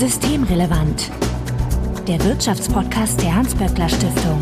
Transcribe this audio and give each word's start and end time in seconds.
Systemrelevant. 0.00 1.10
Der 2.08 2.24
Wirtschaftspodcast 2.24 3.20
der 3.20 3.34
Hans-Böckler 3.34 3.86
Stiftung. 3.86 4.40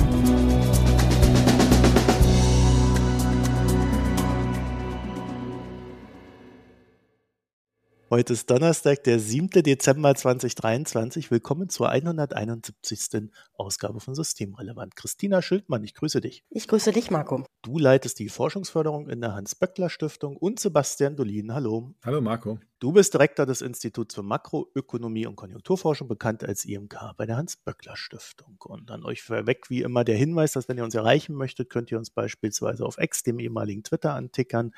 Heute 8.08 8.34
ist 8.34 8.48
Donnerstag, 8.48 9.02
der 9.02 9.18
7. 9.18 9.50
Dezember 9.64 10.14
2023. 10.14 11.32
Willkommen 11.32 11.68
zur 11.68 11.88
171. 11.88 13.28
Ausgabe 13.54 13.98
von 13.98 14.14
Systemrelevant. 14.14 14.94
Christina 14.94 15.42
Schildmann, 15.42 15.82
ich 15.82 15.94
grüße 15.94 16.20
dich. 16.20 16.44
Ich 16.50 16.68
grüße 16.68 16.92
dich, 16.92 17.10
Marco. 17.10 17.44
Du 17.62 17.80
leitest 17.80 18.20
die 18.20 18.28
Forschungsförderung 18.28 19.08
in 19.08 19.20
der 19.20 19.34
Hans-Böckler-Stiftung 19.34 20.36
und 20.36 20.60
Sebastian 20.60 21.16
Dolin. 21.16 21.52
Hallo. 21.52 21.94
Hallo, 22.04 22.20
Marco. 22.20 22.60
Du 22.80 22.92
bist 22.92 23.12
Direktor 23.12 23.44
des 23.44 23.60
Instituts 23.60 24.14
für 24.14 24.22
Makroökonomie 24.22 25.26
und 25.26 25.34
Konjunkturforschung, 25.34 26.06
bekannt 26.06 26.44
als 26.44 26.64
IMK 26.64 27.14
bei 27.16 27.26
der 27.26 27.36
Hans-Böckler-Stiftung. 27.36 28.54
Und 28.64 28.92
an 28.92 29.04
euch 29.04 29.20
vorweg 29.20 29.68
wie 29.68 29.82
immer 29.82 30.04
der 30.04 30.16
Hinweis, 30.16 30.52
dass 30.52 30.68
wenn 30.68 30.78
ihr 30.78 30.84
uns 30.84 30.94
erreichen 30.94 31.34
möchtet, 31.34 31.70
könnt 31.70 31.90
ihr 31.90 31.98
uns 31.98 32.10
beispielsweise 32.10 32.86
auf 32.86 32.96
X, 32.98 33.24
dem 33.24 33.40
ehemaligen 33.40 33.82
Twitter, 33.82 34.14
antickern. 34.14 34.70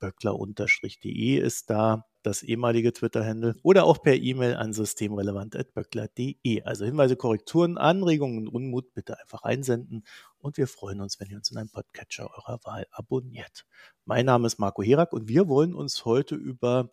böckler-de 0.00 1.36
ist 1.36 1.70
da 1.70 2.04
das 2.22 2.42
ehemalige 2.42 2.92
Twitter-Handle, 2.92 3.54
oder 3.62 3.84
auch 3.84 4.02
per 4.02 4.16
E-Mail 4.16 4.56
an 4.56 4.72
systemrelevant.böckler.de. 4.72 6.62
Also 6.64 6.84
Hinweise, 6.84 7.14
Korrekturen, 7.14 7.78
Anregungen 7.78 8.48
und 8.48 8.48
Unmut 8.48 8.92
bitte 8.92 9.18
einfach 9.20 9.44
einsenden 9.44 10.04
und 10.38 10.56
wir 10.56 10.66
freuen 10.66 11.00
uns, 11.00 11.20
wenn 11.20 11.30
ihr 11.30 11.36
uns 11.36 11.50
in 11.50 11.58
einem 11.58 11.70
Podcatcher 11.70 12.28
eurer 12.28 12.58
Wahl 12.64 12.86
abonniert. 12.90 13.66
Mein 14.04 14.26
Name 14.26 14.48
ist 14.48 14.58
Marco 14.58 14.82
Herak 14.82 15.12
und 15.12 15.28
wir 15.28 15.48
wollen 15.48 15.74
uns 15.74 16.04
heute 16.04 16.34
über 16.34 16.90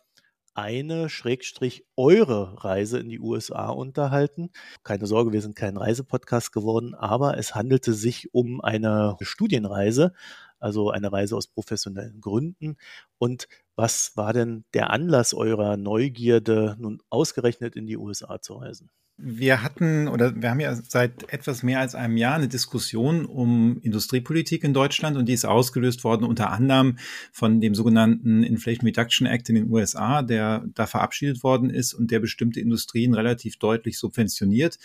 eine 0.54 1.08
Schrägstrich 1.08 1.84
eure 1.96 2.64
Reise 2.64 2.98
in 2.98 3.08
die 3.08 3.20
USA 3.20 3.68
unterhalten. 3.68 4.50
Keine 4.82 5.06
Sorge, 5.06 5.32
wir 5.32 5.42
sind 5.42 5.56
kein 5.56 5.76
Reisepodcast 5.76 6.52
geworden, 6.52 6.94
aber 6.94 7.38
es 7.38 7.54
handelte 7.54 7.92
sich 7.94 8.34
um 8.34 8.60
eine 8.60 9.16
Studienreise, 9.20 10.12
also 10.58 10.90
eine 10.90 11.12
Reise 11.12 11.36
aus 11.36 11.46
professionellen 11.46 12.20
Gründen. 12.20 12.76
Und 13.18 13.48
was 13.76 14.16
war 14.16 14.32
denn 14.32 14.64
der 14.74 14.90
Anlass 14.90 15.34
eurer 15.34 15.76
Neugierde, 15.76 16.76
nun 16.78 17.00
ausgerechnet 17.10 17.76
in 17.76 17.86
die 17.86 17.96
USA 17.96 18.40
zu 18.40 18.54
reisen? 18.54 18.90
Wir 19.20 19.64
hatten 19.64 20.06
oder 20.06 20.40
wir 20.40 20.48
haben 20.48 20.60
ja 20.60 20.76
seit 20.88 21.32
etwas 21.32 21.64
mehr 21.64 21.80
als 21.80 21.96
einem 21.96 22.16
Jahr 22.16 22.36
eine 22.36 22.46
Diskussion 22.46 23.26
um 23.26 23.80
Industriepolitik 23.80 24.62
in 24.62 24.72
Deutschland 24.72 25.16
und 25.16 25.26
die 25.26 25.32
ist 25.32 25.44
ausgelöst 25.44 26.04
worden 26.04 26.24
unter 26.24 26.50
anderem 26.50 26.98
von 27.32 27.60
dem 27.60 27.74
sogenannten 27.74 28.44
Inflation 28.44 28.86
Reduction 28.86 29.26
Act 29.26 29.48
in 29.48 29.56
den 29.56 29.72
USA, 29.72 30.22
der 30.22 30.64
da 30.74 30.86
verabschiedet 30.86 31.42
worden 31.42 31.68
ist 31.68 31.94
und 31.94 32.12
der 32.12 32.20
bestimmte 32.20 32.60
Industrien 32.60 33.12
relativ 33.12 33.56
deutlich 33.56 33.98
subventioniert 33.98 34.78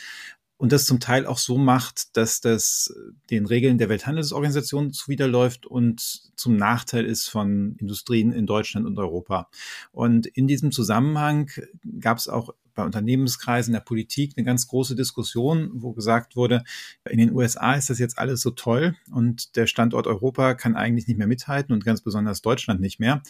und 0.64 0.72
das 0.72 0.86
zum 0.86 1.00
Teil 1.00 1.25
auch 1.25 1.40
so 1.40 1.58
macht, 1.58 2.16
dass 2.16 2.40
das 2.40 2.94
den 3.30 3.45
Regeln 3.45 3.78
der 3.78 3.90
Welthandelsorganisation 3.90 4.94
zuwiderläuft 4.94 5.66
und 5.66 6.31
zum 6.38 6.56
Nachteil 6.56 7.06
ist 7.06 7.28
von 7.28 7.75
Industrien 7.80 8.31
in 8.31 8.45
Deutschland 8.45 8.86
und 8.86 8.97
Europa. 8.97 9.50
Und 9.92 10.25
in 10.25 10.47
diesem 10.47 10.72
Zusammenhang 10.72 11.52
gab 12.00 12.18
es 12.18 12.30
auch 12.30 12.53
bei 12.75 12.83
Unternehmenskreisen, 12.83 13.73
der 13.73 13.79
Politik 13.79 14.33
eine 14.35 14.45
ganz 14.45 14.67
große 14.67 14.95
Diskussion, 14.95 15.71
wo 15.73 15.93
gesagt 15.93 16.35
wurde, 16.35 16.63
in 17.09 17.17
den 17.17 17.31
USA 17.31 17.73
ist 17.73 17.89
das 17.89 17.99
jetzt 17.99 18.17
alles 18.17 18.41
so 18.41 18.52
toll 18.52 18.95
und 19.11 19.55
der 19.55 19.67
Standort 19.67 20.07
Europa 20.07 20.53
kann 20.53 20.75
eigentlich 20.75 21.07
nicht 21.07 21.17
mehr 21.17 21.27
mithalten 21.27 21.73
und 21.73 21.85
ganz 21.85 22.01
besonders 22.01 22.41
Deutschland 22.41 22.81
nicht 22.81 22.99
mehr. 22.99 23.21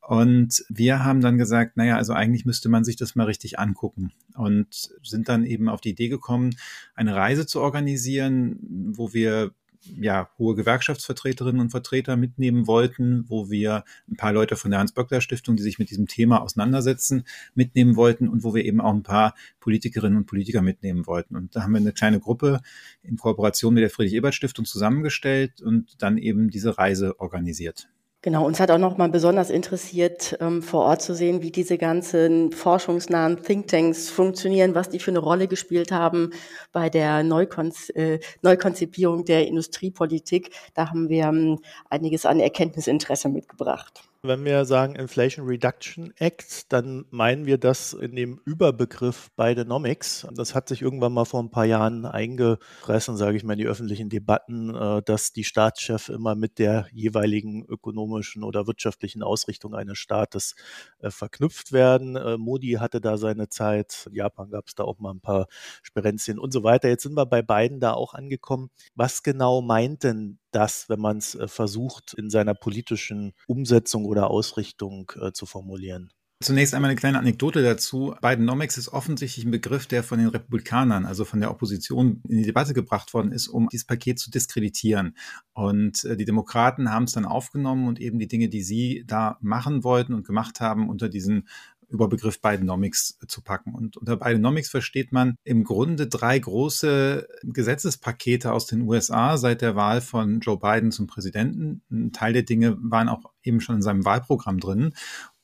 Und 0.00 0.64
wir 0.68 1.04
haben 1.04 1.20
dann 1.20 1.38
gesagt, 1.38 1.76
naja, 1.76 1.96
also 1.96 2.12
eigentlich 2.12 2.44
müsste 2.44 2.68
man 2.68 2.84
sich 2.84 2.96
das 2.96 3.14
mal 3.14 3.24
richtig 3.24 3.58
angucken 3.58 4.12
und 4.34 4.90
sind 5.02 5.28
dann 5.28 5.44
eben 5.44 5.68
auf 5.68 5.80
die 5.80 5.90
Idee 5.90 6.08
gekommen, 6.08 6.56
eine 6.94 7.14
Reise 7.14 7.46
zu 7.46 7.60
organisieren, 7.60 8.58
wo 8.94 9.12
wir 9.12 9.52
ja, 9.84 10.30
hohe 10.38 10.54
Gewerkschaftsvertreterinnen 10.54 11.60
und 11.60 11.70
Vertreter 11.70 12.16
mitnehmen 12.16 12.66
wollten, 12.66 13.24
wo 13.28 13.50
wir 13.50 13.84
ein 14.08 14.16
paar 14.16 14.32
Leute 14.32 14.56
von 14.56 14.70
der 14.70 14.80
Hans-Böckler-Stiftung, 14.80 15.56
die 15.56 15.62
sich 15.62 15.78
mit 15.78 15.90
diesem 15.90 16.06
Thema 16.06 16.42
auseinandersetzen, 16.42 17.24
mitnehmen 17.54 17.96
wollten 17.96 18.28
und 18.28 18.44
wo 18.44 18.54
wir 18.54 18.64
eben 18.64 18.80
auch 18.80 18.92
ein 18.92 19.02
paar 19.02 19.34
Politikerinnen 19.60 20.18
und 20.18 20.26
Politiker 20.26 20.62
mitnehmen 20.62 21.06
wollten. 21.06 21.36
Und 21.36 21.56
da 21.56 21.62
haben 21.62 21.72
wir 21.72 21.80
eine 21.80 21.92
kleine 21.92 22.20
Gruppe 22.20 22.60
in 23.02 23.16
Kooperation 23.16 23.74
mit 23.74 23.82
der 23.82 23.90
Friedrich-Ebert-Stiftung 23.90 24.64
zusammengestellt 24.64 25.60
und 25.60 26.02
dann 26.02 26.18
eben 26.18 26.50
diese 26.50 26.78
Reise 26.78 27.18
organisiert. 27.20 27.88
Genau, 28.24 28.46
uns 28.46 28.60
hat 28.60 28.70
auch 28.70 28.78
noch 28.78 28.98
mal 28.98 29.08
besonders 29.08 29.50
interessiert, 29.50 30.36
ähm, 30.40 30.62
vor 30.62 30.84
Ort 30.84 31.02
zu 31.02 31.12
sehen, 31.12 31.42
wie 31.42 31.50
diese 31.50 31.76
ganzen 31.76 32.52
forschungsnahen 32.52 33.42
Thinktanks 33.42 34.10
funktionieren, 34.10 34.76
was 34.76 34.88
die 34.90 35.00
für 35.00 35.10
eine 35.10 35.18
Rolle 35.18 35.48
gespielt 35.48 35.90
haben 35.90 36.30
bei 36.70 36.88
der 36.88 37.24
Neukonz 37.24 37.90
äh, 37.90 38.20
Neukonzipierung 38.42 39.24
der 39.24 39.48
Industriepolitik. 39.48 40.50
Da 40.74 40.88
haben 40.88 41.08
wir 41.08 41.24
ähm, 41.24 41.58
einiges 41.90 42.24
an 42.24 42.38
Erkenntnisinteresse 42.38 43.28
mitgebracht. 43.28 44.11
Wenn 44.24 44.44
wir 44.44 44.64
sagen 44.66 44.94
Inflation 44.94 45.46
Reduction 45.48 46.12
Act, 46.16 46.72
dann 46.72 47.06
meinen 47.10 47.44
wir 47.44 47.58
das 47.58 47.92
in 47.92 48.14
dem 48.14 48.40
Überbegriff 48.44 49.32
Bidenomics. 49.34 50.28
Das 50.36 50.54
hat 50.54 50.68
sich 50.68 50.80
irgendwann 50.80 51.12
mal 51.12 51.24
vor 51.24 51.42
ein 51.42 51.50
paar 51.50 51.64
Jahren 51.64 52.06
eingefressen, 52.06 53.16
sage 53.16 53.36
ich 53.36 53.42
mal, 53.42 53.54
in 53.54 53.58
die 53.58 53.66
öffentlichen 53.66 54.10
Debatten, 54.10 54.76
äh, 54.76 55.02
dass 55.02 55.32
die 55.32 55.42
Staatschefs 55.42 56.08
immer 56.08 56.36
mit 56.36 56.60
der 56.60 56.86
jeweiligen 56.92 57.64
ökonomischen 57.66 58.44
oder 58.44 58.68
wirtschaftlichen 58.68 59.24
Ausrichtung 59.24 59.74
eines 59.74 59.98
Staates 59.98 60.54
äh, 61.00 61.10
verknüpft 61.10 61.72
werden. 61.72 62.14
Äh, 62.14 62.38
Modi 62.38 62.74
hatte 62.74 63.00
da 63.00 63.16
seine 63.16 63.48
Zeit, 63.48 64.06
in 64.08 64.14
Japan 64.14 64.50
gab 64.50 64.68
es 64.68 64.76
da 64.76 64.84
auch 64.84 65.00
mal 65.00 65.10
ein 65.10 65.20
paar 65.20 65.48
Sperenzien 65.82 66.38
und 66.38 66.52
so 66.52 66.62
weiter. 66.62 66.88
Jetzt 66.88 67.02
sind 67.02 67.14
wir 67.14 67.26
bei 67.26 67.42
beiden 67.42 67.80
da 67.80 67.94
auch 67.94 68.14
angekommen. 68.14 68.70
Was 68.94 69.24
genau 69.24 69.62
meint 69.62 70.04
denn 70.04 70.38
das, 70.54 70.88
wenn 70.88 71.00
man 71.00 71.18
es 71.18 71.36
versucht, 71.46 72.14
in 72.14 72.30
seiner 72.30 72.54
politischen 72.54 73.32
Umsetzung 73.46 74.04
oder 74.04 74.30
Ausrichtung 74.30 75.10
äh, 75.20 75.32
zu 75.32 75.46
formulieren. 75.46 76.12
Zunächst 76.42 76.74
einmal 76.74 76.90
eine 76.90 76.98
kleine 76.98 77.18
Anekdote 77.18 77.62
dazu. 77.62 78.16
Bidenomics 78.20 78.76
ist 78.76 78.88
offensichtlich 78.88 79.44
ein 79.44 79.52
Begriff, 79.52 79.86
der 79.86 80.02
von 80.02 80.18
den 80.18 80.28
Republikanern, 80.28 81.06
also 81.06 81.24
von 81.24 81.40
der 81.40 81.50
Opposition, 81.52 82.20
in 82.28 82.38
die 82.38 82.42
Debatte 82.42 82.74
gebracht 82.74 83.14
worden 83.14 83.30
ist, 83.30 83.46
um 83.46 83.68
dieses 83.68 83.86
Paket 83.86 84.18
zu 84.18 84.30
diskreditieren. 84.30 85.16
Und 85.52 86.04
äh, 86.04 86.16
die 86.16 86.24
Demokraten 86.24 86.90
haben 86.90 87.04
es 87.04 87.12
dann 87.12 87.26
aufgenommen 87.26 87.86
und 87.86 88.00
eben 88.00 88.18
die 88.18 88.26
Dinge, 88.26 88.48
die 88.48 88.62
sie 88.62 89.04
da 89.06 89.38
machen 89.40 89.84
wollten 89.84 90.14
und 90.14 90.26
gemacht 90.26 90.60
haben, 90.60 90.88
unter 90.88 91.08
diesen 91.08 91.48
über 91.92 92.08
Begriff 92.08 92.40
Bidenomics 92.40 93.18
zu 93.28 93.42
packen. 93.42 93.74
Und 93.74 93.96
unter 93.96 94.16
Bidenomics 94.16 94.68
versteht 94.68 95.12
man 95.12 95.36
im 95.44 95.64
Grunde 95.64 96.06
drei 96.06 96.38
große 96.38 97.28
Gesetzespakete 97.42 98.52
aus 98.52 98.66
den 98.66 98.82
USA 98.82 99.36
seit 99.36 99.60
der 99.62 99.76
Wahl 99.76 100.00
von 100.00 100.40
Joe 100.40 100.58
Biden 100.58 100.90
zum 100.90 101.06
Präsidenten. 101.06 101.82
Ein 101.90 102.12
Teil 102.12 102.32
der 102.32 102.42
Dinge 102.42 102.76
waren 102.80 103.08
auch 103.08 103.32
eben 103.42 103.60
schon 103.60 103.76
in 103.76 103.82
seinem 103.82 104.04
Wahlprogramm 104.04 104.58
drin. 104.58 104.94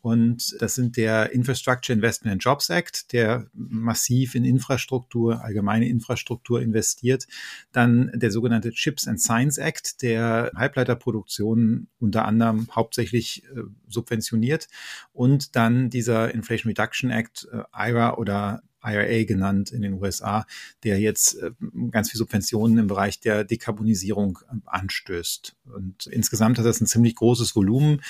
Und 0.00 0.56
das 0.60 0.74
sind 0.74 0.96
der 0.96 1.32
Infrastructure 1.32 1.94
Investment 1.94 2.32
and 2.32 2.44
Jobs 2.44 2.70
Act, 2.70 3.12
der 3.12 3.46
massiv 3.52 4.34
in 4.34 4.44
Infrastruktur, 4.44 5.42
allgemeine 5.42 5.88
Infrastruktur 5.88 6.62
investiert. 6.62 7.26
Dann 7.72 8.10
der 8.14 8.30
sogenannte 8.30 8.70
Chips 8.70 9.08
and 9.08 9.20
Science 9.20 9.58
Act, 9.58 10.02
der 10.02 10.52
Halbleiterproduktion 10.54 11.88
unter 11.98 12.24
anderem 12.26 12.68
hauptsächlich 12.74 13.42
äh, 13.44 13.62
subventioniert. 13.88 14.68
Und 15.12 15.56
dann 15.56 15.90
dieser 15.90 16.32
Inflation 16.32 16.70
Reduction 16.70 17.10
Act, 17.10 17.48
äh, 17.52 17.90
IRA 17.90 18.16
oder 18.16 18.62
IRA 18.82 19.24
genannt 19.24 19.70
in 19.72 19.82
den 19.82 19.94
USA, 19.94 20.46
der 20.84 21.00
jetzt 21.00 21.34
äh, 21.42 21.50
ganz 21.90 22.10
viel 22.10 22.18
Subventionen 22.18 22.78
im 22.78 22.86
Bereich 22.86 23.20
der 23.20 23.44
Dekarbonisierung 23.44 24.38
äh, 24.48 24.56
anstößt. 24.66 25.56
Und 25.74 26.06
insgesamt 26.06 26.58
hat 26.58 26.64
das 26.66 26.80
ein 26.80 26.86
ziemlich 26.86 27.16
großes 27.16 27.54
Volumen. 27.56 28.02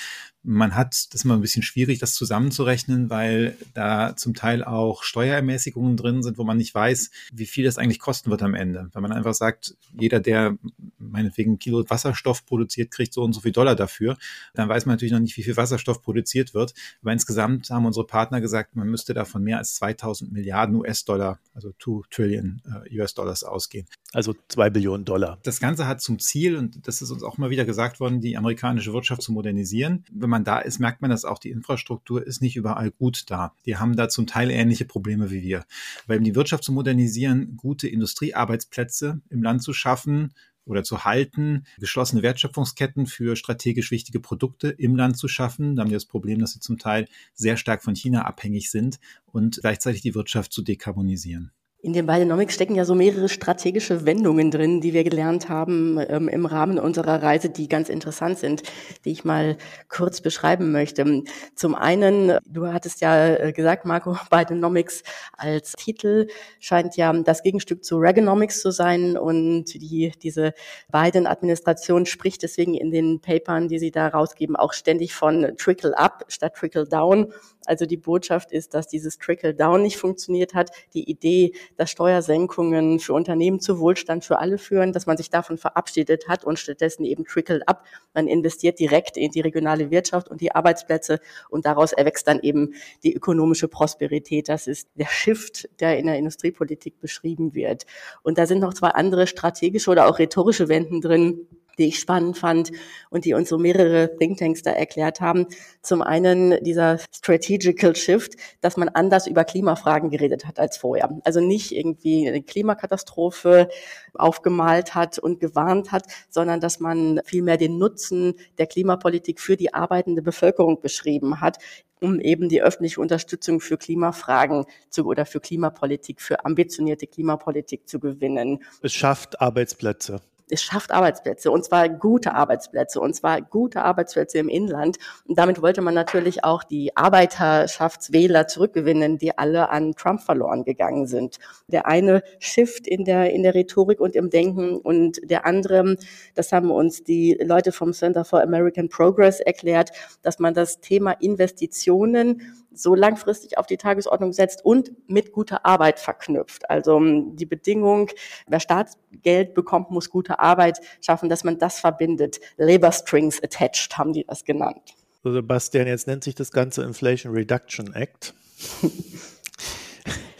Man 0.43 0.75
hat, 0.75 0.93
das 0.93 1.07
ist 1.13 1.25
immer 1.25 1.35
ein 1.35 1.41
bisschen 1.41 1.63
schwierig, 1.63 1.99
das 1.99 2.13
zusammenzurechnen, 2.13 3.09
weil 3.09 3.57
da 3.73 4.15
zum 4.15 4.33
Teil 4.33 4.63
auch 4.63 5.03
Steuerermäßigungen 5.03 5.97
drin 5.97 6.23
sind, 6.23 6.37
wo 6.37 6.43
man 6.43 6.57
nicht 6.57 6.73
weiß, 6.73 7.11
wie 7.33 7.45
viel 7.45 7.65
das 7.65 7.77
eigentlich 7.77 7.99
kosten 7.99 8.31
wird 8.31 8.41
am 8.41 8.53
Ende. 8.53 8.89
Wenn 8.93 9.01
man 9.01 9.11
einfach 9.11 9.33
sagt, 9.33 9.75
jeder, 9.99 10.19
der 10.19 10.57
meinetwegen 10.97 11.53
ein 11.53 11.59
Kilo 11.59 11.83
Wasserstoff 11.89 12.45
produziert, 12.45 12.91
kriegt 12.91 13.13
so 13.13 13.21
und 13.23 13.33
so 13.33 13.41
viel 13.41 13.51
Dollar 13.51 13.75
dafür, 13.75 14.17
dann 14.53 14.69
weiß 14.69 14.85
man 14.85 14.93
natürlich 14.93 15.11
noch 15.11 15.19
nicht, 15.19 15.35
wie 15.37 15.43
viel 15.43 15.57
Wasserstoff 15.57 16.01
produziert 16.01 16.53
wird. 16.53 16.73
Aber 17.01 17.11
insgesamt 17.11 17.69
haben 17.69 17.85
unsere 17.85 18.07
Partner 18.07 18.41
gesagt, 18.41 18.75
man 18.75 18.87
müsste 18.87 19.13
davon 19.13 19.43
mehr 19.43 19.57
als 19.57 19.75
2000 19.75 20.31
Milliarden 20.31 20.75
US-Dollar, 20.75 21.39
also 21.53 21.71
2 21.79 22.07
Trillion 22.09 22.61
äh, 22.85 22.99
US-Dollars 22.99 23.43
ausgehen. 23.43 23.87
Also 24.11 24.35
zwei 24.47 24.71
Billionen 24.71 25.05
Dollar. 25.05 25.37
Das 25.43 25.59
Ganze 25.59 25.85
hat 25.85 26.01
zum 26.01 26.17
Ziel, 26.17 26.55
und 26.55 26.87
das 26.87 27.01
ist 27.03 27.11
uns 27.11 27.21
auch 27.21 27.37
mal 27.37 27.51
wieder 27.51 27.63
gesagt 27.63 27.99
worden, 27.99 28.21
die 28.21 28.37
amerikanische 28.37 28.91
Wirtschaft 28.91 29.21
zu 29.21 29.31
modernisieren. 29.31 30.03
Wenn 30.11 30.31
man 30.31 30.43
da 30.43 30.59
ist, 30.59 30.79
merkt 30.79 31.01
man, 31.01 31.11
dass 31.11 31.25
auch 31.25 31.37
die 31.37 31.51
Infrastruktur 31.51 32.25
ist 32.25 32.41
nicht 32.41 32.55
überall 32.55 32.89
gut 32.89 33.25
da. 33.27 33.53
Die 33.67 33.77
haben 33.77 33.95
da 33.95 34.09
zum 34.09 34.25
Teil 34.25 34.49
ähnliche 34.49 34.85
Probleme 34.85 35.29
wie 35.29 35.43
wir. 35.43 35.63
Weil 36.07 36.17
um 36.17 36.23
die 36.23 36.33
Wirtschaft 36.35 36.63
zu 36.63 36.71
modernisieren, 36.71 37.55
gute 37.55 37.87
Industriearbeitsplätze 37.87 39.21
im 39.29 39.43
Land 39.43 39.61
zu 39.61 39.73
schaffen, 39.73 40.33
oder 40.69 40.83
zu 40.83 41.03
halten, 41.03 41.63
geschlossene 41.79 42.21
Wertschöpfungsketten 42.21 43.07
für 43.07 43.35
strategisch 43.35 43.89
wichtige 43.89 44.19
Produkte 44.19 44.69
im 44.69 44.95
Land 44.95 45.17
zu 45.17 45.27
schaffen. 45.27 45.75
Da 45.75 45.81
haben 45.81 45.89
wir 45.89 45.97
das 45.97 46.05
Problem, 46.05 46.39
dass 46.39 46.51
sie 46.51 46.59
zum 46.59 46.77
Teil 46.77 47.07
sehr 47.33 47.57
stark 47.57 47.83
von 47.83 47.95
China 47.95 48.25
abhängig 48.25 48.69
sind 48.69 48.99
und 49.25 49.59
gleichzeitig 49.61 50.01
die 50.01 50.13
Wirtschaft 50.13 50.53
zu 50.53 50.61
dekarbonisieren. 50.61 51.51
In 51.81 51.93
den 51.93 52.07
Bidenomics 52.07 52.55
stecken 52.55 52.75
ja 52.75 52.83
so 52.83 52.93
mehrere 52.93 53.29
strategische 53.29 54.05
Wendungen 54.05 54.51
drin, 54.51 54.81
die 54.81 54.91
wir 54.91 55.05
gelernt 55.05 55.47
haben 55.47 55.97
ähm, 56.09 56.27
im 56.27 56.45
Rahmen 56.45 56.77
unserer 56.77 57.23
Reise, 57.23 57.49
die 57.49 57.69
ganz 57.69 57.87
interessant 57.87 58.37
sind, 58.37 58.63
die 59.05 59.11
ich 59.11 59.23
mal 59.23 59.55
kurz 59.87 60.19
beschreiben 60.19 60.73
möchte. 60.73 61.23
Zum 61.55 61.75
einen, 61.75 62.37
du 62.45 62.67
hattest 62.67 62.99
ja 62.99 63.27
äh, 63.33 63.53
gesagt, 63.53 63.85
Marco, 63.85 64.17
Bidenomics 64.29 65.03
als 65.31 65.71
Titel 65.71 66.27
scheint 66.59 66.97
ja 66.97 67.13
das 67.13 67.43
Gegenstück 67.43 67.85
zu 67.85 67.97
Reaganomics 67.97 68.59
zu 68.59 68.71
sein 68.71 69.17
und 69.17 69.73
die, 69.73 70.11
diese 70.21 70.53
Biden-Administration 70.91 72.05
spricht 72.07 72.43
deswegen 72.43 72.73
in 72.73 72.91
den 72.91 73.21
Papern, 73.21 73.69
die 73.69 73.79
sie 73.79 73.91
da 73.91 74.09
rausgeben, 74.09 74.57
auch 74.57 74.73
ständig 74.73 75.13
von 75.13 75.53
Trickle-up 75.55 76.25
statt 76.27 76.55
Trickle-down. 76.55 77.31
Also 77.69 77.85
die 77.85 77.97
Botschaft 77.97 78.51
ist, 78.51 78.73
dass 78.73 78.87
dieses 78.87 79.17
Trickle-down 79.17 79.81
nicht 79.81 79.97
funktioniert 79.97 80.53
hat. 80.53 80.71
Die 80.93 81.09
Idee, 81.09 81.53
dass 81.77 81.91
Steuersenkungen 81.91 82.99
für 82.99 83.13
Unternehmen 83.13 83.59
zu 83.59 83.79
Wohlstand 83.79 84.25
für 84.25 84.39
alle 84.39 84.57
führen, 84.57 84.91
dass 84.91 85.05
man 85.05 85.17
sich 85.17 85.29
davon 85.29 85.57
verabschiedet 85.57 86.27
hat 86.27 86.43
und 86.43 86.59
stattdessen 86.59 87.05
eben 87.05 87.25
Trickle-up. 87.25 87.85
Man 88.13 88.27
investiert 88.27 88.79
direkt 88.79 89.17
in 89.17 89.31
die 89.31 89.41
regionale 89.41 89.91
Wirtschaft 89.91 90.29
und 90.29 90.41
die 90.41 90.53
Arbeitsplätze 90.53 91.19
und 91.49 91.65
daraus 91.65 91.93
erwächst 91.93 92.27
dann 92.27 92.39
eben 92.39 92.73
die 93.03 93.13
ökonomische 93.13 93.67
Prosperität. 93.67 94.49
Das 94.49 94.67
ist 94.67 94.89
der 94.95 95.07
Shift, 95.07 95.69
der 95.79 95.97
in 95.97 96.07
der 96.07 96.17
Industriepolitik 96.17 96.99
beschrieben 96.99 97.53
wird. 97.53 97.85
Und 98.23 98.37
da 98.37 98.45
sind 98.45 98.59
noch 98.59 98.73
zwei 98.73 98.89
andere 98.89 99.27
strategische 99.27 99.91
oder 99.91 100.07
auch 100.07 100.19
rhetorische 100.19 100.69
Wenden 100.69 101.01
drin 101.01 101.47
die 101.79 101.87
ich 101.87 101.99
spannend 101.99 102.37
fand 102.37 102.71
und 103.09 103.25
die 103.25 103.33
uns 103.33 103.49
so 103.49 103.57
mehrere 103.57 104.15
Thinktanks 104.17 104.61
da 104.61 104.71
erklärt 104.71 105.21
haben. 105.21 105.47
Zum 105.81 106.01
einen 106.01 106.63
dieser 106.63 106.99
Strategical 107.13 107.95
Shift, 107.95 108.33
dass 108.61 108.77
man 108.77 108.89
anders 108.89 109.25
über 109.25 109.43
Klimafragen 109.43 110.09
geredet 110.09 110.45
hat 110.45 110.59
als 110.59 110.77
vorher. 110.77 111.09
Also 111.23 111.39
nicht 111.39 111.71
irgendwie 111.71 112.27
eine 112.27 112.43
Klimakatastrophe 112.43 113.69
aufgemalt 114.13 114.95
hat 114.95 115.17
und 115.17 115.39
gewarnt 115.39 115.91
hat, 115.91 116.03
sondern 116.29 116.59
dass 116.59 116.79
man 116.79 117.21
vielmehr 117.25 117.57
den 117.57 117.77
Nutzen 117.77 118.35
der 118.57 118.67
Klimapolitik 118.67 119.39
für 119.39 119.57
die 119.57 119.73
arbeitende 119.73 120.21
Bevölkerung 120.21 120.81
beschrieben 120.81 121.41
hat, 121.41 121.57
um 122.01 122.19
eben 122.19 122.49
die 122.49 122.61
öffentliche 122.61 123.01
Unterstützung 123.01 123.59
für 123.59 123.77
Klimafragen 123.77 124.65
zu, 124.89 125.05
oder 125.05 125.25
für 125.25 125.39
Klimapolitik, 125.39 126.21
für 126.21 126.45
ambitionierte 126.45 127.07
Klimapolitik 127.07 127.87
zu 127.87 127.99
gewinnen. 127.99 128.63
Es 128.81 128.93
schafft 128.93 129.41
Arbeitsplätze 129.41 130.21
es 130.51 130.63
schafft 130.63 130.91
Arbeitsplätze 130.91 131.51
und 131.51 131.63
zwar 131.63 131.89
gute 131.89 132.33
Arbeitsplätze 132.33 132.99
und 132.99 133.15
zwar 133.15 133.41
gute 133.41 133.81
Arbeitsplätze 133.83 134.37
im 134.37 134.49
Inland. 134.49 134.97
Und 135.25 135.37
damit 135.37 135.61
wollte 135.61 135.81
man 135.81 135.93
natürlich 135.93 136.43
auch 136.43 136.63
die 136.63 136.95
Arbeiterschaftswähler 136.95 138.47
zurückgewinnen, 138.47 139.17
die 139.17 139.37
alle 139.37 139.69
an 139.69 139.93
Trump 139.93 140.21
verloren 140.21 140.63
gegangen 140.63 141.07
sind. 141.07 141.37
Der 141.67 141.87
eine 141.87 142.23
Shift 142.39 142.87
in 142.87 143.05
der, 143.05 143.31
in 143.31 143.43
der 143.43 143.55
Rhetorik 143.55 143.99
und 143.99 144.15
im 144.15 144.29
Denken 144.29 144.77
und 144.77 145.19
der 145.29 145.45
andere, 145.45 145.95
das 146.35 146.51
haben 146.51 146.71
uns 146.71 147.03
die 147.03 147.37
Leute 147.41 147.71
vom 147.71 147.93
Center 147.93 148.25
for 148.25 148.41
American 148.41 148.89
Progress 148.89 149.39
erklärt, 149.39 149.91
dass 150.21 150.39
man 150.39 150.53
das 150.53 150.81
Thema 150.81 151.11
Investitionen 151.11 152.41
so 152.81 152.95
langfristig 152.95 153.57
auf 153.57 153.65
die 153.65 153.77
Tagesordnung 153.77 154.33
setzt 154.33 154.63
und 154.63 154.91
mit 155.07 155.31
guter 155.31 155.65
Arbeit 155.65 155.99
verknüpft. 155.99 156.69
Also 156.69 156.97
ähm, 156.97 157.35
die 157.35 157.45
Bedingung, 157.45 158.09
wer 158.47 158.59
Staatsgeld 158.59 159.53
bekommt, 159.53 159.91
muss 159.91 160.09
gute 160.09 160.39
Arbeit 160.39 160.79
schaffen, 161.01 161.29
dass 161.29 161.43
man 161.43 161.57
das 161.57 161.79
verbindet. 161.79 162.39
Labor 162.57 162.91
Strings 162.91 163.41
attached 163.43 163.97
haben 163.97 164.13
die 164.13 164.25
das 164.25 164.43
genannt. 164.43 164.95
So, 165.23 165.33
Sebastian, 165.33 165.87
jetzt 165.87 166.07
nennt 166.07 166.23
sich 166.23 166.35
das 166.35 166.51
Ganze 166.51 166.83
Inflation 166.83 167.33
Reduction 167.33 167.93
Act. 167.93 168.33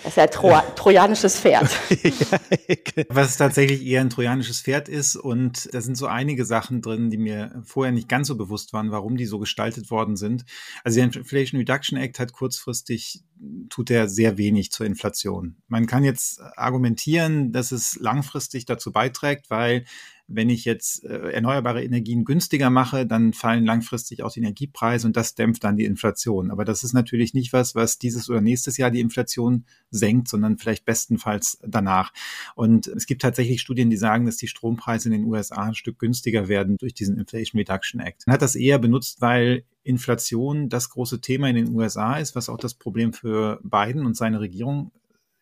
Das 0.04 0.14
ist 0.14 0.18
ja 0.18 0.24
ein 0.24 0.32
Tro 0.32 0.58
trojanisches 0.76 1.40
Pferd. 1.40 1.70
Was 3.10 3.38
tatsächlich 3.38 3.86
eher 3.86 4.02
ein 4.02 4.10
trojanisches 4.10 4.62
Pferd 4.62 4.88
ist. 4.88 5.16
Und 5.16 5.74
da 5.74 5.82
sind 5.82 5.96
so 5.96 6.08
einige 6.08 6.46
Sachen 6.46 6.82
drin, 6.82 7.10
die 7.10 7.18
mir 7.18 7.62
vorher 7.66 7.92
nicht 7.92 8.08
ganz 8.08 8.28
so 8.28 8.38
bewusst 8.38 8.72
waren, 8.72 8.92
warum 8.92 9.18
die 9.18 9.26
so 9.26 9.40
gestaltet 9.40 9.92
worden 9.92 10.16
sind. 10.16 10.46
Also 10.84 10.96
der 11.02 11.06
Inflation 11.06 11.60
Reduction 11.60 11.98
Act 11.98 12.20
hat 12.20 12.32
kurzfristig, 12.32 13.24
tut 13.70 13.92
er 13.92 14.08
sehr 14.08 14.38
wenig 14.38 14.72
zur 14.72 14.86
Inflation. 14.86 15.58
Man 15.68 15.86
kann 15.86 16.04
jetzt 16.04 16.42
argumentieren, 16.56 17.52
dass 17.52 17.72
es 17.72 17.98
langfristig 18.00 18.66
dazu 18.66 18.92
beiträgt, 18.92 19.50
weil 19.50 19.84
wenn 20.30 20.50
ich 20.50 20.64
jetzt 20.64 21.04
äh, 21.04 21.32
erneuerbare 21.32 21.84
Energien 21.84 22.24
günstiger 22.24 22.70
mache, 22.70 23.06
dann 23.06 23.34
fallen 23.34 23.66
langfristig 23.66 24.22
auch 24.22 24.32
die 24.32 24.40
Energiepreise 24.40 25.08
und 25.08 25.18
das 25.18 25.36
dämpft 25.36 25.64
dann 25.64 25.76
die 25.76 25.86
Inflation. 25.86 26.52
Aber 26.52 26.66
das 26.66 26.84
ist 26.84 26.94
natürlich 26.94 27.34
nicht 27.34 27.52
was, 27.52 27.74
was 27.74 27.98
dieses 27.98 28.30
oder 28.30 28.40
nächstes 28.40 28.78
Jahr 28.78 28.92
die 28.92 29.00
Inflation 29.00 29.66
senkt, 29.90 30.28
sondern 30.28 30.58
vielleicht 30.58 30.86
bestenfalls 30.86 31.60
danach. 31.66 32.14
Und 32.56 32.88
es 32.88 33.08
gibt 33.08 33.24
tatsächlich 33.24 33.60
Studien, 33.60 33.90
die 33.90 33.98
sagen, 33.98 34.26
dass 34.26 34.38
die 34.38 34.48
Strompreise 34.48 35.10
in 35.10 35.14
den 35.14 35.24
USA 35.26 35.64
ein 35.64 35.76
Stück 35.76 35.98
günstiger 35.98 36.48
werden 36.48 36.78
durch 36.78 36.94
diesen 36.94 37.18
Inflation 37.18 37.60
Reduction 37.60 38.00
Act. 38.00 38.28
Man 38.28 38.36
hat 38.36 38.42
das 38.42 38.56
eher 38.56 38.78
benutzt, 38.78 39.22
weil 39.22 39.64
Inflation 39.84 40.70
das 40.70 40.90
große 40.90 41.22
Thema 41.22 41.50
in 41.50 41.56
den 41.56 41.76
USA 41.76 42.18
ist, 42.18 42.36
was 42.36 42.50
auch 42.50 42.58
das 42.58 42.76
Problem 42.76 43.14
für 43.14 43.60
Biden 43.64 44.06
und 44.06 44.16
seine 44.16 44.40
Regierung 44.40 44.92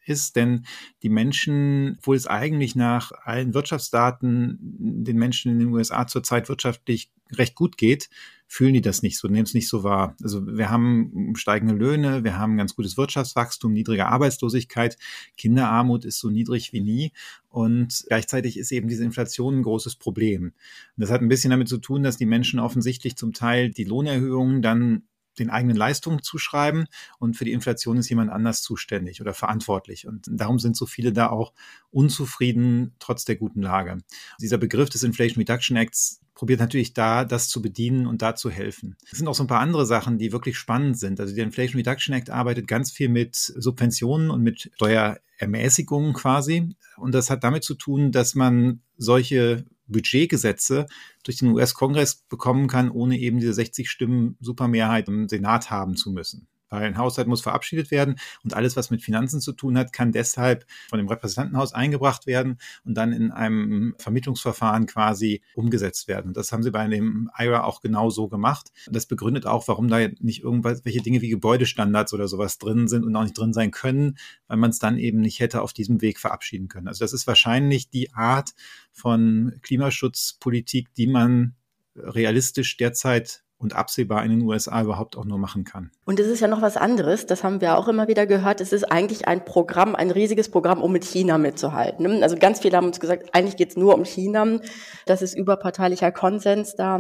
ist, 0.08 0.36
denn 0.36 0.66
die 1.04 1.10
Menschen, 1.10 1.96
obwohl 2.00 2.16
es 2.16 2.28
eigentlich 2.28 2.76
nach 2.76 3.12
allen 3.24 3.54
Wirtschaftsdaten 3.54 4.58
den 4.60 5.18
Menschen 5.18 5.52
in 5.52 5.60
den 5.60 5.70
USA 5.70 6.08
zurzeit 6.08 6.50
wirtschaftlich 6.50 7.12
recht 7.32 7.56
gut 7.56 7.78
geht, 7.78 8.10
fühlen 8.48 8.74
die 8.74 8.82
das 8.82 9.04
nicht 9.04 9.18
so, 9.18 9.28
nehmen 9.28 9.44
es 9.44 9.54
nicht 9.54 9.68
so 9.68 9.84
wahr. 9.84 10.16
Also 10.24 10.48
wir 10.48 10.70
haben 10.70 11.34
steigende 11.36 11.74
Löhne, 11.74 12.24
wir 12.24 12.38
haben 12.38 12.58
ganz 12.58 12.76
gutes 12.76 12.98
Wirtschaftswachstum, 12.98 13.74
niedrige 13.74 14.08
Arbeitslosigkeit, 14.08 14.98
Kinderarmut 15.36 16.06
ist 16.06 16.20
so 16.20 16.30
niedrig 16.30 16.72
wie 16.72 16.80
nie 16.80 17.12
und 17.50 18.06
gleichzeitig 18.08 18.58
ist 18.58 18.72
eben 18.72 18.88
diese 18.88 19.04
Inflation 19.04 19.60
ein 19.60 19.64
großes 19.64 19.98
Problem. 19.98 20.54
Das 20.96 21.12
hat 21.12 21.22
ein 21.22 21.28
bisschen 21.28 21.52
damit 21.52 21.68
zu 21.68 21.78
tun, 21.78 22.04
dass 22.04 22.18
die 22.18 22.26
Menschen 22.26 22.60
offensichtlich 22.60 23.18
zum 23.18 23.34
Teil 23.34 23.70
die 23.70 23.84
Lohnerhöhungen 23.84 24.62
dann 24.62 25.04
den 25.40 25.50
eigenen 25.50 25.78
Leistungen 25.78 26.22
zuschreiben 26.22 26.86
und 27.20 27.36
für 27.36 27.46
die 27.46 27.52
Inflation 27.52 27.98
ist 27.98 28.10
jemand 28.10 28.32
anders 28.32 28.62
zuständig 28.62 29.22
oder 29.22 29.34
verantwortlich. 29.34 30.08
Und 30.08 30.28
darum 30.30 30.60
sind 30.60 30.76
so 30.76 30.86
viele 30.86 31.14
da 31.14 31.30
auch 31.30 31.54
unzufrieden, 31.92 32.96
trotz 33.00 33.26
der 33.26 33.36
guten 33.36 33.62
Lage. 33.62 33.98
Dieser 34.40 34.58
Begriff 34.58 34.90
des 34.90 35.04
Inflation 35.04 35.42
Reduction 35.42 35.78
Acts 35.78 36.22
probiert 36.38 36.60
natürlich 36.60 36.94
da, 36.94 37.26
das 37.26 37.50
zu 37.50 37.64
bedienen 37.64 38.06
und 38.06 38.22
da 38.22 38.36
zu 38.36 38.52
helfen. 38.52 38.96
Es 39.12 39.18
sind 39.18 39.28
auch 39.28 39.34
so 39.34 39.44
ein 39.44 39.48
paar 39.48 39.60
andere 39.60 39.88
Sachen, 39.88 40.20
die 40.20 40.32
wirklich 40.32 40.56
spannend 40.56 41.00
sind. 41.00 41.20
Also 41.20 41.34
der 41.34 41.44
Inflation 41.44 41.80
Reduction 41.80 42.14
Act 42.14 42.30
arbeitet 42.30 42.68
ganz 42.68 42.92
viel 42.92 43.10
mit 43.10 43.36
Subventionen 43.36 44.30
und 44.30 44.44
mit 44.44 44.70
Steuerermäßigungen 44.76 46.14
quasi. 46.14 46.76
Und 46.96 47.16
das 47.16 47.32
hat 47.32 47.44
damit 47.44 47.64
zu 47.64 47.74
tun, 47.74 48.12
dass 48.12 48.36
man 48.36 48.82
solche 48.98 49.66
Budgetgesetze 49.88 50.88
durch 51.24 51.38
den 51.38 51.50
US-Kongress 51.50 52.24
bekommen 52.30 52.68
kann, 52.68 52.92
ohne 52.92 53.18
eben 53.18 53.40
diese 53.40 53.54
60 53.54 53.90
Stimmen 53.90 54.38
Supermehrheit 54.40 55.08
im 55.08 55.28
Senat 55.28 55.70
haben 55.72 55.96
zu 55.96 56.12
müssen 56.12 56.48
weil 56.70 56.84
ein 56.84 56.98
Haushalt 56.98 57.28
muss 57.28 57.42
verabschiedet 57.42 57.92
werden 57.92 58.20
und 58.44 58.54
alles, 58.54 58.76
was 58.76 58.92
mit 58.92 59.02
Finanzen 59.02 59.42
zu 59.42 59.54
tun 59.54 59.78
hat, 59.78 59.94
kann 59.94 60.12
deshalb 60.12 60.66
von 60.90 60.98
dem 60.98 61.08
Repräsentantenhaus 61.08 61.74
eingebracht 61.74 62.28
werden 62.28 62.58
und 62.84 62.96
dann 62.96 63.12
in 63.12 63.32
einem 63.32 63.96
Vermittlungsverfahren 63.98 64.86
quasi 64.86 65.42
umgesetzt 65.56 66.08
werden. 66.08 66.28
Und 66.28 66.38
das 66.38 66.52
haben 66.52 66.64
sie 66.64 66.72
bei 66.72 66.88
dem 66.88 67.30
IRA 67.38 67.64
auch 67.64 67.82
genau 67.82 68.10
so 68.10 68.28
gemacht. 68.28 68.72
Das 68.90 69.06
begründet 69.06 69.46
auch, 69.46 69.68
warum 69.68 69.88
da 69.88 70.08
nicht 70.20 70.44
irgendwelche 70.44 71.02
Dinge 71.02 71.22
wie 71.22 71.30
Gebäudestandards 71.30 72.14
oder 72.14 72.28
sowas 72.28 72.58
drin 72.58 72.88
sind 72.88 73.04
und 73.04 73.16
auch 73.16 73.24
nicht 73.24 73.38
drin 73.38 73.54
sein 73.54 73.72
können, 73.72 74.18
weil 74.48 74.58
man 74.58 74.70
es 74.70 74.80
dann 74.80 74.98
eben 74.98 75.20
nicht 75.20 75.40
hätte 75.40 75.62
auf 75.62 75.74
diesem 75.74 76.02
Weg 76.02 76.20
verabschieden 76.20 76.68
können. 76.68 76.88
Also 76.88 77.04
das 77.04 77.14
ist 77.14 77.28
wahrscheinlich 77.28 77.90
die 77.90 78.14
Art 78.14 78.54
von 78.92 79.60
Klimaschutzpolitik, 79.62 80.94
die 80.94 81.08
man 81.08 81.56
realistisch 81.96 82.78
derzeit 82.78 83.44
und 83.60 83.76
absehbar 83.76 84.24
in 84.24 84.30
den 84.30 84.42
USA 84.44 84.84
überhaupt 84.84 85.18
auch 85.18 85.26
nur 85.26 85.40
machen 85.40 85.64
kann. 85.64 85.90
Und 86.06 86.20
es 86.20 86.28
ist 86.28 86.42
ja 86.42 86.48
noch 86.48 86.62
was 86.62 86.78
anderes, 86.78 87.26
das 87.26 87.44
haben 87.44 87.60
wir 87.60 87.78
auch 87.78 87.88
immer 87.88 88.08
wieder 88.08 88.28
gehört, 88.28 88.62
es 88.62 88.72
ist 88.72 88.84
eigentlich 88.84 89.28
ein 89.28 89.46
Programm, 89.46 89.96
ein 89.96 90.12
riesiges 90.12 90.50
Programm, 90.50 90.82
um 90.82 90.92
mit 90.92 91.04
China 91.04 91.40
mitzuhalten. 91.40 92.22
Also 92.22 92.36
ganz 92.38 92.60
viele 92.60 92.78
haben 92.78 92.86
uns 92.86 93.00
gesagt, 93.00 93.34
eigentlich 93.34 93.58
geht 93.58 93.72
es 93.72 93.78
nur 93.78 93.96
um 93.96 94.06
China. 94.06 94.60
Das 95.08 95.24
ist 95.24 95.36
überparteilicher 95.36 96.12
Konsens 96.12 96.76
da. 96.76 97.00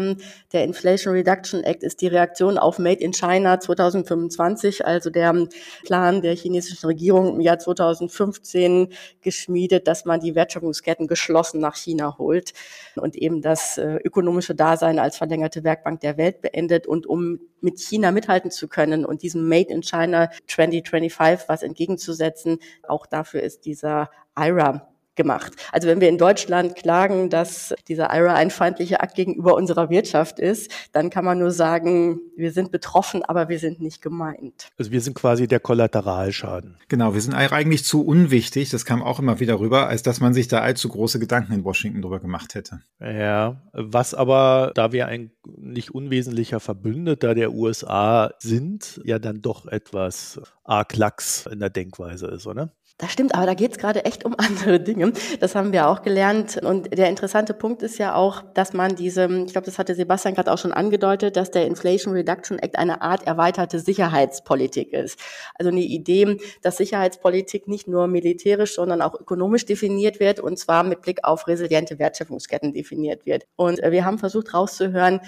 Der 0.52 0.64
Inflation 0.64 1.14
Reduction 1.14 1.64
Act 1.64 1.84
ist 1.84 2.02
die 2.02 2.08
Reaktion 2.08 2.58
auf 2.58 2.80
Made 2.80 3.02
in 3.02 3.14
China 3.14 3.60
2025, 3.60 4.86
also 4.86 5.12
der 5.12 5.48
Plan 5.86 6.22
der 6.22 6.36
chinesischen 6.36 6.88
Regierung 6.88 7.36
im 7.36 7.42
Jahr 7.42 7.60
2015 7.60 8.90
geschmiedet, 9.22 9.88
dass 9.88 10.06
man 10.06 10.20
die 10.20 10.34
Wertschöpfungsketten 10.34 11.08
geschlossen 11.08 11.60
nach 11.60 11.76
China 11.76 12.18
holt 12.18 12.54
und 12.96 13.16
eben 13.16 13.42
das 13.42 13.78
äh, 13.78 13.98
ökonomische 14.04 14.56
Dasein 14.56 14.98
als 14.98 15.18
verlängerte 15.18 15.64
Werkbank 15.64 16.00
der 16.00 16.18
Welt 16.18 16.42
beendet 16.48 16.88
und 16.88 17.06
um 17.06 17.40
mit 17.62 17.80
China 17.80 18.12
mithalten 18.12 18.52
zu 18.52 18.68
können 18.68 19.06
und 19.06 19.22
diesem 19.22 19.48
Made 19.48 19.70
in 19.70 19.82
China 19.82 20.30
2025 20.48 21.50
was 21.50 21.64
entgegenzusetzen, 21.64 22.60
auch 22.88 23.06
dafür 23.06 23.42
ist 23.42 23.66
dieser 23.66 24.10
IRA 24.38 24.88
gemacht. 25.18 25.54
Also 25.72 25.88
wenn 25.88 26.00
wir 26.00 26.08
in 26.08 26.18
Deutschland 26.18 26.76
klagen, 26.76 27.30
dass 27.30 27.76
dieser 27.88 28.14
IRA 28.16 28.36
ein 28.36 28.52
feindlicher 28.52 29.04
Akt 29.04 29.16
gegenüber 29.16 29.56
unserer 29.56 29.90
Wirtschaft 29.90 30.40
ist, 30.40 30.72
dann 30.94 31.10
kann 31.10 31.26
man 31.26 31.40
nur 31.40 31.52
sagen, 31.52 32.20
wir 32.38 32.52
sind 32.52 32.72
betroffen, 32.72 33.24
aber 33.26 33.50
wir 33.50 33.60
sind 33.60 33.82
nicht 33.82 34.02
gemeint. 34.02 34.70
Also 34.78 34.92
wir 34.92 35.02
sind 35.02 35.16
quasi 35.16 35.48
der 35.48 35.60
Kollateralschaden. 35.60 36.78
Genau, 36.88 37.14
wir 37.14 37.22
sind 37.22 37.34
eigentlich 37.34 37.84
zu 37.84 38.06
unwichtig, 38.06 38.70
das 38.70 38.86
kam 38.86 39.04
auch 39.04 39.20
immer 39.20 39.40
wieder 39.40 39.60
rüber, 39.60 39.88
als 39.88 40.04
dass 40.04 40.22
man 40.22 40.34
sich 40.34 40.48
da 40.48 40.62
allzu 40.62 40.88
große 40.90 41.20
Gedanken 41.20 41.54
in 41.54 41.64
Washington 41.64 42.02
drüber 42.02 42.20
gemacht 42.20 42.56
hätte. 42.56 42.82
Ja, 43.00 43.62
was 43.74 44.14
aber, 44.14 44.72
da 44.76 44.92
wir 44.92 45.08
ein 45.08 45.32
nicht 45.58 45.94
unwesentlicher 45.94 46.60
Verbündeter 46.60 47.36
der 47.36 47.52
USA 47.52 48.32
sind, 48.40 49.02
ja 49.04 49.20
dann 49.20 49.42
doch 49.42 49.66
etwas 49.66 50.40
arg 50.64 50.96
lax 50.96 51.46
in 51.48 51.60
der 51.60 51.70
Denkweise 51.70 52.28
ist, 52.28 52.48
oder? 52.48 52.72
Das 53.00 53.12
stimmt, 53.12 53.36
aber 53.36 53.46
da 53.46 53.54
geht 53.54 53.74
es 53.74 53.78
gerade 53.78 54.06
echt 54.06 54.26
um 54.26 54.34
andere 54.38 54.80
Dinge. 54.80 55.14
Das 55.40 55.54
haben 55.54 55.72
wir 55.72 55.88
auch 55.88 56.02
gelernt. 56.02 56.58
Und 56.58 56.98
der 56.98 57.10
interessante 57.10 57.54
Punkt 57.54 57.84
ist 57.84 58.00
ja 58.00 58.16
auch, 58.16 58.42
dass 58.56 58.74
man 58.74 58.96
diese, 58.96 59.26
ich 59.26 59.52
glaube, 59.52 59.66
das 59.66 59.78
hatte 59.78 59.94
Sebastian 59.94 60.34
gerade 60.34 60.52
auch 60.52 60.58
schon 60.58 60.74
angedeutet, 60.74 61.38
dass 61.38 61.52
der 61.52 61.68
Inflation 61.68 62.14
Reduction 62.14 62.58
Act 62.58 62.76
eine 62.78 63.02
Art 63.04 63.28
erweiterte 63.28 63.80
Sicherheitspolitik 63.80 64.94
ist. 64.94 65.20
Also 65.54 65.70
eine 65.70 65.82
Idee, 65.82 66.38
dass 66.64 66.78
Sicherheitspolitik 66.78 67.68
nicht 67.68 67.88
nur 67.88 68.08
militärisch, 68.08 68.74
sondern 68.74 69.04
auch 69.04 69.14
ökonomisch 69.14 69.66
definiert 69.66 70.20
wird 70.20 70.40
und 70.40 70.58
zwar 70.58 70.84
mit 70.84 71.02
Blick 71.02 71.24
auf 71.24 71.48
resiliente 71.48 72.00
Wertschöpfungsketten 72.00 72.74
definiert 72.74 73.28
wird. 73.28 73.46
Und 73.56 73.80
wir 73.80 74.06
haben 74.06 74.18
versucht 74.18 74.56
rauszuhören, 74.56 75.22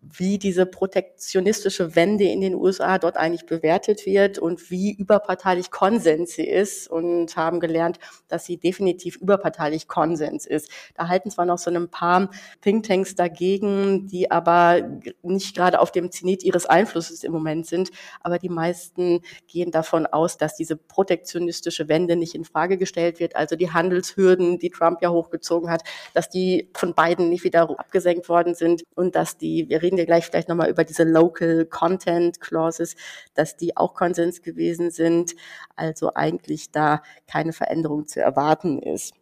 wie 0.00 0.38
diese 0.38 0.66
protektionistische 0.66 1.94
Wende 1.94 2.24
in 2.24 2.40
den 2.40 2.54
USA 2.54 2.98
dort 2.98 3.16
eigentlich 3.16 3.46
bewertet 3.46 4.06
wird 4.06 4.38
und 4.38 4.70
wie 4.70 4.92
überparteilich 4.92 5.70
Konsens 5.70 6.34
sie 6.34 6.46
ist 6.46 6.88
und 6.88 7.01
haben 7.36 7.60
gelernt, 7.60 7.98
dass 8.28 8.44
sie 8.44 8.56
definitiv 8.56 9.16
überparteilich 9.16 9.88
Konsens 9.88 10.46
ist. 10.46 10.70
Da 10.94 11.08
halten 11.08 11.30
zwar 11.30 11.44
noch 11.44 11.58
so 11.58 11.70
ein 11.70 11.88
paar 11.88 12.30
Thinktanks 12.60 13.14
dagegen, 13.14 14.06
die 14.06 14.30
aber 14.30 15.00
nicht 15.22 15.56
gerade 15.56 15.80
auf 15.80 15.92
dem 15.92 16.10
Zenit 16.10 16.42
ihres 16.42 16.66
Einflusses 16.66 17.24
im 17.24 17.32
Moment 17.32 17.66
sind, 17.66 17.90
aber 18.20 18.38
die 18.38 18.48
meisten 18.48 19.20
gehen 19.46 19.70
davon 19.70 20.06
aus, 20.06 20.36
dass 20.36 20.56
diese 20.56 20.76
protektionistische 20.76 21.88
Wende 21.88 22.16
nicht 22.16 22.34
in 22.34 22.44
Frage 22.44 22.78
gestellt 22.78 23.20
wird, 23.20 23.36
also 23.36 23.56
die 23.56 23.70
Handelshürden, 23.70 24.58
die 24.58 24.70
Trump 24.70 25.02
ja 25.02 25.10
hochgezogen 25.10 25.70
hat, 25.70 25.82
dass 26.14 26.28
die 26.28 26.70
von 26.74 26.94
beiden 26.94 27.28
nicht 27.28 27.44
wieder 27.44 27.62
abgesenkt 27.78 28.28
worden 28.28 28.54
sind 28.54 28.82
und 28.94 29.14
dass 29.14 29.38
die, 29.38 29.68
wir 29.68 29.82
reden 29.82 29.98
ja 29.98 30.04
gleich 30.04 30.26
vielleicht 30.26 30.48
nochmal 30.48 30.70
über 30.70 30.84
diese 30.84 31.04
Local 31.04 31.66
Content 31.66 32.40
Clauses, 32.40 32.96
dass 33.34 33.56
die 33.56 33.76
auch 33.76 33.94
Konsens 33.94 34.42
gewesen 34.42 34.90
sind, 34.90 35.34
also 35.76 36.14
eigentlich 36.14 36.70
da 36.70 36.91
keine 37.26 37.52
Veränderung 37.52 38.06
zu 38.06 38.20
erwarten 38.20 38.78
ist. 38.78 39.14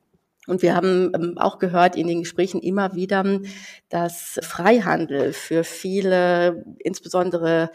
Und 0.47 0.63
wir 0.63 0.75
haben 0.75 1.13
ähm, 1.15 1.39
auch 1.39 1.59
gehört 1.59 1.95
in 1.95 2.09
den 2.09 2.21
Gesprächen 2.21 2.61
immer 2.61 2.95
wieder, 2.95 3.41
dass 3.89 4.41
Freihandel 4.43 5.33
für 5.33 5.65
viele, 5.65 6.65
insbesondere 6.79 7.71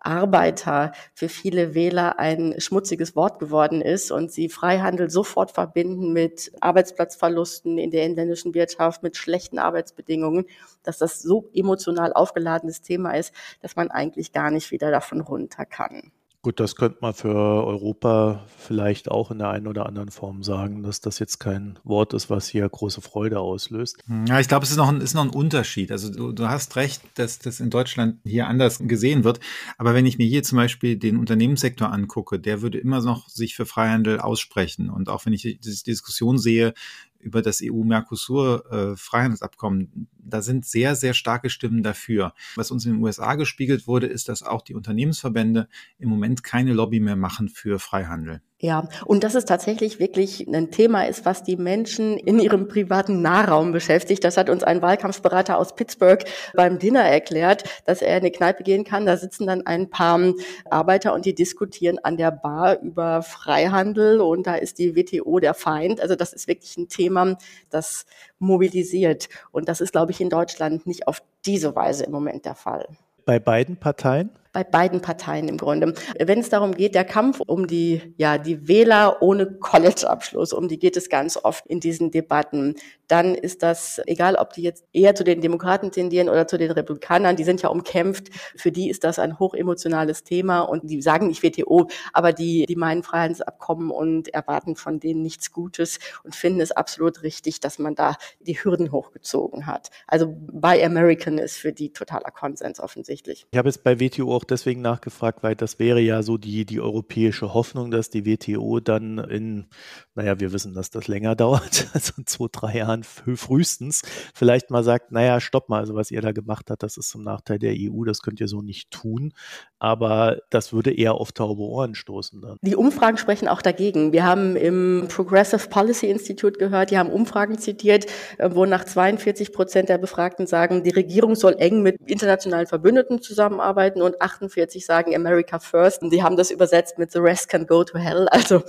Arbeiter 0.00 0.92
für 1.12 1.28
viele 1.28 1.74
Wähler 1.74 2.18
ein 2.18 2.54
schmutziges 2.58 3.16
Wort 3.16 3.38
geworden 3.38 3.82
ist 3.82 4.10
und 4.10 4.32
sie 4.32 4.48
Freihandel 4.48 5.10
sofort 5.10 5.50
verbinden 5.50 6.12
mit 6.12 6.52
Arbeitsplatzverlusten 6.60 7.78
in 7.78 7.90
der 7.90 8.04
inländischen 8.06 8.54
Wirtschaft, 8.54 9.02
mit 9.02 9.16
schlechten 9.16 9.58
Arbeitsbedingungen, 9.58 10.46
dass 10.84 10.98
das 10.98 11.20
so 11.20 11.50
emotional 11.52 12.12
aufgeladenes 12.12 12.80
Thema 12.80 13.12
ist, 13.12 13.32
dass 13.60 13.76
man 13.76 13.90
eigentlich 13.90 14.32
gar 14.32 14.50
nicht 14.50 14.70
wieder 14.70 14.90
davon 14.90 15.20
runter 15.20 15.66
kann. 15.66 16.12
Gut, 16.40 16.60
das 16.60 16.76
könnte 16.76 16.98
man 17.00 17.14
für 17.14 17.34
Europa 17.34 18.44
vielleicht 18.56 19.10
auch 19.10 19.32
in 19.32 19.38
der 19.38 19.50
einen 19.50 19.66
oder 19.66 19.86
anderen 19.86 20.10
Form 20.10 20.44
sagen, 20.44 20.84
dass 20.84 21.00
das 21.00 21.18
jetzt 21.18 21.40
kein 21.40 21.80
Wort 21.82 22.14
ist, 22.14 22.30
was 22.30 22.46
hier 22.46 22.68
große 22.68 23.00
Freude 23.00 23.40
auslöst. 23.40 24.04
Ja, 24.28 24.38
ich 24.38 24.46
glaube, 24.46 24.64
es 24.64 24.70
ist 24.70 24.76
noch, 24.76 24.88
ein, 24.88 25.00
ist 25.00 25.14
noch 25.14 25.24
ein 25.24 25.30
Unterschied. 25.30 25.90
Also 25.90 26.12
du, 26.12 26.30
du 26.30 26.48
hast 26.48 26.76
recht, 26.76 27.02
dass 27.16 27.40
das 27.40 27.58
in 27.58 27.70
Deutschland 27.70 28.20
hier 28.24 28.46
anders 28.46 28.78
gesehen 28.78 29.24
wird. 29.24 29.40
Aber 29.78 29.94
wenn 29.94 30.06
ich 30.06 30.18
mir 30.18 30.28
hier 30.28 30.44
zum 30.44 30.56
Beispiel 30.56 30.96
den 30.96 31.16
Unternehmenssektor 31.16 31.90
angucke, 31.90 32.38
der 32.38 32.62
würde 32.62 32.78
immer 32.78 33.00
noch 33.02 33.28
sich 33.28 33.56
für 33.56 33.66
Freihandel 33.66 34.20
aussprechen. 34.20 34.90
Und 34.90 35.08
auch 35.08 35.26
wenn 35.26 35.32
ich 35.32 35.42
die 35.42 35.58
Diskussion 35.58 36.38
sehe, 36.38 36.72
über 37.18 37.42
das 37.42 37.60
EU-Mercosur-Freihandelsabkommen, 37.62 39.82
äh, 39.82 39.86
da 40.18 40.40
sind 40.42 40.66
sehr, 40.66 40.94
sehr 40.94 41.14
starke 41.14 41.50
Stimmen 41.50 41.82
dafür. 41.82 42.34
Was 42.56 42.70
uns 42.70 42.86
in 42.86 42.94
den 42.94 43.02
USA 43.02 43.34
gespiegelt 43.34 43.86
wurde, 43.86 44.06
ist, 44.06 44.28
dass 44.28 44.42
auch 44.42 44.62
die 44.62 44.74
Unternehmensverbände 44.74 45.68
im 45.98 46.08
Moment 46.08 46.44
keine 46.44 46.72
Lobby 46.72 47.00
mehr 47.00 47.16
machen 47.16 47.48
für 47.48 47.78
Freihandel. 47.78 48.42
Ja, 48.60 48.88
und 49.06 49.22
dass 49.22 49.36
es 49.36 49.44
tatsächlich 49.44 50.00
wirklich 50.00 50.44
ein 50.48 50.72
Thema 50.72 51.06
ist, 51.06 51.24
was 51.24 51.44
die 51.44 51.56
Menschen 51.56 52.16
in 52.16 52.40
ihrem 52.40 52.66
privaten 52.66 53.22
Nahraum 53.22 53.70
beschäftigt. 53.70 54.24
Das 54.24 54.36
hat 54.36 54.50
uns 54.50 54.64
ein 54.64 54.82
Wahlkampfberater 54.82 55.56
aus 55.56 55.76
Pittsburgh 55.76 56.24
beim 56.54 56.80
Dinner 56.80 57.04
erklärt, 57.04 57.62
dass 57.86 58.02
er 58.02 58.16
in 58.16 58.22
eine 58.22 58.32
Kneipe 58.32 58.64
gehen 58.64 58.82
kann. 58.82 59.06
Da 59.06 59.16
sitzen 59.16 59.46
dann 59.46 59.64
ein 59.64 59.90
paar 59.90 60.32
Arbeiter 60.70 61.14
und 61.14 61.24
die 61.24 61.36
diskutieren 61.36 62.00
an 62.02 62.16
der 62.16 62.32
Bar 62.32 62.80
über 62.80 63.22
Freihandel 63.22 64.20
und 64.20 64.48
da 64.48 64.56
ist 64.56 64.80
die 64.80 64.96
WTO 64.96 65.38
der 65.38 65.54
Feind. 65.54 66.00
Also 66.00 66.16
das 66.16 66.32
ist 66.32 66.48
wirklich 66.48 66.76
ein 66.76 66.88
Thema, 66.88 67.38
das 67.70 68.06
mobilisiert. 68.40 69.28
Und 69.52 69.68
das 69.68 69.80
ist, 69.80 69.92
glaube 69.92 70.10
ich, 70.10 70.20
in 70.20 70.30
Deutschland 70.30 70.84
nicht 70.84 71.06
auf 71.06 71.22
diese 71.46 71.76
Weise 71.76 72.06
im 72.06 72.10
Moment 72.10 72.44
der 72.44 72.56
Fall. 72.56 72.88
Bei 73.24 73.38
beiden 73.38 73.76
Parteien? 73.76 74.30
Bei 74.58 74.64
beiden 74.64 75.00
Parteien 75.00 75.46
im 75.46 75.56
Grunde. 75.56 75.94
Wenn 76.18 76.40
es 76.40 76.48
darum 76.48 76.74
geht, 76.74 76.96
der 76.96 77.04
Kampf 77.04 77.40
um 77.46 77.68
die, 77.68 78.14
ja, 78.16 78.38
die 78.38 78.66
Wähler 78.66 79.22
ohne 79.22 79.46
College-Abschluss, 79.46 80.52
um 80.52 80.66
die 80.66 80.80
geht 80.80 80.96
es 80.96 81.08
ganz 81.08 81.36
oft 81.36 81.64
in 81.68 81.78
diesen 81.78 82.10
Debatten, 82.10 82.74
dann 83.06 83.36
ist 83.36 83.62
das, 83.62 84.00
egal 84.06 84.34
ob 84.34 84.52
die 84.54 84.62
jetzt 84.62 84.84
eher 84.92 85.14
zu 85.14 85.22
den 85.22 85.40
Demokraten 85.40 85.92
tendieren 85.92 86.28
oder 86.28 86.48
zu 86.48 86.58
den 86.58 86.72
Republikanern, 86.72 87.36
die 87.36 87.44
sind 87.44 87.62
ja 87.62 87.68
umkämpft, 87.68 88.30
für 88.56 88.72
die 88.72 88.90
ist 88.90 89.04
das 89.04 89.20
ein 89.20 89.38
hochemotionales 89.38 90.24
Thema 90.24 90.62
und 90.62 90.90
die 90.90 91.02
sagen 91.02 91.28
nicht 91.28 91.44
WTO, 91.44 91.88
aber 92.12 92.32
die, 92.32 92.66
die 92.66 92.76
meinen 92.76 93.04
Freihandelsabkommen 93.04 93.92
und 93.92 94.28
erwarten 94.34 94.74
von 94.74 94.98
denen 94.98 95.22
nichts 95.22 95.52
Gutes 95.52 96.00
und 96.24 96.34
finden 96.34 96.60
es 96.60 96.72
absolut 96.72 97.22
richtig, 97.22 97.60
dass 97.60 97.78
man 97.78 97.94
da 97.94 98.16
die 98.40 98.54
Hürden 98.54 98.90
hochgezogen 98.90 99.66
hat. 99.66 99.90
Also 100.08 100.26
Buy 100.28 100.82
American 100.82 101.38
ist 101.38 101.56
für 101.56 101.72
die 101.72 101.92
totaler 101.92 102.32
Konsens 102.32 102.80
offensichtlich. 102.80 103.46
Ich 103.52 103.58
habe 103.58 103.68
jetzt 103.68 103.84
bei 103.84 104.00
WTO 104.00 104.34
auch 104.34 104.44
deswegen 104.50 104.82
nachgefragt, 104.82 105.42
weil 105.42 105.56
das 105.56 105.78
wäre 105.78 106.00
ja 106.00 106.22
so 106.22 106.38
die, 106.38 106.64
die 106.64 106.80
europäische 106.80 107.54
Hoffnung, 107.54 107.90
dass 107.90 108.10
die 108.10 108.26
WTO 108.26 108.80
dann 108.80 109.18
in, 109.18 109.66
naja, 110.14 110.40
wir 110.40 110.52
wissen, 110.52 110.74
dass 110.74 110.90
das 110.90 111.08
länger 111.08 111.34
dauert, 111.36 111.88
also 111.92 112.14
in 112.16 112.26
zwei, 112.26 112.46
drei 112.50 112.76
Jahren 112.78 113.02
frühestens, 113.04 114.02
vielleicht 114.34 114.70
mal 114.70 114.84
sagt, 114.84 115.12
naja, 115.12 115.40
stopp 115.40 115.68
mal, 115.68 115.80
also 115.80 115.94
was 115.94 116.10
ihr 116.10 116.20
da 116.20 116.32
gemacht 116.32 116.70
habt, 116.70 116.82
das 116.82 116.96
ist 116.96 117.08
zum 117.08 117.22
Nachteil 117.22 117.58
der 117.58 117.74
EU, 117.76 118.04
das 118.04 118.22
könnt 118.22 118.40
ihr 118.40 118.48
so 118.48 118.62
nicht 118.62 118.90
tun. 118.90 119.32
Aber 119.80 120.38
das 120.50 120.72
würde 120.72 120.92
eher 120.92 121.14
auf 121.14 121.32
taube 121.32 121.62
Ohren 121.62 121.94
stoßen 121.94 122.40
dann. 122.40 122.56
Die 122.62 122.74
Umfragen 122.74 123.16
sprechen 123.16 123.46
auch 123.46 123.62
dagegen. 123.62 124.12
Wir 124.12 124.24
haben 124.24 124.56
im 124.56 125.06
Progressive 125.08 125.68
Policy 125.68 126.10
Institute 126.10 126.58
gehört, 126.58 126.90
die 126.90 126.98
haben 126.98 127.10
Umfragen 127.10 127.58
zitiert, 127.58 128.06
äh, 128.38 128.50
wo 128.52 128.66
nach 128.66 128.84
42 128.84 129.52
Prozent 129.52 129.88
der 129.88 129.98
Befragten 129.98 130.46
sagen, 130.46 130.82
die 130.82 130.90
Regierung 130.90 131.36
soll 131.36 131.54
eng 131.58 131.82
mit 131.82 131.96
internationalen 132.06 132.66
Verbündeten 132.66 133.22
zusammenarbeiten 133.22 134.02
und 134.02 134.20
48 134.28 134.84
sagen 134.84 135.14
America 135.14 135.58
First. 135.58 136.02
Und 136.02 136.12
die 136.12 136.22
haben 136.22 136.36
das 136.36 136.50
übersetzt 136.50 136.98
mit 136.98 137.10
The 137.12 137.18
rest 137.18 137.48
can 137.48 137.66
go 137.66 137.84
to 137.84 137.98
hell. 137.98 138.28
Also 138.28 138.62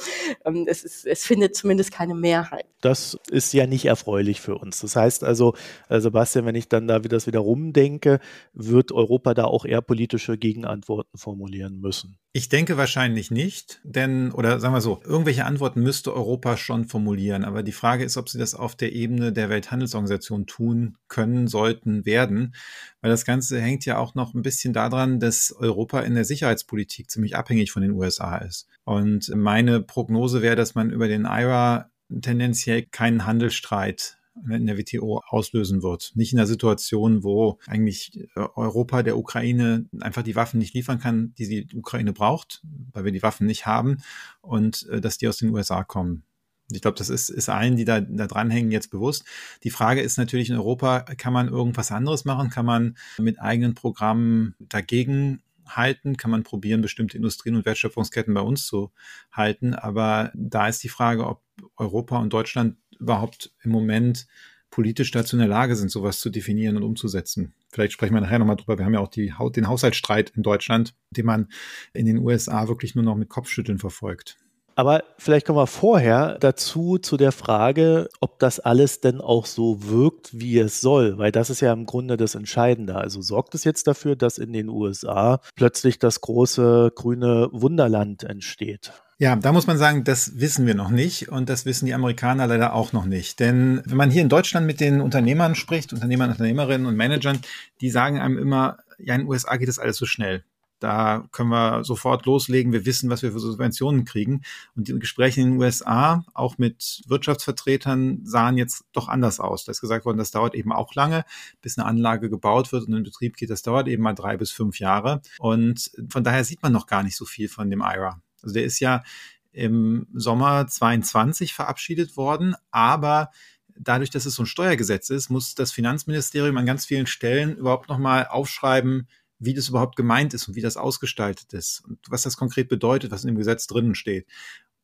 ähm, 0.46 0.66
es, 0.68 0.84
ist, 0.84 1.06
es 1.06 1.26
findet 1.26 1.56
zumindest 1.56 1.92
keine 1.92 2.16
Mehrheit. 2.16 2.66
Das 2.82 3.18
ist 3.30 3.54
ja 3.54 3.68
nicht 3.68 3.86
erfreulich 3.86 4.42
für 4.42 4.56
uns. 4.56 4.80
Das 4.80 4.96
heißt 4.96 5.24
also, 5.24 5.54
äh, 5.90 6.00
Sebastian, 6.00 6.46
wenn 6.46 6.56
ich 6.56 6.70
dann 6.70 6.88
da 6.88 7.00
das 7.00 7.28
wieder 7.28 7.40
rumdenke, 7.40 8.20
wird 8.54 8.92
Europa 8.92 9.34
da 9.34 9.46
auch 9.46 9.66
eher 9.66 9.82
politische 9.82 10.38
Gegenantworten 10.38 11.18
formulieren 11.18 11.80
müssen. 11.80 12.18
Ich 12.32 12.48
denke 12.48 12.78
wahrscheinlich 12.78 13.32
nicht, 13.32 13.82
denn, 13.84 14.32
oder 14.32 14.60
sagen 14.60 14.76
wir 14.76 14.82
so, 14.82 15.02
irgendwelche 15.04 15.46
Antworten 15.46 15.82
müsste 15.82 16.14
Europa 16.14 16.58
schon 16.58 16.86
formulieren. 16.86 17.44
Aber 17.44 17.64
die 17.64 17.72
Frage 17.72 18.04
ist, 18.04 18.18
ob 18.18 18.30
sie 18.30 18.38
das 18.38 18.54
auf 18.54 18.76
der 18.76 18.94
Ebene 18.94 19.34
der 19.34 19.50
Welthandelsorganisation 19.50 20.46
tun 20.46 20.96
können, 21.08 21.48
sollten, 21.48 22.06
werden. 22.06 22.54
Weil 23.02 23.10
das 23.10 23.26
Ganze 23.26 23.60
hängt 23.60 23.84
ja 23.86 23.98
auch 23.98 24.14
noch 24.14 24.36
ein 24.36 24.44
bisschen 24.44 24.74
daran, 24.74 25.20
dass 25.20 25.52
Europa 25.58 26.02
in 26.02 26.14
der 26.14 26.24
Sicherheitspolitik 26.24 27.10
ziemlich 27.10 27.36
abhängig 27.36 27.72
von 27.72 27.82
den 27.82 27.94
USA 27.94 28.38
ist. 28.38 28.68
Und 28.84 29.36
meine 29.36 29.82
Prognose 29.82 30.44
wäre, 30.44 30.56
dass 30.56 30.76
man 30.76 30.92
über 30.92 31.08
den 31.08 31.26
IRA 31.26 31.90
tendenziell 32.22 32.84
keinen 32.84 33.26
Handelsstreit 33.26 34.19
in 34.50 34.66
der 34.68 34.78
WTO 34.78 35.22
auslösen 35.28 35.84
wird. 35.84 36.12
Nicht 36.16 36.32
in 36.32 36.38
der 36.38 36.48
Situation, 36.48 37.24
wo 37.24 37.60
eigentlich 37.68 38.20
äh, 38.36 38.48
Europa 38.56 39.04
der 39.04 39.18
Ukraine 39.18 39.86
einfach 40.00 40.24
die 40.24 40.36
Waffen 40.36 40.60
nicht 40.60 40.74
liefern 40.74 41.00
kann, 41.00 41.34
die 41.38 41.48
die 41.66 41.78
Ukraine 41.78 42.14
braucht, 42.14 42.62
weil 42.94 43.06
wir 43.06 43.12
die 43.12 43.24
Waffen 43.24 43.48
nicht 43.48 43.66
haben 43.66 43.98
und 44.42 44.88
äh, 44.90 45.02
dass 45.02 45.18
die 45.18 45.28
aus 45.28 45.38
den 45.38 45.50
USA 45.50 45.84
kommen. 45.84 46.24
Ich 46.72 46.82
glaube, 46.82 46.98
das 46.98 47.10
ist, 47.10 47.30
ist 47.30 47.50
allen, 47.50 47.76
die 47.76 47.86
da, 47.86 48.00
da 48.00 48.28
dranhängen, 48.28 48.72
jetzt 48.72 48.92
bewusst. 48.92 49.26
Die 49.64 49.72
Frage 49.72 50.02
ist 50.02 50.18
natürlich 50.18 50.50
in 50.50 50.56
Europa, 50.56 51.02
kann 51.02 51.34
man 51.34 51.48
irgendwas 51.48 51.92
anderes 51.92 52.26
machen? 52.26 52.52
Kann 52.52 52.66
man 52.66 52.96
mit 53.18 53.42
eigenen 53.42 53.74
Programmen 53.74 54.56
dagegen 54.60 55.42
halten? 55.66 56.16
Kann 56.16 56.30
man 56.30 56.44
probieren, 56.44 56.82
bestimmte 56.82 57.18
Industrien 57.18 57.56
und 57.56 57.66
Wertschöpfungsketten 57.66 58.34
bei 58.36 58.42
uns 58.42 58.68
zu 58.68 58.92
halten? 59.32 59.74
Aber 59.74 60.32
da 60.36 60.68
ist 60.68 60.84
die 60.84 60.90
Frage, 60.90 61.26
ob 61.26 61.42
Europa 61.76 62.18
und 62.20 62.34
Deutschland 62.34 62.78
überhaupt 63.00 63.52
im 63.64 63.72
Moment 63.72 64.28
politisch 64.72 65.12
dazu 65.12 65.36
in 65.36 65.40
der 65.40 65.48
Lage 65.48 65.76
sind, 65.76 65.90
sowas 65.90 66.20
zu 66.20 66.30
definieren 66.30 66.78
und 66.78 66.84
umzusetzen. 66.84 67.54
Vielleicht 67.72 67.94
sprechen 67.94 68.14
wir 68.14 68.22
nachher 68.22 68.40
nochmal 68.40 68.56
drüber. 68.56 68.78
Wir 68.78 68.86
haben 68.86 68.94
ja 68.94 69.00
auch 69.00 69.08
die, 69.08 69.34
den 69.56 69.68
Haushaltsstreit 69.68 70.32
in 70.36 70.44
Deutschland, 70.44 70.94
den 71.12 71.26
man 71.26 71.48
in 71.94 72.06
den 72.06 72.20
USA 72.20 72.68
wirklich 72.68 72.96
nur 72.96 73.04
noch 73.04 73.16
mit 73.16 73.30
Kopfschütteln 73.30 73.80
verfolgt. 73.80 74.38
Aber 74.76 75.04
vielleicht 75.18 75.46
kommen 75.46 75.60
wir 75.60 75.68
vorher 75.68 76.38
dazu 76.40 77.00
zu 77.00 77.18
der 77.18 77.34
Frage, 77.34 78.08
ob 78.22 78.40
das 78.40 78.62
alles 78.62 79.02
denn 79.02 79.20
auch 79.20 79.46
so 79.46 79.90
wirkt, 79.90 80.40
wie 80.40 80.58
es 80.58 80.80
soll, 80.80 81.18
weil 81.18 81.34
das 81.34 81.50
ist 81.50 81.60
ja 81.60 81.74
im 81.74 81.86
Grunde 81.86 82.16
das 82.16 82.34
Entscheidende. 82.34 82.96
Also 82.96 83.22
sorgt 83.22 83.56
es 83.56 83.66
jetzt 83.66 83.88
dafür, 83.88 84.16
dass 84.16 84.38
in 84.38 84.54
den 84.54 84.70
USA 84.70 85.42
plötzlich 85.56 86.00
das 86.00 86.22
große 86.22 86.94
grüne 86.96 87.50
Wunderland 87.52 88.24
entsteht? 88.24 88.94
Ja, 89.22 89.36
da 89.36 89.52
muss 89.52 89.68
man 89.68 89.78
sagen, 89.78 90.06
das 90.06 90.40
wissen 90.40 90.66
wir 90.66 90.76
noch 90.76 90.90
nicht 90.90 91.28
und 91.28 91.50
das 91.50 91.66
wissen 91.66 91.86
die 91.86 91.94
Amerikaner 91.94 92.48
leider 92.48 92.74
auch 92.74 92.94
noch 92.94 93.04
nicht. 93.04 93.42
Denn 93.42 93.82
wenn 93.84 93.98
man 93.98 94.12
hier 94.12 94.22
in 94.22 94.30
Deutschland 94.30 94.66
mit 94.66 94.80
den 94.80 95.02
Unternehmern 95.02 95.56
spricht, 95.56 95.92
Unternehmern, 95.92 96.30
Unternehmerinnen 96.30 96.88
und 96.88 96.96
Managern, 96.96 97.42
die 97.82 97.90
sagen 97.90 98.18
einem 98.18 98.38
immer, 98.38 98.78
ja, 98.98 99.16
in 99.16 99.22
den 99.22 99.28
USA 99.30 99.58
geht 99.58 99.68
das 99.68 99.78
alles 99.78 99.98
so 99.98 100.06
schnell. 100.06 100.46
Da 100.80 101.28
können 101.34 101.50
wir 101.50 101.84
sofort 101.84 102.26
loslegen. 102.26 102.72
Wir 102.72 102.86
wissen, 102.86 103.10
was 103.10 103.22
wir 103.22 103.34
für 103.34 103.42
Subventionen 103.42 104.06
kriegen. 104.06 104.44
Und 104.78 104.88
die 104.88 104.98
Gespräche 104.98 105.42
in 105.42 105.52
den 105.52 105.60
USA, 105.60 106.24
auch 106.34 106.58
mit 106.58 107.02
Wirtschaftsvertretern, 107.08 108.22
sahen 108.24 108.58
jetzt 108.58 108.86
doch 108.94 109.10
anders 109.10 109.42
aus. 109.42 109.66
Da 109.66 109.72
ist 109.72 109.82
gesagt 109.82 110.06
worden, 110.06 110.18
das 110.18 110.32
dauert 110.32 110.56
eben 110.56 110.72
auch 110.72 110.96
lange, 110.96 111.26
bis 111.62 111.78
eine 111.78 111.86
Anlage 111.86 112.30
gebaut 112.30 112.72
wird 112.72 112.88
und 112.88 112.94
in 112.94 113.04
Betrieb 113.04 113.36
geht. 113.36 113.50
Das 113.50 113.64
dauert 113.64 113.90
eben 113.90 114.02
mal 114.02 114.14
drei 114.16 114.38
bis 114.38 114.52
fünf 114.52 114.80
Jahre. 114.80 115.22
Und 115.40 115.92
von 116.10 116.24
daher 116.24 116.46
sieht 116.46 116.64
man 116.64 116.72
noch 116.72 116.88
gar 116.88 117.04
nicht 117.04 117.18
so 117.18 117.26
viel 117.26 117.50
von 117.50 117.70
dem 117.70 117.82
IRA. 117.82 118.22
Also 118.42 118.54
der 118.54 118.66
ist 118.66 118.80
ja 118.80 119.04
im 119.52 120.08
Sommer 120.14 120.68
22 120.68 121.54
verabschiedet 121.54 122.18
worden, 122.18 122.56
aber 122.72 123.32
dadurch, 123.80 124.10
dass 124.10 124.26
es 124.26 124.36
so 124.36 124.44
ein 124.44 124.48
Steuergesetz 124.48 125.10
ist, 125.10 125.30
muss 125.30 125.56
das 125.56 125.72
Finanzministerium 125.72 126.58
an 126.58 126.66
ganz 126.66 126.86
vielen 126.86 127.08
Stellen 127.08 127.56
überhaupt 127.56 127.90
nochmal 127.90 128.28
aufschreiben, 128.28 129.08
wie 129.40 129.54
das 129.54 129.70
überhaupt 129.70 129.96
gemeint 129.96 130.34
ist 130.34 130.48
und 130.48 130.56
wie 130.56 130.62
das 130.62 130.78
ausgestaltet 130.78 131.54
ist 131.54 131.82
und 131.88 132.00
was 132.10 132.24
das 132.24 132.38
konkret 132.38 132.68
bedeutet, 132.68 133.12
was 133.12 133.24
in 133.24 133.30
dem 133.30 133.38
Gesetz 133.38 133.68
drinnen 133.68 133.96
steht. 133.96 134.28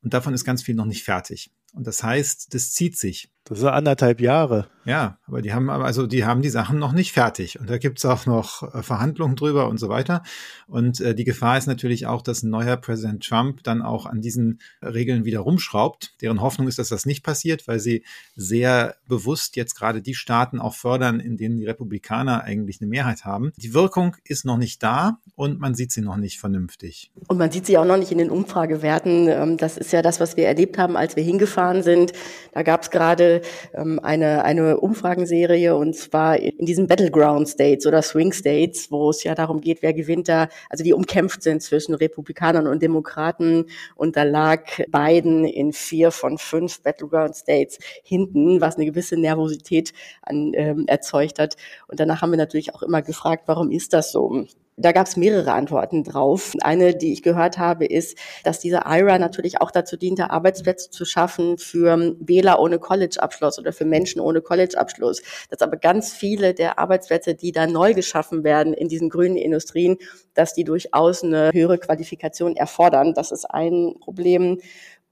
Und 0.02 0.14
davon 0.14 0.34
ist 0.34 0.46
ganz 0.46 0.64
viel 0.64 0.76
noch 0.76 0.86
nicht 0.86 1.04
fertig. 1.04 1.52
Und 1.76 1.86
das 1.88 2.04
heißt, 2.04 2.54
das 2.54 2.72
zieht 2.72 2.98
sich. 2.98 3.30
Das 3.48 3.60
ist 3.60 3.66
anderthalb 3.66 4.22
Jahre. 4.22 4.68
Ja, 4.86 5.20
aber 5.28 5.42
die 5.42 5.54
haben 5.54 5.70
also 5.70 6.08
die 6.08 6.26
haben 6.26 6.42
die 6.42 6.50
Sachen 6.50 6.80
noch 6.80 6.94
nicht 6.94 7.12
fertig. 7.12 7.60
Und 7.60 7.70
da 7.70 7.78
gibt's 7.78 8.04
auch 8.06 8.26
noch 8.26 8.74
äh, 8.74 8.82
Verhandlungen 8.82 9.36
drüber 9.36 9.68
und 9.68 9.80
so 9.80 9.88
weiter. 9.88 10.24
Und 10.68 11.00
äh, 11.00 11.14
die 11.14 11.26
Gefahr 11.26 11.58
ist 11.58 11.68
natürlich 11.68 12.08
auch, 12.08 12.24
dass 12.24 12.42
ein 12.42 12.50
neuer 12.50 12.76
Präsident 12.78 13.24
Trump 13.24 13.64
dann 13.64 13.84
auch 13.84 14.08
an 14.08 14.22
diesen 14.22 14.62
Regeln 14.82 15.26
wieder 15.26 15.40
rumschraubt. 15.42 16.16
Deren 16.22 16.42
Hoffnung 16.42 16.68
ist, 16.68 16.80
dass 16.80 16.90
das 16.90 17.06
nicht 17.06 17.24
passiert, 17.24 17.68
weil 17.68 17.80
sie 17.80 18.04
sehr 18.36 18.96
bewusst 19.08 19.56
jetzt 19.56 19.76
gerade 19.76 20.02
die 20.02 20.16
Staaten 20.16 20.60
auch 20.60 20.74
fördern, 20.74 21.20
in 21.20 21.38
denen 21.38 21.58
die 21.58 21.66
Republikaner 21.66 22.44
eigentlich 22.44 22.82
eine 22.82 22.90
Mehrheit 22.90 23.26
haben. 23.26 23.52
Die 23.58 23.76
Wirkung 23.76 24.18
ist 24.24 24.46
noch 24.46 24.58
nicht 24.58 24.82
da 24.82 25.20
und 25.36 25.60
man 25.60 25.76
sieht 25.76 25.92
sie 25.92 26.02
noch 26.02 26.18
nicht 26.18 26.40
vernünftig. 26.40 27.12
Und 27.28 27.38
man 27.38 27.52
sieht 27.52 27.68
sie 27.68 27.78
auch 27.78 27.86
noch 27.86 27.98
nicht 27.98 28.12
in 28.12 28.20
den 28.20 28.32
Umfragewerten. 28.32 29.28
Ähm, 29.28 29.58
das 29.58 29.78
ist 29.78 29.94
ja 29.94 30.02
das, 30.02 30.20
was 30.20 30.36
wir 30.36 30.48
erlebt 30.48 30.80
haben, 30.80 30.96
als 30.96 31.16
wir 31.16 31.24
hingefahren 31.24 31.65
sind. 31.84 32.14
Da 32.54 32.64
gab's 32.64 32.92
gerade 32.92 33.42
ähm, 33.74 34.00
eine, 34.02 34.44
eine 34.44 34.80
Umfragenserie 34.80 35.76
und 35.76 35.96
zwar 35.96 36.38
in 36.38 36.66
diesen 36.66 36.88
Battleground 36.88 37.50
States 37.50 37.86
oder 37.86 38.02
Swing 38.02 38.34
States, 38.34 38.92
wo 38.92 39.10
es 39.10 39.24
ja 39.24 39.36
darum 39.36 39.62
geht, 39.62 39.82
wer 39.82 39.94
gewinnt 39.94 40.30
da, 40.30 40.48
also 40.70 40.84
die 40.84 40.94
umkämpft 40.94 41.44
sind 41.44 41.62
zwischen 41.62 41.96
Republikanern 41.96 42.68
und 42.68 42.82
Demokraten 42.82 43.66
und 43.96 44.16
da 44.16 44.24
lag 44.24 44.64
Biden 44.90 45.46
in 45.46 45.74
vier 45.74 46.12
von 46.12 46.38
fünf 46.38 46.82
Battleground 46.82 47.36
States 47.36 47.80
hinten, 48.04 48.62
was 48.62 48.76
eine 48.76 48.86
gewisse 48.86 49.18
Nervosität 49.18 49.94
an, 50.22 50.52
ähm, 50.56 50.86
erzeugt 50.88 51.40
hat. 51.40 51.56
Und 51.88 52.00
danach 52.00 52.22
haben 52.22 52.32
wir 52.32 52.38
natürlich 52.38 52.74
auch 52.74 52.84
immer 52.84 53.02
gefragt, 53.02 53.44
warum 53.48 53.72
ist 53.72 53.94
das 53.94 54.12
so? 54.12 54.46
Da 54.78 54.92
gab 54.92 55.08
es 55.08 55.16
mehrere 55.16 55.54
Antworten 55.54 56.04
drauf. 56.04 56.52
Eine, 56.62 56.96
die 56.96 57.14
ich 57.14 57.24
gehört 57.24 57.58
habe, 57.58 57.86
ist, 57.86 58.18
dass 58.44 58.60
diese 58.60 58.82
IRA 58.86 59.18
natürlich 59.18 59.62
auch 59.62 59.72
dazu 59.72 59.96
diente, 59.96 60.32
Arbeitsplätze 60.32 60.90
zu 60.90 61.06
schaffen 61.06 61.58
für 61.58 62.18
Wähler 62.20 62.60
ohne 62.60 62.78
College-Abschluss 62.78 63.58
oder 63.58 63.72
für 63.72 63.86
Menschen 63.86 64.20
ohne 64.20 64.42
College-Abschluss. 64.42 65.22
Dass 65.50 65.62
aber 65.62 65.78
ganz 65.78 66.12
viele 66.12 66.54
der 66.54 66.78
Arbeitsplätze, 66.78 67.36
die 67.36 67.54
da 67.54 67.68
neu 67.68 67.94
geschaffen 67.94 68.44
werden 68.44 68.74
in 68.74 68.90
diesen 68.90 69.10
grünen 69.10 69.38
Industrien, 69.38 69.98
dass 70.34 70.54
die 70.54 70.66
durchaus 70.66 71.24
eine 71.24 71.52
höhere 71.54 71.78
Qualifikation 71.78 72.58
erfordern. 72.58 73.14
Das 73.14 73.32
ist 73.32 73.46
ein 73.46 73.96
Problem. 74.02 74.60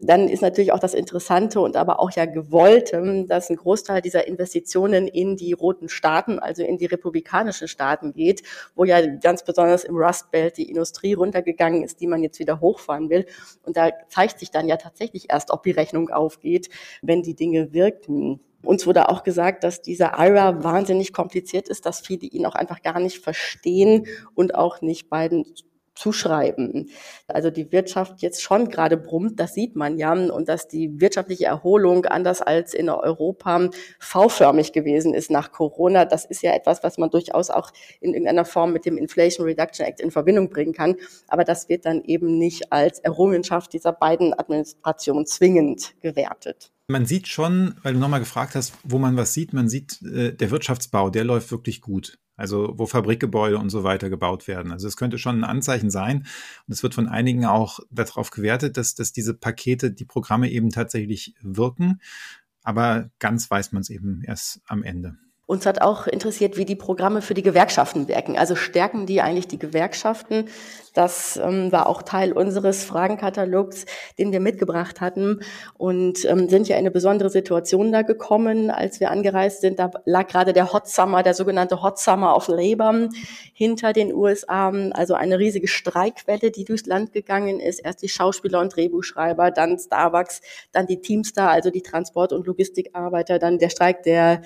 Dann 0.03 0.27
ist 0.27 0.41
natürlich 0.41 0.73
auch 0.73 0.79
das 0.79 0.93
Interessante 0.93 1.61
und 1.61 1.77
aber 1.77 1.99
auch 1.99 2.11
ja 2.11 2.25
gewollte, 2.25 3.25
dass 3.27 3.49
ein 3.49 3.55
Großteil 3.55 4.01
dieser 4.01 4.27
Investitionen 4.27 5.07
in 5.07 5.37
die 5.37 5.53
roten 5.53 5.87
Staaten, 5.87 6.39
also 6.39 6.61
in 6.63 6.77
die 6.77 6.85
republikanischen 6.85 7.69
Staaten 7.69 8.11
geht, 8.13 8.43
wo 8.75 8.83
ja 8.83 9.05
ganz 9.17 9.43
besonders 9.43 9.85
im 9.85 9.95
Rust 9.95 10.31
Belt 10.31 10.57
die 10.57 10.69
Industrie 10.69 11.13
runtergegangen 11.13 11.83
ist, 11.83 12.01
die 12.01 12.07
man 12.07 12.21
jetzt 12.21 12.39
wieder 12.39 12.59
hochfahren 12.59 13.09
will. 13.09 13.25
Und 13.63 13.77
da 13.77 13.91
zeigt 14.09 14.39
sich 14.39 14.51
dann 14.51 14.67
ja 14.67 14.75
tatsächlich 14.75 15.31
erst, 15.31 15.51
ob 15.51 15.63
die 15.63 15.71
Rechnung 15.71 16.09
aufgeht, 16.09 16.69
wenn 17.01 17.23
die 17.23 17.35
Dinge 17.35 17.71
wirken. 17.71 18.41
Uns 18.63 18.85
wurde 18.87 19.09
auch 19.09 19.23
gesagt, 19.23 19.63
dass 19.63 19.81
dieser 19.81 20.13
IRA 20.17 20.63
wahnsinnig 20.63 21.13
kompliziert 21.13 21.67
ist, 21.69 21.85
dass 21.85 21.99
viele 21.99 22.25
ihn 22.27 22.45
auch 22.45 22.55
einfach 22.55 22.81
gar 22.81 22.99
nicht 22.99 23.19
verstehen 23.19 24.07
und 24.35 24.55
auch 24.55 24.81
nicht 24.81 25.09
beiden 25.09 25.45
zuschreiben. 25.95 26.89
Also 27.27 27.49
die 27.49 27.71
Wirtschaft 27.71 28.21
jetzt 28.21 28.41
schon 28.41 28.69
gerade 28.69 28.97
brummt, 28.97 29.39
das 29.39 29.53
sieht 29.53 29.75
man 29.75 29.97
ja, 29.97 30.13
und 30.13 30.49
dass 30.49 30.67
die 30.67 30.99
wirtschaftliche 30.99 31.45
Erholung 31.45 32.05
anders 32.05 32.41
als 32.41 32.73
in 32.73 32.89
Europa 32.89 33.69
V-förmig 33.99 34.73
gewesen 34.73 35.13
ist 35.13 35.31
nach 35.31 35.51
Corona, 35.51 36.05
das 36.05 36.25
ist 36.25 36.43
ja 36.43 36.53
etwas, 36.53 36.83
was 36.83 36.97
man 36.97 37.09
durchaus 37.09 37.49
auch 37.49 37.71
in 38.01 38.13
irgendeiner 38.13 38.45
Form 38.45 38.73
mit 38.73 38.85
dem 38.85 38.97
Inflation 38.97 39.45
Reduction 39.45 39.85
Act 39.85 39.99
in 39.99 40.11
Verbindung 40.11 40.49
bringen 40.49 40.73
kann. 40.73 40.95
Aber 41.27 41.43
das 41.43 41.69
wird 41.69 41.85
dann 41.85 42.03
eben 42.03 42.37
nicht 42.37 42.71
als 42.71 42.99
Errungenschaft 42.99 43.73
dieser 43.73 43.93
beiden 43.93 44.33
Administrationen 44.33 45.25
zwingend 45.25 45.93
gewertet. 46.01 46.71
Man 46.87 47.05
sieht 47.05 47.27
schon, 47.27 47.75
weil 47.81 47.93
du 47.93 47.99
nochmal 47.99 48.19
gefragt 48.19 48.55
hast, 48.55 48.73
wo 48.83 48.97
man 48.97 49.15
was 49.15 49.33
sieht, 49.33 49.53
man 49.53 49.69
sieht, 49.69 50.01
äh, 50.01 50.33
der 50.33 50.51
Wirtschaftsbau, 50.51 51.09
der 51.09 51.23
läuft 51.23 51.49
wirklich 51.51 51.81
gut 51.81 52.17
also 52.35 52.73
wo 52.77 52.85
Fabrikgebäude 52.85 53.57
und 53.57 53.69
so 53.69 53.83
weiter 53.83 54.09
gebaut 54.09 54.47
werden. 54.47 54.71
Also 54.71 54.87
es 54.87 54.97
könnte 54.97 55.17
schon 55.17 55.39
ein 55.39 55.43
Anzeichen 55.43 55.89
sein. 55.89 56.25
Und 56.67 56.73
es 56.73 56.83
wird 56.83 56.95
von 56.95 57.07
einigen 57.07 57.45
auch 57.45 57.79
darauf 57.91 58.31
gewertet, 58.31 58.77
dass, 58.77 58.95
dass 58.95 59.11
diese 59.11 59.33
Pakete, 59.33 59.91
die 59.91 60.05
Programme 60.05 60.49
eben 60.49 60.69
tatsächlich 60.69 61.35
wirken. 61.41 61.99
Aber 62.63 63.09
ganz 63.19 63.49
weiß 63.51 63.71
man 63.73 63.81
es 63.81 63.89
eben 63.89 64.21
erst 64.23 64.61
am 64.67 64.83
Ende. 64.83 65.17
Uns 65.45 65.65
hat 65.65 65.81
auch 65.81 66.07
interessiert, 66.07 66.55
wie 66.55 66.63
die 66.63 66.77
Programme 66.77 67.21
für 67.21 67.33
die 67.33 67.43
Gewerkschaften 67.43 68.07
wirken. 68.07 68.37
Also 68.37 68.55
stärken 68.55 69.05
die 69.05 69.21
eigentlich 69.21 69.49
die 69.49 69.59
Gewerkschaften? 69.59 70.47
Das 70.93 71.37
ähm, 71.37 71.71
war 71.71 71.87
auch 71.87 72.03
Teil 72.03 72.31
unseres 72.33 72.85
Fragenkatalogs, 72.85 73.85
den 74.19 74.31
wir 74.31 74.39
mitgebracht 74.39 75.01
hatten 75.01 75.41
und 75.77 76.23
ähm, 76.25 76.47
sind 76.49 76.67
ja 76.67 76.75
in 76.75 76.81
eine 76.81 76.91
besondere 76.91 77.29
Situation 77.29 77.91
da 77.91 78.03
gekommen, 78.03 78.69
als 78.69 78.99
wir 78.99 79.09
angereist 79.09 79.61
sind. 79.61 79.79
Da 79.79 79.91
lag 80.05 80.27
gerade 80.27 80.53
der 80.53 80.71
Hot 80.71 80.87
Summer, 80.87 81.23
der 81.23 81.33
sogenannte 81.33 81.81
Hot 81.81 81.97
Summer 81.99 82.35
of 82.35 82.47
Labor 82.47 83.09
hinter 83.53 83.91
den 83.91 84.13
USA, 84.13 84.69
also 84.91 85.15
eine 85.15 85.39
riesige 85.39 85.67
Streikwelle, 85.67 86.51
die 86.51 86.63
durchs 86.63 86.85
Land 86.85 87.11
gegangen 87.11 87.59
ist. 87.59 87.79
Erst 87.79 88.03
die 88.03 88.09
Schauspieler 88.09 88.61
und 88.61 88.75
Drehbuchschreiber, 88.75 89.49
dann 89.51 89.79
Starbucks, 89.79 90.41
dann 90.71 90.85
die 90.85 91.01
Teamstar, 91.01 91.49
also 91.49 91.71
die 91.71 91.81
Transport- 91.81 92.33
und 92.33 92.45
Logistikarbeiter, 92.45 93.39
dann 93.39 93.57
der 93.57 93.69
Streik 93.69 94.03
der 94.03 94.43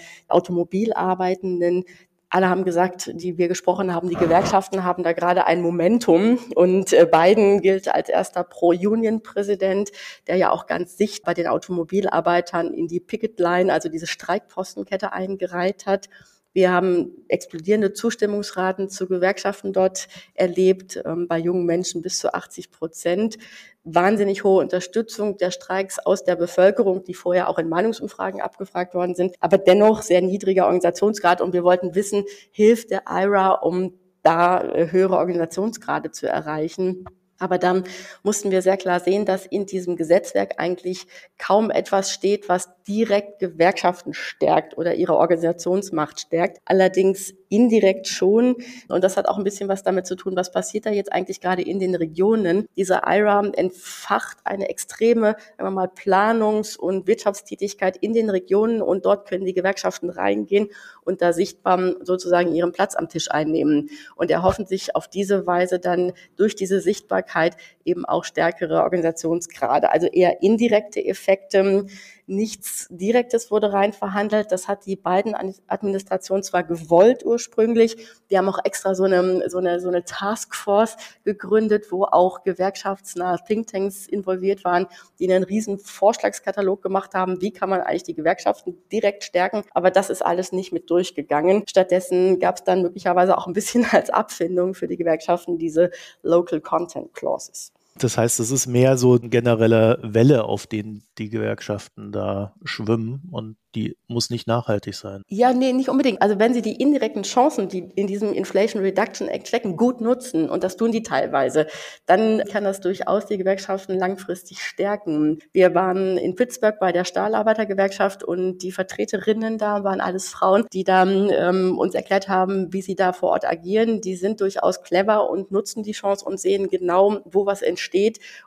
Automobilarbeitenden, 0.96 1.86
alle 2.30 2.50
haben 2.50 2.66
gesagt, 2.66 3.10
die 3.14 3.38
wir 3.38 3.48
gesprochen 3.48 3.94
haben, 3.94 4.10
die 4.10 4.16
Gewerkschaften 4.16 4.84
haben 4.84 5.02
da 5.02 5.14
gerade 5.14 5.48
ein 5.48 5.62
Momentum. 5.62 6.38
Und 6.56 6.92
äh, 6.92 7.08
Biden 7.10 7.62
gilt 7.62 7.88
als 7.88 8.10
erster 8.10 8.44
Pro-Union-Präsident, 8.44 9.92
der 10.28 10.36
ja 10.36 10.52
auch 10.52 10.68
ganz 10.68 10.98
sicht 10.98 11.24
bei 11.24 11.34
den 11.34 11.48
Automobilarbeitern 11.48 12.74
in 12.74 12.90
die 12.90 13.00
Picket-Line, 13.00 13.72
also 13.72 13.88
diese 13.88 14.08
Streikpostenkette 14.08 15.14
eingereiht 15.14 15.86
hat. 15.86 16.10
Wir 16.58 16.72
haben 16.72 17.12
explodierende 17.28 17.94
Zustimmungsraten 17.94 18.90
zu 18.90 19.08
Gewerkschaften 19.08 19.74
dort 19.74 20.08
erlebt, 20.34 21.00
ähm, 21.06 21.28
bei 21.28 21.38
jungen 21.38 21.68
Menschen 21.68 22.02
bis 22.02 22.18
zu 22.18 22.34
80 22.34 22.72
Prozent. 22.72 23.38
Wahnsinnig 23.84 24.44
hohe 24.44 24.64
Unterstützung 24.64 25.38
der 25.38 25.52
Streiks 25.52 26.00
aus 26.00 26.24
der 26.24 26.36
Bevölkerung, 26.36 27.04
die 27.04 27.14
vorher 27.14 27.48
auch 27.48 27.60
in 27.60 27.70
Meinungsumfragen 27.70 28.42
abgefragt 28.42 28.96
worden 28.96 29.14
sind, 29.14 29.36
aber 29.40 29.60
dennoch 29.60 30.02
sehr 30.02 30.24
niedriger 30.24 30.66
Organisationsgrad. 30.66 31.42
Und 31.42 31.54
wir 31.54 31.64
wollten 31.64 31.94
wissen, 31.94 32.24
hilft 32.50 32.90
der 32.90 33.04
IRA, 33.08 33.52
um 33.52 33.94
da 34.24 34.60
äh, 34.64 34.92
höhere 34.92 35.18
Organisationsgrade 35.18 36.10
zu 36.10 36.28
erreichen? 36.28 37.06
Aber 37.40 37.58
dann 37.58 37.84
mussten 38.24 38.52
wir 38.52 38.62
sehr 38.62 38.78
klar 38.78 39.00
sehen, 39.00 39.26
dass 39.26 39.46
in 39.46 39.66
diesem 39.66 39.96
Gesetzwerk 39.96 40.56
eigentlich 40.58 41.06
kaum 41.38 41.70
etwas 41.70 42.12
steht, 42.12 42.50
was 42.50 42.70
direkt 42.88 43.40
Gewerkschaften 43.40 44.14
stärkt 44.14 44.78
oder 44.78 44.96
ihre 44.96 45.16
Organisationsmacht 45.16 46.20
stärkt. 46.20 46.60
Allerdings 46.66 47.34
indirekt 47.50 48.08
schon. 48.08 48.56
Und 48.88 49.04
das 49.04 49.18
hat 49.18 49.28
auch 49.28 49.38
ein 49.38 49.44
bisschen 49.44 49.70
was 49.70 49.84
damit 49.84 50.08
zu 50.08 50.16
tun, 50.16 50.36
was 50.36 50.52
passiert 50.52 50.86
da 50.86 50.90
jetzt 50.90 51.12
eigentlich 51.12 51.42
gerade 51.42 51.62
in 51.62 51.80
den 51.80 51.96
Regionen. 51.96 52.68
Dieser 52.76 53.04
IRA 53.08 53.48
entfacht 53.54 54.38
eine 54.44 54.70
extreme, 54.70 55.36
sagen 55.58 55.70
wir 55.70 55.72
mal, 55.72 55.88
Planungs- 55.88 56.78
und 56.78 57.08
Wirtschaftstätigkeit 57.08 57.98
in 57.98 58.14
den 58.14 58.30
Regionen 58.30 58.82
und 58.82 59.06
dort 59.06 59.28
können 59.28 59.46
die 59.46 59.54
Gewerkschaften 59.54 60.10
reingehen 60.10 60.70
und 61.04 61.22
da 61.22 61.34
sichtbar 61.34 61.94
sozusagen 62.04 62.54
ihren 62.54 62.72
Platz 62.72 62.96
am 62.96 63.10
Tisch 63.10 63.32
einnehmen. 63.32 63.90
Und 64.16 64.32
erhoffen 64.32 64.66
sich 64.66 64.96
auf 64.96 65.08
diese 65.08 65.48
Weise 65.48 65.80
dann 65.80 66.14
durch 66.36 66.56
diese 66.56 66.82
Sichtbarkeit 66.82 67.56
eben 67.86 68.06
auch 68.06 68.24
stärkere 68.24 68.84
Organisationsgrade, 68.84 69.92
also 69.92 70.08
eher 70.08 70.42
indirekte 70.42 71.04
Effekte 71.04 71.86
Nichts 72.30 72.88
Direktes 72.90 73.52
wurde 73.52 73.72
rein 73.72 73.94
verhandelt. 73.94 74.52
Das 74.52 74.68
hat 74.68 74.86
die 74.86 74.98
beiden 74.98 75.34
Administrationen 75.34 76.44
zwar 76.44 76.66
gewollt 76.66 77.26
ursprünglich. 77.26 77.96
Die 78.30 78.38
haben 78.38 78.50
auch 78.50 78.60
extra 78.66 78.96
so 78.96 79.06
eine, 79.06 79.50
so 79.50 79.60
eine, 79.60 79.80
so 79.80 79.88
eine 79.88 80.04
Taskforce 80.04 80.98
gegründet, 81.24 81.90
wo 81.90 82.04
auch 82.04 82.44
gewerkschaftsnahe 82.44 83.38
Thinktanks 83.48 84.08
involviert 84.08 84.66
waren, 84.66 84.88
die 85.20 85.32
einen 85.32 85.46
riesen 85.46 85.80
Vorschlagskatalog 85.80 86.82
gemacht 86.82 87.14
haben. 87.14 87.40
Wie 87.40 87.52
kann 87.52 87.70
man 87.70 87.80
eigentlich 87.80 88.04
die 88.04 88.16
Gewerkschaften 88.16 88.78
direkt 88.92 89.24
stärken? 89.24 89.64
Aber 89.74 89.90
das 89.90 90.10
ist 90.10 90.22
alles 90.22 90.52
nicht 90.52 90.74
mit 90.74 90.90
durchgegangen. 90.90 91.64
Stattdessen 91.66 92.40
gab 92.40 92.58
es 92.58 92.66
dann 92.66 92.82
möglicherweise 92.82 93.38
auch 93.38 93.48
ein 93.48 93.54
bisschen 93.54 93.86
als 93.92 94.10
Abfindung 94.10 94.74
für 94.74 94.88
die 94.90 94.98
Gewerkschaften 94.98 95.58
diese 95.58 95.92
Local 96.24 96.60
Content 96.60 97.14
Clauses. 97.14 97.72
Das 98.00 98.18
heißt, 98.18 98.40
es 98.40 98.52
ist 98.52 98.68
mehr 98.68 98.98
so 98.98 99.16
eine 99.16 99.30
generelle 99.30 100.00
Welle, 100.02 100.44
auf 100.44 100.68
denen 100.68 101.04
die 101.18 101.30
Gewerkschaften 101.30 102.12
da 102.12 102.54
schwimmen 102.64 103.28
und 103.32 103.58
die 103.76 103.96
muss 104.08 104.30
nicht 104.30 104.48
nachhaltig 104.48 104.96
sein. 104.96 105.22
Ja, 105.28 105.54
nee, 105.54 105.72
nicht 105.72 105.90
unbedingt. 105.90 106.22
Also 106.22 106.40
wenn 106.40 106.54
Sie 106.54 106.64
die 106.64 106.82
indirekten 106.82 107.24
Chancen, 107.24 107.68
die 107.68 107.90
in 107.96 108.08
diesem 108.08 108.34
Inflation 108.34 108.82
Reduction 108.82 109.28
Act 109.28 109.48
stecken, 109.48 109.78
gut 109.78 110.02
nutzen, 110.02 110.50
und 110.50 110.64
das 110.64 110.78
tun 110.78 110.92
die 110.92 111.04
teilweise, 111.04 111.68
dann 112.06 112.42
kann 112.50 112.64
das 112.64 112.80
durchaus 112.80 113.28
die 113.28 113.38
Gewerkschaften 113.38 113.98
langfristig 113.98 114.62
stärken. 114.62 115.40
Wir 115.52 115.76
waren 115.76 116.18
in 116.18 116.36
Pittsburgh 116.36 116.80
bei 116.80 116.92
der 116.92 117.04
Stahlarbeitergewerkschaft 117.04 118.24
und 118.24 118.60
die 118.60 118.72
Vertreterinnen 118.72 119.58
da 119.58 119.84
waren 119.84 120.02
alles 120.02 120.30
Frauen, 120.30 120.66
die 120.74 120.84
dann 120.84 121.30
ähm, 121.32 121.78
uns 121.78 121.94
erklärt 121.94 122.30
haben, 122.30 122.74
wie 122.74 122.82
sie 122.82 122.96
da 122.96 123.14
vor 123.14 123.30
Ort 123.30 123.46
agieren. 123.46 124.02
Die 124.02 124.16
sind 124.16 124.42
durchaus 124.42 124.82
clever 124.82 125.30
und 125.30 125.52
nutzen 125.52 125.84
die 125.84 125.92
Chance 125.92 126.26
und 126.26 126.40
sehen 126.40 126.70
genau, 126.70 127.20
wo 127.26 127.46
was 127.46 127.62
entsteht 127.62 127.87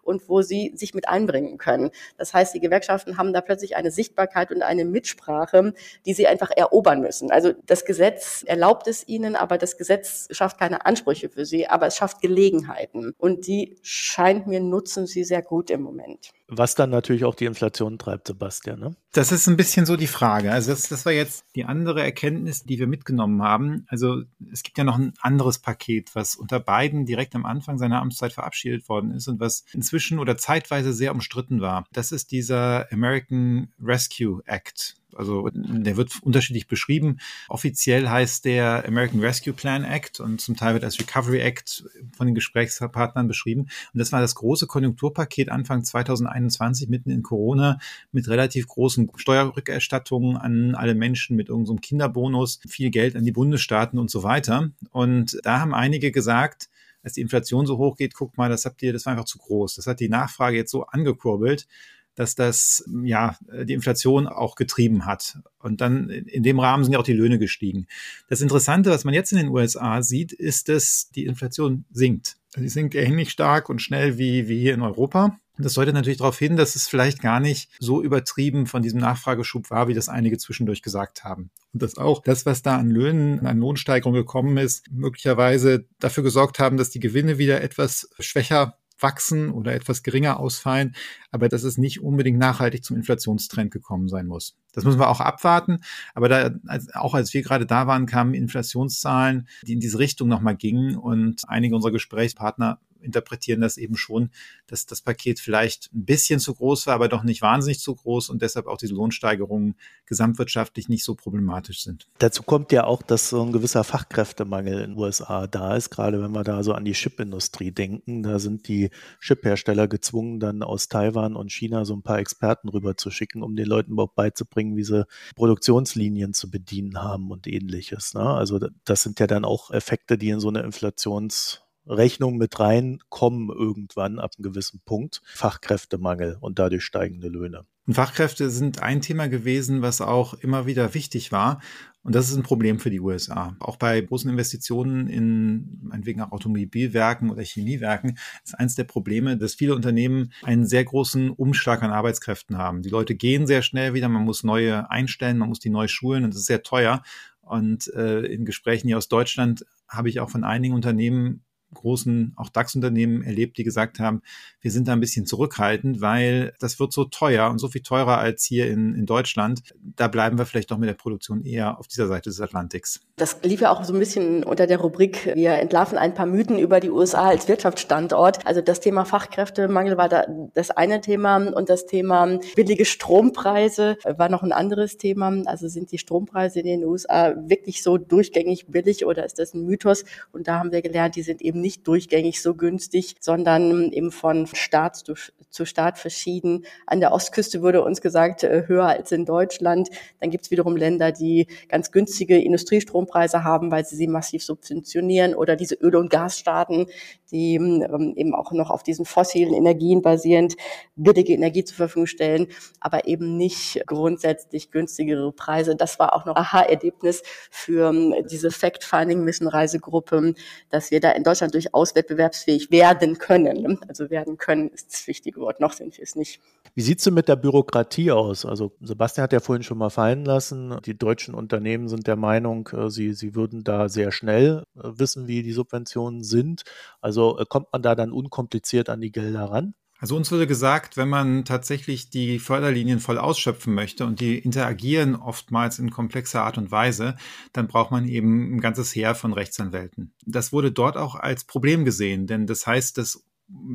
und 0.03 0.29
wo 0.29 0.43
sie 0.43 0.73
sich 0.75 0.95
mit 0.95 1.09
einbringen 1.09 1.59
können. 1.59 1.91
Das 2.17 2.35
heißt, 2.35 2.55
die 2.55 2.61
Gewerkschaften 2.61 3.19
haben 3.19 3.33
da 3.33 3.41
plötzlich 3.41 3.77
eine 3.77 3.91
Sichtbarkeit 3.91 4.51
und 4.51 4.63
eine 4.63 4.85
Mitsprache, 4.85 5.75
die 6.07 6.15
sie 6.15 6.27
einfach 6.27 6.51
erobern 6.55 7.01
müssen. 7.01 7.31
Also 7.31 7.53
das 7.67 7.85
Gesetz 7.85 8.45
erlaubt 8.47 8.87
es 8.87 9.07
ihnen, 9.07 9.37
aber 9.37 9.59
das 9.59 9.77
Gesetz 9.77 10.29
schafft 10.31 10.59
keine 10.59 10.87
Ansprüche 10.87 11.29
für 11.29 11.45
sie, 11.45 11.67
aber 11.67 11.87
es 11.87 11.97
schafft 11.97 12.21
Gelegenheiten. 12.21 13.15
Und 13.19 13.47
die 13.47 13.77
scheint 13.83 14.47
mir 14.47 14.61
nutzen 14.61 15.07
sie 15.07 15.25
sehr 15.25 15.43
gut 15.43 15.71
im 15.71 15.83
Moment. 15.83 16.33
Was 16.53 16.75
dann 16.75 16.91
natürlich 16.91 17.25
auch 17.25 17.35
die 17.35 17.45
Inflation 17.45 17.97
treibt, 17.97 18.27
Sebastian. 18.27 18.81
Ne? 18.81 18.97
Das 19.13 19.31
ist 19.31 19.47
ein 19.47 19.57
bisschen 19.57 19.87
so 19.87 19.97
die 19.97 20.09
Frage. 20.09 20.53
Also 20.53 20.73
das, 20.73 20.89
das 20.89 21.07
war 21.07 21.13
jetzt 21.13 21.45
die 21.55 21.65
andere 21.65 22.03
Erkenntnis, 22.03 22.65
die 22.65 22.79
wir 22.79 22.89
mitgenommen 22.89 23.43
haben. 23.43 23.87
Also 23.89 24.23
es 24.53 24.65
gibt 24.65 24.77
ja 24.77 24.85
noch 24.85 24.99
ein 24.99 25.15
anderes 25.21 25.61
Paket, 25.61 26.15
was 26.15 26.35
unter 26.35 26.59
beiden 26.59 27.07
direkt 27.07 27.35
am 27.37 27.47
Anfang 27.47 27.79
seiner 27.79 28.01
Amtszeit 28.01 28.33
verabschiedet 28.33 28.89
worden 28.89 29.13
ist 29.13 29.29
und 29.29 29.39
was 29.39 29.65
inzwischen 29.73 30.19
oder 30.19 30.37
zeitweise 30.37 30.93
sehr 30.93 31.13
umstritten 31.13 31.61
war. 31.61 31.87
Das 31.93 32.11
ist 32.11 32.33
dieser 32.33 32.93
American 32.93 33.73
Rescue 33.81 34.43
Act. 34.47 35.00
Also 35.15 35.49
der 35.53 35.97
wird 35.97 36.13
unterschiedlich 36.23 36.67
beschrieben. 36.67 37.19
Offiziell 37.49 38.09
heißt 38.09 38.45
der 38.45 38.85
American 38.87 39.21
Rescue 39.21 39.53
Plan 39.53 39.85
Act 39.85 40.21
und 40.21 40.41
zum 40.41 40.57
Teil 40.57 40.75
wird 40.75 40.85
als 40.85 40.99
Recovery 40.99 41.41
Act 41.41 41.85
von 42.17 42.27
den 42.27 42.35
Gesprächspartnern 42.35 43.29
beschrieben. 43.29 43.63
Und 43.93 43.99
das 43.99 44.13
war 44.13 44.21
das 44.21 44.35
große 44.35 44.67
Konjunkturpaket 44.67 45.51
Anfang 45.51 45.85
2021 45.85 46.89
mitten 46.89 47.11
in 47.11 47.23
Corona 47.23 47.79
mit 48.13 48.29
relativ 48.29 48.69
großen 48.69 49.11
Steuerrückerstattungen 49.17 50.37
an 50.37 50.75
alle 50.75 50.95
Menschen, 50.95 51.37
mit 51.37 51.49
irgendeinem 51.49 51.77
so 51.77 51.81
Kinderbonus, 51.81 52.61
viel 52.69 52.91
Geld 52.91 53.17
an 53.17 53.25
die 53.25 53.33
Bundesstaaten 53.33 53.99
und 53.99 54.11
so 54.11 54.23
weiter. 54.23 54.71
Und 54.91 55.39
da 55.43 55.61
haben 55.61 55.75
einige 55.75 56.11
gesagt, 56.11 56.69
als 57.03 57.15
die 57.15 57.23
Inflation 57.23 57.67
so 57.67 57.79
hoch 57.79 57.97
geht, 57.97 58.15
guckt 58.15 58.37
mal, 58.37 58.49
das 58.49 58.65
habt 58.65 58.83
ihr, 58.83 58.93
das 58.93 59.07
war 59.07 59.13
einfach 59.13 59.25
zu 59.25 59.39
groß. 59.39 59.77
Das 59.77 59.87
hat 59.87 60.01
die 60.01 60.09
Nachfrage 60.09 60.57
jetzt 60.57 60.71
so 60.71 60.85
angekurbelt, 60.85 61.67
dass 62.15 62.35
das 62.35 62.85
ja 63.03 63.37
die 63.65 63.73
Inflation 63.73 64.27
auch 64.27 64.55
getrieben 64.55 65.07
hat. 65.07 65.39
Und 65.59 65.81
dann 65.81 66.09
in 66.11 66.43
dem 66.43 66.59
Rahmen 66.59 66.85
sind 66.85 66.93
ja 66.93 66.99
auch 66.99 67.05
die 67.05 67.13
Löhne 67.13 67.39
gestiegen. 67.39 67.87
Das 68.29 68.41
Interessante, 68.41 68.91
was 68.91 69.05
man 69.05 69.15
jetzt 69.15 69.33
in 69.33 69.39
den 69.39 69.49
USA 69.49 70.03
sieht, 70.03 70.33
ist, 70.33 70.69
dass 70.69 71.11
die 71.15 71.27
Inflation 71.27 71.85
sinkt. 71.91 72.37
Sie 72.57 72.69
sinkt 72.69 72.95
ähnlich 72.95 73.31
stark 73.31 73.69
und 73.69 73.81
schnell 73.81 74.19
wie, 74.19 74.49
wie 74.49 74.61
hier 74.61 74.75
in 74.75 74.83
Europa. 74.83 75.37
Das 75.63 75.75
deutet 75.75 75.95
natürlich 75.95 76.19
darauf 76.19 76.39
hin, 76.39 76.57
dass 76.57 76.75
es 76.75 76.89
vielleicht 76.89 77.21
gar 77.21 77.39
nicht 77.39 77.71
so 77.79 78.03
übertrieben 78.03 78.67
von 78.67 78.83
diesem 78.83 79.01
Nachfrageschub 79.01 79.71
war, 79.71 79.89
wie 79.89 79.95
das 79.95 80.09
einige 80.09 80.39
zwischendurch 80.39 80.83
gesagt 80.83 81.23
haben. 81.23 81.51
Und 81.73 81.83
dass 81.83 81.99
auch 81.99 82.23
das, 82.23 82.47
was 82.47 82.63
da 82.63 82.77
an 82.77 82.91
Löhnen, 82.91 83.47
an 83.47 83.59
Lohnsteigerung 83.59 84.15
gekommen 84.15 84.57
ist, 84.57 84.91
möglicherweise 84.91 85.85
dafür 85.99 86.25
gesorgt 86.25 86.59
haben, 86.59 86.77
dass 86.77 86.91
die 86.91 87.01
Gewinne 87.01 87.39
wieder 87.39 87.61
etwas 87.61 88.09
schwächer 88.19 88.79
wachsen 89.03 89.51
oder 89.51 89.75
etwas 89.75 90.03
geringer 90.03 90.39
ausfallen, 90.39 90.95
aber 91.31 91.49
dass 91.49 91.63
es 91.63 91.79
nicht 91.79 92.01
unbedingt 92.03 92.39
nachhaltig 92.39 92.85
zum 92.85 92.97
Inflationstrend 92.97 93.71
gekommen 93.71 94.09
sein 94.09 94.27
muss. 94.27 94.57
Das 94.73 94.85
müssen 94.85 95.01
wir 95.01 95.09
auch 95.09 95.21
abwarten. 95.21 95.79
Aber 96.15 96.29
da, 96.29 96.51
als, 96.67 96.95
auch 96.95 97.15
als 97.15 97.35
wir 97.35 97.43
gerade 97.43 97.67
da 97.67 97.87
waren, 97.87 98.07
kamen 98.07 98.35
Inflationszahlen, 98.35 99.49
die 99.67 99.73
in 99.73 99.81
diese 99.81 99.99
Richtung 99.99 100.29
nochmal 100.29 100.57
gingen 100.57 100.97
und 100.97 101.43
einige 101.49 101.75
unserer 101.75 101.93
Gesprächspartner 101.93 102.79
interpretieren 103.03 103.61
das 103.61 103.77
eben 103.77 103.97
schon, 103.97 104.31
dass 104.67 104.87
das 104.87 105.01
Paket 105.01 105.41
vielleicht 105.41 105.93
ein 105.93 106.05
bisschen 106.05 106.41
zu 106.41 106.55
groß 106.55 106.87
war, 106.87 106.95
aber 106.95 107.09
doch 107.09 107.23
nicht 107.23 107.43
wahnsinnig 107.43 107.81
zu 107.81 107.95
groß 107.95 108.31
und 108.31 108.43
deshalb 108.43 108.67
auch 108.67 108.79
diese 108.79 108.95
Lohnsteigerungen 108.95 109.75
gesamtwirtschaftlich 110.07 110.89
nicht 110.89 111.05
so 111.05 111.15
problematisch 111.15 111.83
sind. 111.83 112.07
Dazu 112.19 112.43
kommt 112.43 112.73
ja 112.73 112.85
auch, 112.85 113.03
dass 113.03 113.29
so 113.29 113.43
ein 113.43 113.53
gewisser 113.53 113.85
Fachkräftemangel 113.85 114.81
in 114.81 114.91
den 114.91 114.99
USA 114.99 115.47
da 115.47 115.77
ist, 115.77 115.91
gerade 115.91 116.23
wenn 116.23 116.33
wir 116.33 116.45
da 116.45 116.63
so 116.63 116.73
an 116.73 116.85
die 116.85 116.93
Chipindustrie 116.93 117.73
denken. 117.73 118.23
Da 118.23 118.39
sind 118.39 118.69
die 118.69 118.91
Chiphersteller 119.21 119.89
gezwungen, 119.89 120.41
dann 120.41 120.63
aus 120.63 120.89
Taiwan 120.89 121.37
und 121.37 121.53
China 121.53 121.85
so 121.85 121.95
ein 121.95 122.03
paar 122.03 122.19
Experten 122.19 122.69
rüber 122.69 122.97
zu 122.97 123.11
schicken, 123.11 123.43
um 123.43 123.57
den 123.57 123.67
Leuten 123.67 123.93
überhaupt 123.93 124.15
beizubringen, 124.15 124.77
wie 124.77 124.85
sie 124.85 125.07
Produktionslinien 125.37 126.35
zu 126.35 126.51
bedienen 126.51 127.03
haben 127.03 127.31
und 127.31 127.47
ähnliches. 127.47 128.15
Ne? 128.15 128.23
Also 128.23 128.59
das 128.85 129.03
sind 129.03 129.21
ja 129.21 129.27
dann 129.27 129.45
auch 129.45 129.71
Effekte, 129.71 130.19
die 130.19 130.31
in 130.31 130.41
so 130.41 130.49
eine 130.49 130.63
Inflations 130.63 131.63
Rechnung 131.87 132.37
mit 132.37 132.59
reinkommen 132.59 133.49
irgendwann 133.49 134.19
ab 134.19 134.33
einem 134.37 134.53
gewissen 134.53 134.81
Punkt. 134.85 135.23
Fachkräftemangel 135.25 136.37
und 136.41 136.59
dadurch 136.59 136.85
steigende 136.85 137.29
Löhne. 137.29 137.65
Fachkräfte 137.89 138.51
sind 138.51 138.83
ein 138.83 139.01
Thema 139.01 139.29
gewesen, 139.29 139.83
was 139.83 140.01
auch 140.01 140.35
immer 140.35 140.67
wieder 140.67 140.95
wichtig 140.95 141.33
war. 141.33 141.61
Und 142.03 142.15
das 142.15 142.31
ist 142.31 142.37
ein 142.37 142.43
Problem 142.43 142.79
für 142.79 142.89
die 142.89 143.01
USA. 143.01 143.57
Auch 143.61 143.77
bei 143.77 144.01
großen 144.01 144.31
Investitionen 144.31 145.07
in 145.07 145.81
meinetwegen 145.83 146.23
auch 146.23 146.33
Automobilwerken 146.33 147.31
oder 147.31 147.43
Chemiewerken 147.43 148.17
ist 148.43 148.59
eines 148.59 148.75
der 148.75 148.85
Probleme, 148.85 149.37
dass 149.37 149.55
viele 149.55 149.75
Unternehmen 149.75 150.33
einen 150.43 150.67
sehr 150.67 150.85
großen 150.85 151.31
Umschlag 151.31 151.83
an 151.83 151.91
Arbeitskräften 151.91 152.57
haben. 152.57 152.83
Die 152.83 152.89
Leute 152.89 153.15
gehen 153.17 153.47
sehr 153.47 153.61
schnell 153.61 153.93
wieder, 153.93 154.09
man 154.09 154.25
muss 154.25 154.45
neue 154.45 154.91
einstellen, 154.91 155.37
man 155.37 155.51
muss 155.51 155.61
die 155.61 155.69
neu 155.69 155.89
schulen 155.89 156.25
und 156.25 156.33
das 156.33 156.41
ist 156.41 156.47
sehr 156.47 156.63
teuer. 156.63 157.03
Und 157.43 157.93
äh, 157.95 158.21
in 158.21 158.45
Gesprächen 158.45 158.87
hier 158.87 158.97
aus 158.97 159.09
Deutschland 159.09 159.67
habe 159.87 160.09
ich 160.09 160.21
auch 160.21 160.31
von 160.31 160.45
einigen 160.45 160.75
Unternehmen 160.75 161.45
großen, 161.75 162.33
auch 162.37 162.49
DAX-Unternehmen 162.49 163.23
erlebt, 163.23 163.59
die 163.59 163.65
gesagt 163.65 163.99
haben, 163.99 164.23
wir 164.61 164.71
sind 164.71 164.89
da 164.89 164.93
ein 164.93 165.01
bisschen 165.01 165.27
zurückhaltend, 165.27 166.01
weil 166.01 166.53
das 166.59 166.81
wird 166.81 166.93
so 166.93 167.05
teuer 167.05 167.51
und 167.51 167.59
so 167.59 167.69
viel 167.69 167.83
teurer 167.83 168.19
als 168.19 168.45
hier 168.45 168.69
in, 168.69 168.95
in 168.95 169.07
Deutschland. 169.07 169.63
Da 169.97 170.09
bleiben 170.09 170.39
wir 170.39 170.47
vielleicht 170.47 170.71
doch 170.71 170.79
mit 170.79 170.89
der 170.89 170.95
Produktion 170.95 171.43
eher 171.45 171.79
auf 171.79 171.87
dieser 171.87 172.09
Seite 172.09 172.31
des 172.31 172.41
Atlantiks. 172.41 173.01
Das 173.17 173.39
lief 173.43 173.61
ja 173.61 173.71
auch 173.71 173.85
so 173.85 173.93
ein 173.93 173.99
bisschen 173.99 174.45
unter 174.45 174.67
der 174.67 174.79
Rubrik, 174.79 175.33
wir 175.35 175.53
entlarven 175.53 175.99
ein 175.99 176.15
paar 176.15 176.27
Mythen 176.27 176.59
über 176.59 176.81
die 176.81 176.91
USA 176.91 177.29
als 177.29 177.49
Wirtschaftsstandort. 177.49 178.47
Also 178.47 178.61
das 178.61 178.81
Thema 178.81 179.05
Fachkräftemangel 179.05 179.97
war 179.97 180.09
da 180.09 180.25
das 180.55 180.71
eine 180.71 181.01
Thema 181.01 181.37
und 181.37 181.69
das 181.69 181.87
Thema 181.87 182.39
billige 182.57 182.85
Strompreise 182.85 183.97
war 184.05 184.29
noch 184.29 184.43
ein 184.43 184.53
anderes 184.53 184.97
Thema. 184.97 185.43
Also 185.47 185.69
sind 185.69 185.93
die 185.93 185.99
Strompreise 185.99 186.61
in 186.61 186.67
den 186.67 186.85
USA 186.85 187.35
wirklich 187.37 187.83
so 187.83 187.99
durchgängig 187.99 188.67
billig 188.67 189.05
oder 189.05 189.25
ist 189.25 189.39
das 189.39 189.55
ein 189.55 189.65
Mythos? 189.65 190.05
Und 190.33 190.49
da 190.49 190.59
haben 190.59 190.73
wir 190.73 190.83
gelernt, 190.83 191.17
die 191.17 191.23
sind 191.23 191.43
eben 191.43 191.60
nicht 191.61 191.87
durchgängig 191.87 192.43
so 192.43 192.55
günstig, 192.55 193.17
sondern 193.21 193.93
eben 193.93 194.11
von 194.11 194.47
Staat 194.47 194.97
zu, 194.97 195.65
Staat 195.65 195.99
verschieden. 195.99 196.65
An 196.87 197.01
der 197.01 197.13
Ostküste 197.13 197.63
wurde 197.63 197.83
uns 197.83 198.01
gesagt, 198.01 198.45
äh, 198.45 198.65
höher 198.67 198.87
als 198.87 199.13
in 199.13 199.25
Deutschland. 199.25 199.89
Dann 200.21 200.31
gibt 200.31 200.45
es 200.45 200.51
wiederum 200.51 200.77
Länder, 200.77 201.13
die 201.13 201.47
ganz 201.69 201.91
günstige 201.91 202.39
Industriestrompreise 202.39 203.45
haben, 203.45 203.71
weil 203.71 203.85
sie 203.85 203.97
sie 203.97 204.07
massiv 204.07 204.45
subventionieren 204.45 205.35
oder 205.35 205.57
diese 205.57 205.75
Öl- 205.75 205.97
und 205.97 206.11
Gasstaaten, 206.11 206.87
die 207.31 207.55
ähm, 207.55 208.15
eben 208.17 208.35
auch 208.35 208.53
noch 208.53 208.71
auf 208.71 208.83
diesen 208.83 209.05
fossilen 209.05 209.55
Energien 209.55 210.03
basierend 210.03 210.57
billige 210.97 211.33
Energie 211.33 211.65
zur 211.65 211.77
Verfügung 211.77 212.07
stellen, 212.07 212.49
aber 212.81 213.07
eben 213.07 213.37
nicht 213.37 213.83
grundsätzlich 213.87 214.71
günstigere 214.71 215.33
Preise. 215.33 215.77
Das 215.77 215.99
war 215.99 216.15
auch 216.15 216.25
noch 216.27 216.37
ein 216.37 216.43
Aha-Erlebnis 216.43 217.23
für 217.51 217.91
ähm, 217.91 218.15
diese 218.31 218.51
Fact-Finding-Mission-Reisegruppe, 218.51 220.35
dass 220.71 220.91
wir 220.91 221.01
da 221.01 221.13
in 221.13 221.25
Deutschland 221.25 221.55
durchaus 221.55 221.95
wettbewerbsfähig 221.95 222.71
werden 222.71 223.19
können. 223.19 223.79
Also 223.89 224.11
werden 224.11 224.37
können 224.37 224.69
ist 224.71 224.93
das 224.93 225.07
wichtige 225.07 225.41
Wort. 225.41 225.61
Noch 225.61 225.73
sind 225.73 225.97
wir 225.97 226.05
es 226.05 226.17
nicht. 226.17 226.41
Wie 226.75 226.83
sieht 226.83 226.99
es 226.99 227.05
denn 227.05 227.15
mit 227.15 227.29
der 227.29 227.37
Bürokratie 227.37 228.11
aus? 228.11 228.45
Also 228.45 228.73
Sebastian 228.81 229.25
hat 229.25 229.33
ja 229.33 229.41
vorhin 229.41 229.63
schon 229.63 229.79
mal 229.79 229.91
fallen 229.91 230.25
lassen, 230.25 230.77
die 230.85 230.97
deutschen 230.97 231.35
Unternehmen 231.35 231.89
sind 231.89 232.07
der 232.07 232.17
Meinung, 232.17 232.69
äh, 232.73 232.91
sie, 232.91 233.13
sie 233.13 233.35
würden 233.35 233.65
da 233.65 233.89
sehr 233.89 234.13
schnell 234.13 234.65
äh, 234.77 234.83
wissen, 234.95 235.27
wie 235.27 235.43
die 235.43 235.53
Subventionen 235.53 236.23
sind. 236.23 236.63
Also 237.01 237.20
äh, 237.21 237.45
kommt 237.49 237.69
man 237.73 237.83
da 237.83 237.95
dann 237.95 238.13
unkompliziert 238.13 238.89
an 238.89 239.01
die 239.01 239.13
Gelder 239.13 239.45
ran? 239.47 239.75
Also 240.01 240.17
uns 240.17 240.33
wurde 240.33 240.47
gesagt, 240.47 240.97
wenn 240.97 241.11
man 241.11 241.45
tatsächlich 241.45 242.09
die 242.09 242.39
Förderlinien 242.39 243.01
voll 243.01 243.19
ausschöpfen 243.19 243.75
möchte 243.75 244.07
und 244.07 244.21
die 244.21 244.39
interagieren 244.39 245.15
oftmals 245.15 245.79
in 245.79 245.91
komplexer 245.91 246.43
Art 246.43 246.57
und 246.57 246.71
Weise, 246.71 247.17
dann 247.53 247.69
braucht 247.69 247.91
man 247.91 248.09
eben 248.09 248.57
ein 248.57 248.61
ganzes 248.63 248.95
Heer 248.95 249.15
von 249.15 249.35
Rechtsanwälten. 249.35 250.15
Das 250.25 250.55
wurde 250.55 250.73
dort 250.73 250.97
auch 250.97 251.17
als 251.17 251.45
Problem 251.45 251.85
gesehen, 251.85 252.27
denn 252.27 252.47
das 252.47 252.67
heißt, 252.67 252.97
dass 252.97 253.27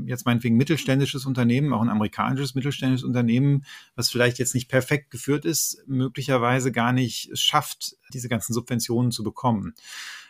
jetzt 0.05 0.25
meinetwegen 0.25 0.55
mittelständisches 0.57 1.25
Unternehmen, 1.25 1.73
auch 1.73 1.81
ein 1.81 1.89
amerikanisches 1.89 2.55
mittelständisches 2.55 3.05
Unternehmen, 3.05 3.65
was 3.95 4.09
vielleicht 4.09 4.39
jetzt 4.39 4.55
nicht 4.55 4.69
perfekt 4.69 5.11
geführt 5.11 5.45
ist, 5.45 5.83
möglicherweise 5.85 6.71
gar 6.71 6.93
nicht 6.93 7.37
schafft, 7.37 7.97
diese 8.13 8.29
ganzen 8.29 8.53
Subventionen 8.53 9.11
zu 9.11 9.23
bekommen. 9.23 9.73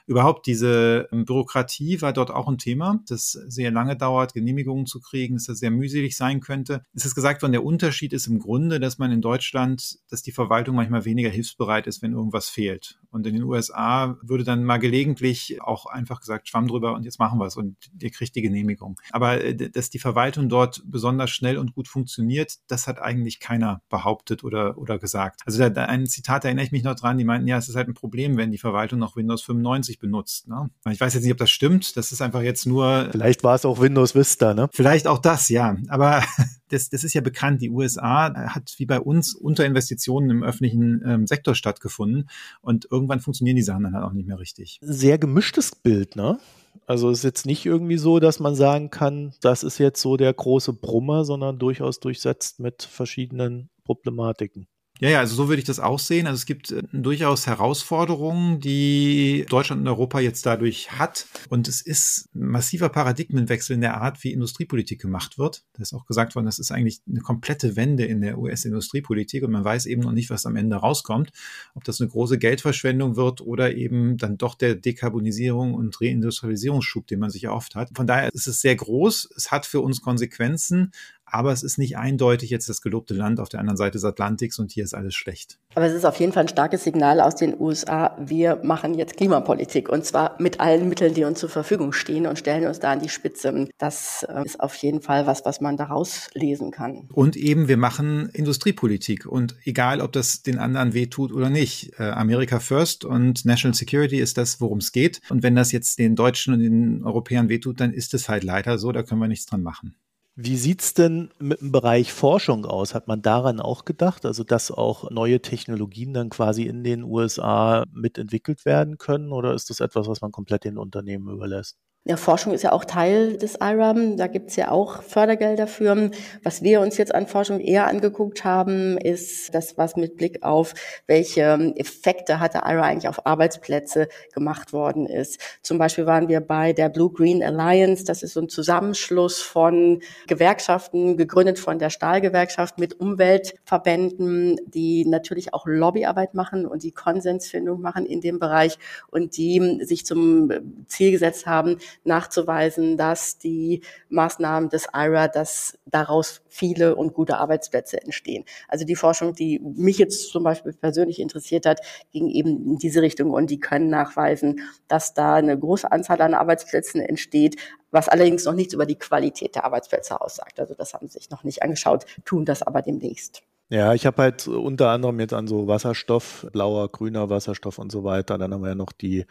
Überhaupt 0.08 0.46
diese 0.46 1.08
ähm, 1.12 1.26
Bürokratie 1.26 2.02
war 2.02 2.14
dort 2.14 2.32
auch 2.32 2.48
ein 2.48 2.58
Thema, 2.58 3.02
das 3.08 3.32
sehr 3.32 3.72
lange 3.72 3.98
dauert, 3.98 4.34
Genehmigungen 4.34 4.86
zu 4.86 5.00
kriegen, 5.00 5.36
dass 5.36 5.46
das 5.46 5.60
sehr 5.60 5.72
mühselig 5.72 6.16
sein 6.16 6.42
könnte. 6.42 6.86
Es 6.94 7.06
ist 7.06 7.16
gesagt 7.16 7.42
worden, 7.42 7.54
der 7.54 7.64
Unterschied 7.64 8.14
ist 8.14 8.28
im 8.28 8.40
Grunde, 8.40 8.80
dass 8.80 9.00
man 9.00 9.12
in 9.12 9.22
Deutschland, 9.22 9.98
dass 10.10 10.22
die 10.22 10.32
Verwaltung 10.32 10.76
manchmal 10.76 11.06
weniger 11.06 11.30
hilfsbereit 11.30 11.88
ist, 11.88 12.02
wenn 12.02 12.14
irgendwas 12.14 12.50
fehlt. 12.50 13.00
Und 13.16 13.26
in 13.26 13.34
den 13.34 13.44
USA 13.44 14.18
würde 14.22 14.44
dann 14.44 14.64
mal 14.64 14.78
gelegentlich 14.78 15.62
auch 15.62 15.88
einfach 15.88 16.20
gesagt, 16.20 16.48
schwamm 16.48 16.68
drüber 16.68 16.94
und 16.94 17.04
jetzt 17.04 17.18
machen 17.18 17.40
wir 17.40 17.48
es 17.48 17.58
und 17.58 17.76
ihr 18.00 18.12
kriegt 18.12 18.36
die 18.36 18.44
Genehmigung. 18.44 19.00
Aber 19.12 19.44
äh, 19.44 19.56
dass 19.56 19.90
die 19.90 20.00
Verwaltung 20.00 20.48
dort 20.48 20.84
besonders 20.86 21.32
schnell 21.32 21.58
und 21.58 21.74
gut 21.74 21.88
funktioniert, 21.88 22.58
das 22.68 22.86
hat 22.88 23.00
eigentlich 23.00 23.40
keiner 23.40 23.82
behauptet 23.90 24.44
oder, 24.44 24.78
oder 24.78 25.00
gesagt. 25.00 25.42
Also 25.46 25.58
da, 25.58 25.70
da 25.70 25.86
ein 25.86 26.06
Zitat, 26.06 26.44
da 26.44 26.50
erinnere 26.50 26.66
ich 26.66 26.72
mich 26.72 26.84
noch 26.84 26.96
dran, 26.96 27.18
die 27.18 27.26
meinten, 27.26 27.48
ja, 27.48 27.58
es 27.58 27.70
ist 27.70 27.76
halt 27.76 27.88
ein 27.88 27.96
Problem, 27.96 28.38
wenn 28.38 28.52
die 28.52 28.60
Verwaltung 28.60 29.00
noch 29.00 29.16
Windows 29.16 29.42
95 29.42 29.96
richtig 29.96 30.00
benutzt. 30.00 30.48
Ne? 30.48 30.70
Ich 30.92 31.00
weiß 31.00 31.14
jetzt 31.14 31.24
nicht, 31.24 31.32
ob 31.32 31.38
das 31.38 31.50
stimmt. 31.50 31.98
Das 31.98 32.12
ist 32.12 32.22
einfach 32.22 32.42
jetzt 32.42 32.66
nur. 32.66 33.10
Vielleicht 33.12 33.44
war 33.44 33.56
es 33.56 33.66
auch 33.66 33.80
Windows 33.80 34.16
Vista, 34.16 34.54
ne? 34.54 34.70
Vielleicht 34.72 35.08
auch 35.08 35.20
das, 35.20 35.50
ja. 35.50 35.76
Aber 35.90 36.24
das, 36.70 36.90
das 36.90 37.04
ist 37.04 37.14
ja 37.14 37.22
bekannt. 37.22 37.62
Die 37.62 37.70
USA 37.70 38.34
hat 38.54 38.74
wie 38.78 38.86
bei 38.86 39.00
uns 39.00 39.36
Unterinvestitionen 39.36 40.30
im 40.30 40.44
öffentlichen 40.44 41.02
ähm, 41.06 41.28
Sektor 41.28 41.56
stattgefunden. 41.56 42.30
Und 42.62 42.88
irgendwann 42.90 43.20
funktionieren 43.20 43.56
die 43.56 43.62
Sachen 43.62 43.84
dann 43.84 43.94
halt 43.94 44.04
auch 44.04 44.14
nicht 44.14 44.28
mehr 44.28 44.40
richtig. 44.40 44.80
Sehr 44.82 45.18
gemischtes 45.18 45.76
Bild, 45.76 46.16
ne? 46.16 46.40
Also 46.88 47.10
es 47.10 47.20
ist 47.20 47.24
jetzt 47.24 47.46
nicht 47.46 47.66
irgendwie 47.66 47.98
so, 47.98 48.20
dass 48.20 48.40
man 48.40 48.56
sagen 48.56 48.90
kann, 48.90 49.34
das 49.42 49.64
ist 49.64 49.78
jetzt 49.78 50.02
so 50.02 50.18
der 50.18 50.34
große 50.34 50.74
Brummer, 50.74 51.26
sondern 51.26 51.58
durchaus 51.58 52.00
durchsetzt 52.00 52.60
mit 52.60 52.84
verschiedenen 52.84 53.70
Problematiken. 53.86 54.68
Ja, 55.02 55.10
ja, 55.10 55.20
also 55.20 55.36
so 55.36 55.50
würde 55.50 55.60
ich 55.60 55.66
das 55.66 55.82
auch 55.82 56.00
sehen. 56.00 56.26
Also 56.26 56.38
es 56.38 56.46
gibt 56.46 56.72
äh, 56.72 56.82
durchaus 56.94 57.48
Herausforderungen, 57.48 58.62
die 58.62 59.46
Deutschland 59.50 59.82
und 59.82 59.88
Europa 59.90 60.22
jetzt 60.22 60.46
dadurch 60.46 60.98
hat. 60.98 61.28
Und 61.50 61.68
es 61.68 61.82
ist 61.82 62.30
ein 62.34 62.48
massiver 62.48 62.88
Paradigmenwechsel 62.88 63.74
in 63.74 63.82
der 63.82 64.00
Art, 64.02 64.24
wie 64.24 64.32
Industriepolitik 64.32 65.02
gemacht 65.02 65.38
wird. 65.38 65.66
Da 65.74 65.82
ist 65.82 65.94
auch 65.94 66.06
gesagt 66.06 66.36
worden, 66.36 66.46
das 66.46 66.60
ist 66.60 66.72
eigentlich 66.72 67.02
eine 67.10 67.20
komplette 67.20 67.76
Wende 67.76 68.06
in 68.06 68.22
der 68.22 68.38
US-Industriepolitik 68.38 69.44
und 69.44 69.52
man 69.52 69.66
weiß 69.66 69.86
eben 69.86 70.02
noch 70.02 70.14
nicht, 70.14 70.30
was 70.30 70.46
am 70.46 70.56
Ende 70.56 70.78
rauskommt. 70.78 71.32
Ob 71.74 71.84
das 71.84 72.00
eine 72.00 72.10
große 72.10 72.38
Geldverschwendung 72.38 73.18
wird 73.18 73.42
oder 73.42 73.76
eben 73.76 74.16
dann 74.16 74.38
doch 74.38 74.56
der 74.56 74.76
Dekarbonisierung 74.76 75.74
und 75.74 76.00
Reindustrialisierungsschub, 76.00 77.06
den 77.08 77.20
man 77.20 77.32
sich 77.32 77.44
erhofft 77.44 77.76
hat. 77.76 77.90
Von 77.94 78.08
daher 78.08 78.34
ist 78.34 78.48
es 78.48 78.62
sehr 78.62 78.78
groß. 78.78 79.30
Es 79.36 79.52
hat 79.52 79.66
für 79.66 79.82
uns 79.82 80.02
Konsequenzen, 80.02 80.94
aber 81.26 81.52
es 81.52 81.64
ist 81.64 81.78
nicht 81.78 81.98
eindeutig 81.98 82.50
jetzt 82.50 82.70
das 82.70 82.82
gelobte 82.82 83.14
Land 83.14 83.40
auf 83.40 83.50
der 83.50 83.60
anderen 83.60 83.78
Seite 83.78 83.94
des 83.94 84.06
Atlantiks 84.06 84.60
und 84.60 84.72
hier 84.72 84.84
ist 84.84 84.94
alles 84.94 85.16
schlecht. 85.16 85.60
Aber 85.76 85.86
es 85.86 85.94
ist 85.94 86.06
auf 86.06 86.20
jeden 86.20 86.32
Fall 86.32 86.44
ein 86.44 86.50
starkes 86.50 86.84
Signal 86.84 87.20
aus 87.20 87.36
den 87.36 87.60
USA. 87.60 88.16
Wir 88.20 88.60
machen 88.64 88.94
jetzt 88.94 89.18
Klimapolitik 89.18 89.90
und 89.90 90.06
zwar 90.06 90.36
mit 90.40 90.60
allen 90.60 90.88
Mitteln, 90.88 91.14
die 91.14 91.24
uns 91.24 91.40
zur 91.40 91.50
Verfügung 91.50 91.92
stehen 91.92 92.28
und 92.28 92.40
stellen 92.40 92.66
uns 92.66 92.80
da 92.80 92.92
an 92.92 93.02
die 93.02 93.10
Spitze. 93.10 93.68
Das 93.78 94.26
äh, 94.30 94.46
ist 94.46 94.60
auf 94.60 94.76
jeden 94.76 95.02
Fall 95.02 95.28
was, 95.28 95.46
was 95.46 95.62
man 95.62 95.78
daraus 95.78 96.30
lesen 96.34 96.72
kann. 96.72 97.10
Und 97.12 97.36
eben, 97.36 97.68
wir 97.68 97.78
machen 97.78 98.30
Industriepolitik 98.30 99.26
und 99.26 99.56
egal, 99.64 100.02
ob 100.02 100.12
das 100.12 100.44
den 100.44 100.60
anderen 100.60 100.94
wehtut 100.94 101.32
oder 101.32 101.50
nicht. 101.50 102.00
Äh, 102.00 102.04
America 102.04 102.60
First 102.60 103.04
und 103.04 103.46
National 103.46 103.76
Security 103.76 104.20
ist 104.20 104.38
das, 104.38 104.62
worum 104.62 104.78
es 104.78 104.92
geht. 104.92 105.22
Und 105.30 105.44
wenn 105.44 105.56
das 105.56 105.72
jetzt 105.72 106.00
den 106.00 106.16
Deutschen 106.16 106.54
und 106.54 106.60
den 106.60 107.04
Europäern 107.04 107.50
wehtut, 107.50 107.80
dann 107.80 107.94
ist 107.94 108.14
es 108.14 108.30
halt 108.30 108.44
leider 108.44 108.78
so, 108.78 108.92
da 108.92 109.04
können 109.04 109.22
wir 109.22 109.28
nichts 109.28 109.46
dran 109.46 109.64
machen. 109.64 109.96
Wie 110.38 110.58
sieht's 110.58 110.94
denn 110.94 111.30
mit 111.40 111.62
dem 111.62 111.72
Bereich 111.72 112.12
Forschung 112.12 112.66
aus? 112.66 112.94
Hat 112.94 113.08
man 113.08 113.22
daran 113.22 113.62
auch 113.62 113.86
gedacht, 113.86 114.26
also 114.26 114.44
dass 114.44 114.70
auch 114.70 115.10
neue 115.10 115.42
Technologien 115.42 116.14
dann 116.14 116.30
quasi 116.30 116.64
in 116.64 116.84
den 116.84 117.04
USA 117.04 117.86
mitentwickelt 117.94 118.66
werden 118.66 118.98
können 118.98 119.32
oder 119.32 119.54
ist 119.54 119.70
das 119.70 119.80
etwas, 119.80 120.08
was 120.08 120.20
man 120.22 120.32
komplett 120.34 120.66
den 120.66 120.78
Unternehmen 120.78 121.30
überlässt? 121.30 121.78
Ja, 122.08 122.18
Forschung 122.18 122.54
ist 122.54 122.62
ja 122.62 122.72
auch 122.72 122.86
Teil 122.86 123.36
des 123.36 123.56
IRAM. 123.60 124.16
Da 124.16 124.28
gibt's 124.28 124.56
ja 124.56 124.70
auch 124.70 125.02
Fördergelder 125.02 125.66
für. 125.66 126.12
Was 126.44 126.62
wir 126.62 126.82
uns 126.82 127.00
jetzt 127.00 127.16
an 127.16 127.26
Forschung 127.26 127.60
eher 127.60 127.88
angeguckt 127.88 128.44
haben, 128.44 129.00
ist 129.00 129.56
das, 129.56 129.76
was 129.80 129.96
mit 129.96 130.16
Blick 130.16 130.44
auf 130.44 130.76
welche 131.08 131.74
Effekte 131.76 132.40
hat 132.40 132.54
der 132.54 132.62
IRA 132.64 132.84
eigentlich 132.84 133.10
auf 133.10 133.26
Arbeitsplätze 133.26 134.08
gemacht 134.36 134.72
worden 134.72 135.08
ist. 135.08 135.40
Zum 135.64 135.80
Beispiel 135.80 136.06
waren 136.06 136.28
wir 136.28 136.42
bei 136.42 136.74
der 136.74 136.90
Blue 136.90 137.12
Green 137.12 137.42
Alliance. 137.42 138.06
Das 138.06 138.22
ist 138.22 138.34
so 138.34 138.42
ein 138.42 138.50
Zusammenschluss 138.50 139.42
von 139.42 140.00
Gewerkschaften, 140.28 141.18
gegründet 141.18 141.58
von 141.58 141.80
der 141.80 141.90
Stahlgewerkschaft 141.90 142.78
mit 142.78 143.00
Umweltverbänden, 143.00 144.58
die 144.68 145.06
natürlich 145.08 145.56
auch 145.56 145.66
Lobbyarbeit 145.66 146.36
machen 146.36 146.68
und 146.68 146.84
die 146.84 146.92
Konsensfindung 146.92 147.82
machen 147.82 148.06
in 148.06 148.22
dem 148.22 148.38
Bereich 148.38 148.78
und 149.10 149.38
die 149.38 149.80
sich 149.82 150.06
zum 150.06 150.52
Ziel 150.88 151.10
gesetzt 151.10 151.48
haben, 151.48 151.80
nachzuweisen, 152.04 152.98
dass 152.98 153.38
die 153.38 153.82
Maßnahmen 154.10 154.70
des 154.70 154.88
IRA, 154.94 155.28
dass 155.28 155.78
daraus 155.86 156.42
viele 156.48 156.96
und 156.96 157.14
gute 157.14 157.38
Arbeitsplätze 157.38 158.02
entstehen. 158.02 158.46
Also 158.68 158.86
die 158.86 158.96
Forschung, 158.96 159.34
die 159.34 159.60
mich 159.60 159.98
jetzt 159.98 160.30
zum 160.30 160.44
Beispiel 160.44 160.74
persönlich 160.74 161.20
interessiert 161.20 161.66
hat, 161.66 161.82
ging 162.12 162.30
eben 162.30 162.66
in 162.66 162.78
diese 162.78 163.02
Richtung 163.02 163.32
und 163.32 163.50
die 163.50 163.60
können 163.60 163.90
nachweisen, 163.90 164.62
dass 164.88 165.14
da 165.14 165.36
eine 165.36 165.58
große 165.58 165.92
Anzahl 165.92 166.22
an 166.22 166.34
Arbeitsplätzen 166.34 167.02
entsteht, 167.02 167.56
was 167.92 168.10
allerdings 168.10 168.46
noch 168.46 168.54
nichts 168.54 168.74
über 168.74 168.86
die 168.86 168.98
Qualität 168.98 169.56
der 169.56 169.66
Arbeitsplätze 169.66 170.20
aussagt. 170.20 170.60
Also 170.60 170.74
das 170.74 170.94
haben 170.94 171.08
sie 171.08 171.20
sich 171.20 171.30
noch 171.30 171.44
nicht 171.44 171.64
angeschaut, 171.64 172.06
tun 172.26 172.46
das 172.46 172.62
aber 172.62 172.82
demnächst. 172.82 173.44
Ja, 173.72 173.96
ich 173.96 174.06
habe 174.06 174.22
halt 174.22 174.48
unter 174.48 174.90
anderem 174.92 175.20
jetzt 175.20 175.34
an 175.34 175.48
so 175.48 175.68
Wasserstoff, 175.68 176.46
blauer, 176.54 176.88
grüner 176.92 177.30
Wasserstoff 177.32 177.80
und 177.80 177.92
so 177.92 178.04
weiter. 178.04 178.38
Dann 178.38 178.54
haben 178.54 178.62
wir 178.62 178.70
ja 178.70 178.76
noch 178.76 178.92
die 178.92 179.26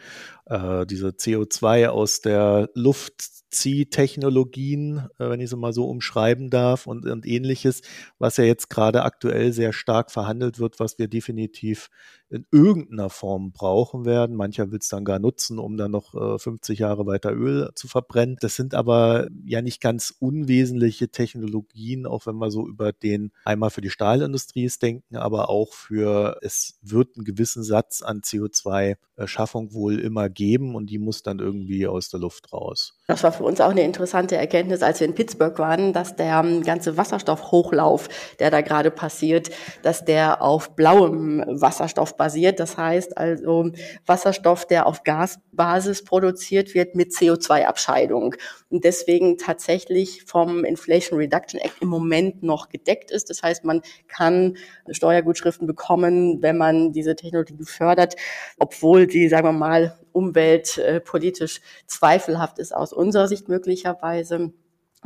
äh, 0.45 0.85
diese 0.85 1.13
CO2 1.13 1.87
aus 1.87 2.19
der 2.19 2.69
Luft 2.73 3.13
Zieh-Technologien, 3.51 5.07
äh, 5.19 5.29
wenn 5.29 5.39
ich 5.39 5.49
sie 5.49 5.55
mal 5.55 5.71
so 5.71 5.85
umschreiben 5.87 6.49
darf 6.49 6.85
und, 6.85 7.05
und 7.05 7.25
ähnliches, 7.25 7.81
was 8.19 8.35
ja 8.35 8.43
jetzt 8.43 8.69
gerade 8.69 9.03
aktuell 9.03 9.53
sehr 9.53 9.71
stark 9.71 10.11
verhandelt 10.11 10.59
wird, 10.59 10.81
was 10.81 10.99
wir 10.99 11.07
definitiv 11.07 11.89
in 12.35 12.45
irgendeiner 12.51 13.09
Form 13.09 13.51
brauchen 13.51 14.05
werden. 14.05 14.35
Mancher 14.35 14.71
will 14.71 14.79
es 14.79 14.89
dann 14.89 15.05
gar 15.05 15.19
nutzen, 15.19 15.57
um 15.57 15.77
dann 15.77 15.91
noch 15.91 16.13
äh, 16.13 16.37
50 16.37 16.79
Jahre 16.79 17.05
weiter 17.05 17.31
Öl 17.31 17.71
zu 17.75 17.87
verbrennen. 17.87 18.37
Das 18.41 18.55
sind 18.55 18.73
aber 18.73 19.27
ja 19.45 19.61
nicht 19.61 19.81
ganz 19.81 20.13
unwesentliche 20.19 21.09
Technologien, 21.09 22.05
auch 22.05 22.25
wenn 22.25 22.35
wir 22.35 22.51
so 22.51 22.67
über 22.67 22.91
den 22.91 23.31
einmal 23.45 23.69
für 23.69 23.81
die 23.81 23.89
Stahlindustrie 23.89 24.65
denken, 24.81 25.15
aber 25.15 25.49
auch 25.49 25.73
für 25.73 26.37
es 26.41 26.77
wird 26.81 27.15
einen 27.15 27.25
gewissen 27.25 27.63
Satz 27.63 28.01
an 28.01 28.21
CO2-Schaffung 28.21 29.73
wohl 29.73 29.99
immer 29.99 30.29
geben 30.29 30.75
und 30.75 30.89
die 30.89 30.97
muss 30.97 31.23
dann 31.23 31.39
irgendwie 31.39 31.87
aus 31.87 32.09
der 32.09 32.19
Luft 32.19 32.51
raus. 32.51 32.97
Das 33.07 33.23
war 33.23 33.31
für 33.31 33.43
uns 33.43 33.61
auch 33.61 33.69
eine 33.69 33.83
interessante 33.83 34.35
Erkenntnis, 34.35 34.81
als 34.81 34.99
wir 34.99 35.07
in 35.07 35.15
Pittsburgh 35.15 35.57
waren, 35.59 35.93
dass 35.93 36.15
der 36.15 36.41
ähm, 36.43 36.63
ganze 36.63 36.97
Wasserstoffhochlauf, 36.97 38.09
der 38.39 38.51
da 38.51 38.61
gerade 38.61 38.91
passiert, 38.91 39.51
dass 39.83 40.05
der 40.05 40.41
auf 40.41 40.75
blauem 40.75 41.43
Wasserstoff 41.47 42.17
basiert. 42.25 42.59
Das 42.59 42.75
heißt 42.75 43.17
also 43.17 43.71
Wasserstoff, 44.07 44.65
der 44.65 44.87
auf 44.87 45.03
Gasbasis 45.03 46.03
produziert 46.03 46.73
wird 46.73 46.95
mit 46.95 47.11
CO2-Abscheidung. 47.11 48.35
Und 48.69 48.83
deswegen 48.83 49.37
tatsächlich 49.37 50.23
vom 50.23 50.65
Inflation 50.65 51.19
Reduction 51.19 51.59
Act 51.59 51.81
im 51.81 51.87
Moment 51.87 52.41
noch 52.41 52.69
gedeckt 52.69 53.11
ist. 53.11 53.29
Das 53.29 53.43
heißt, 53.43 53.63
man 53.63 53.83
kann 54.07 54.57
Steuergutschriften 54.89 55.67
bekommen, 55.67 56.41
wenn 56.41 56.57
man 56.57 56.93
diese 56.93 57.15
Technologie 57.15 57.63
fördert, 57.63 58.15
obwohl 58.57 59.05
die, 59.05 59.29
sagen 59.29 59.47
wir 59.47 59.51
mal, 59.51 59.99
umweltpolitisch 60.11 61.61
zweifelhaft 61.85 62.57
ist 62.57 62.75
aus 62.75 62.91
unserer 62.91 63.27
Sicht 63.27 63.49
möglicherweise. 63.49 64.51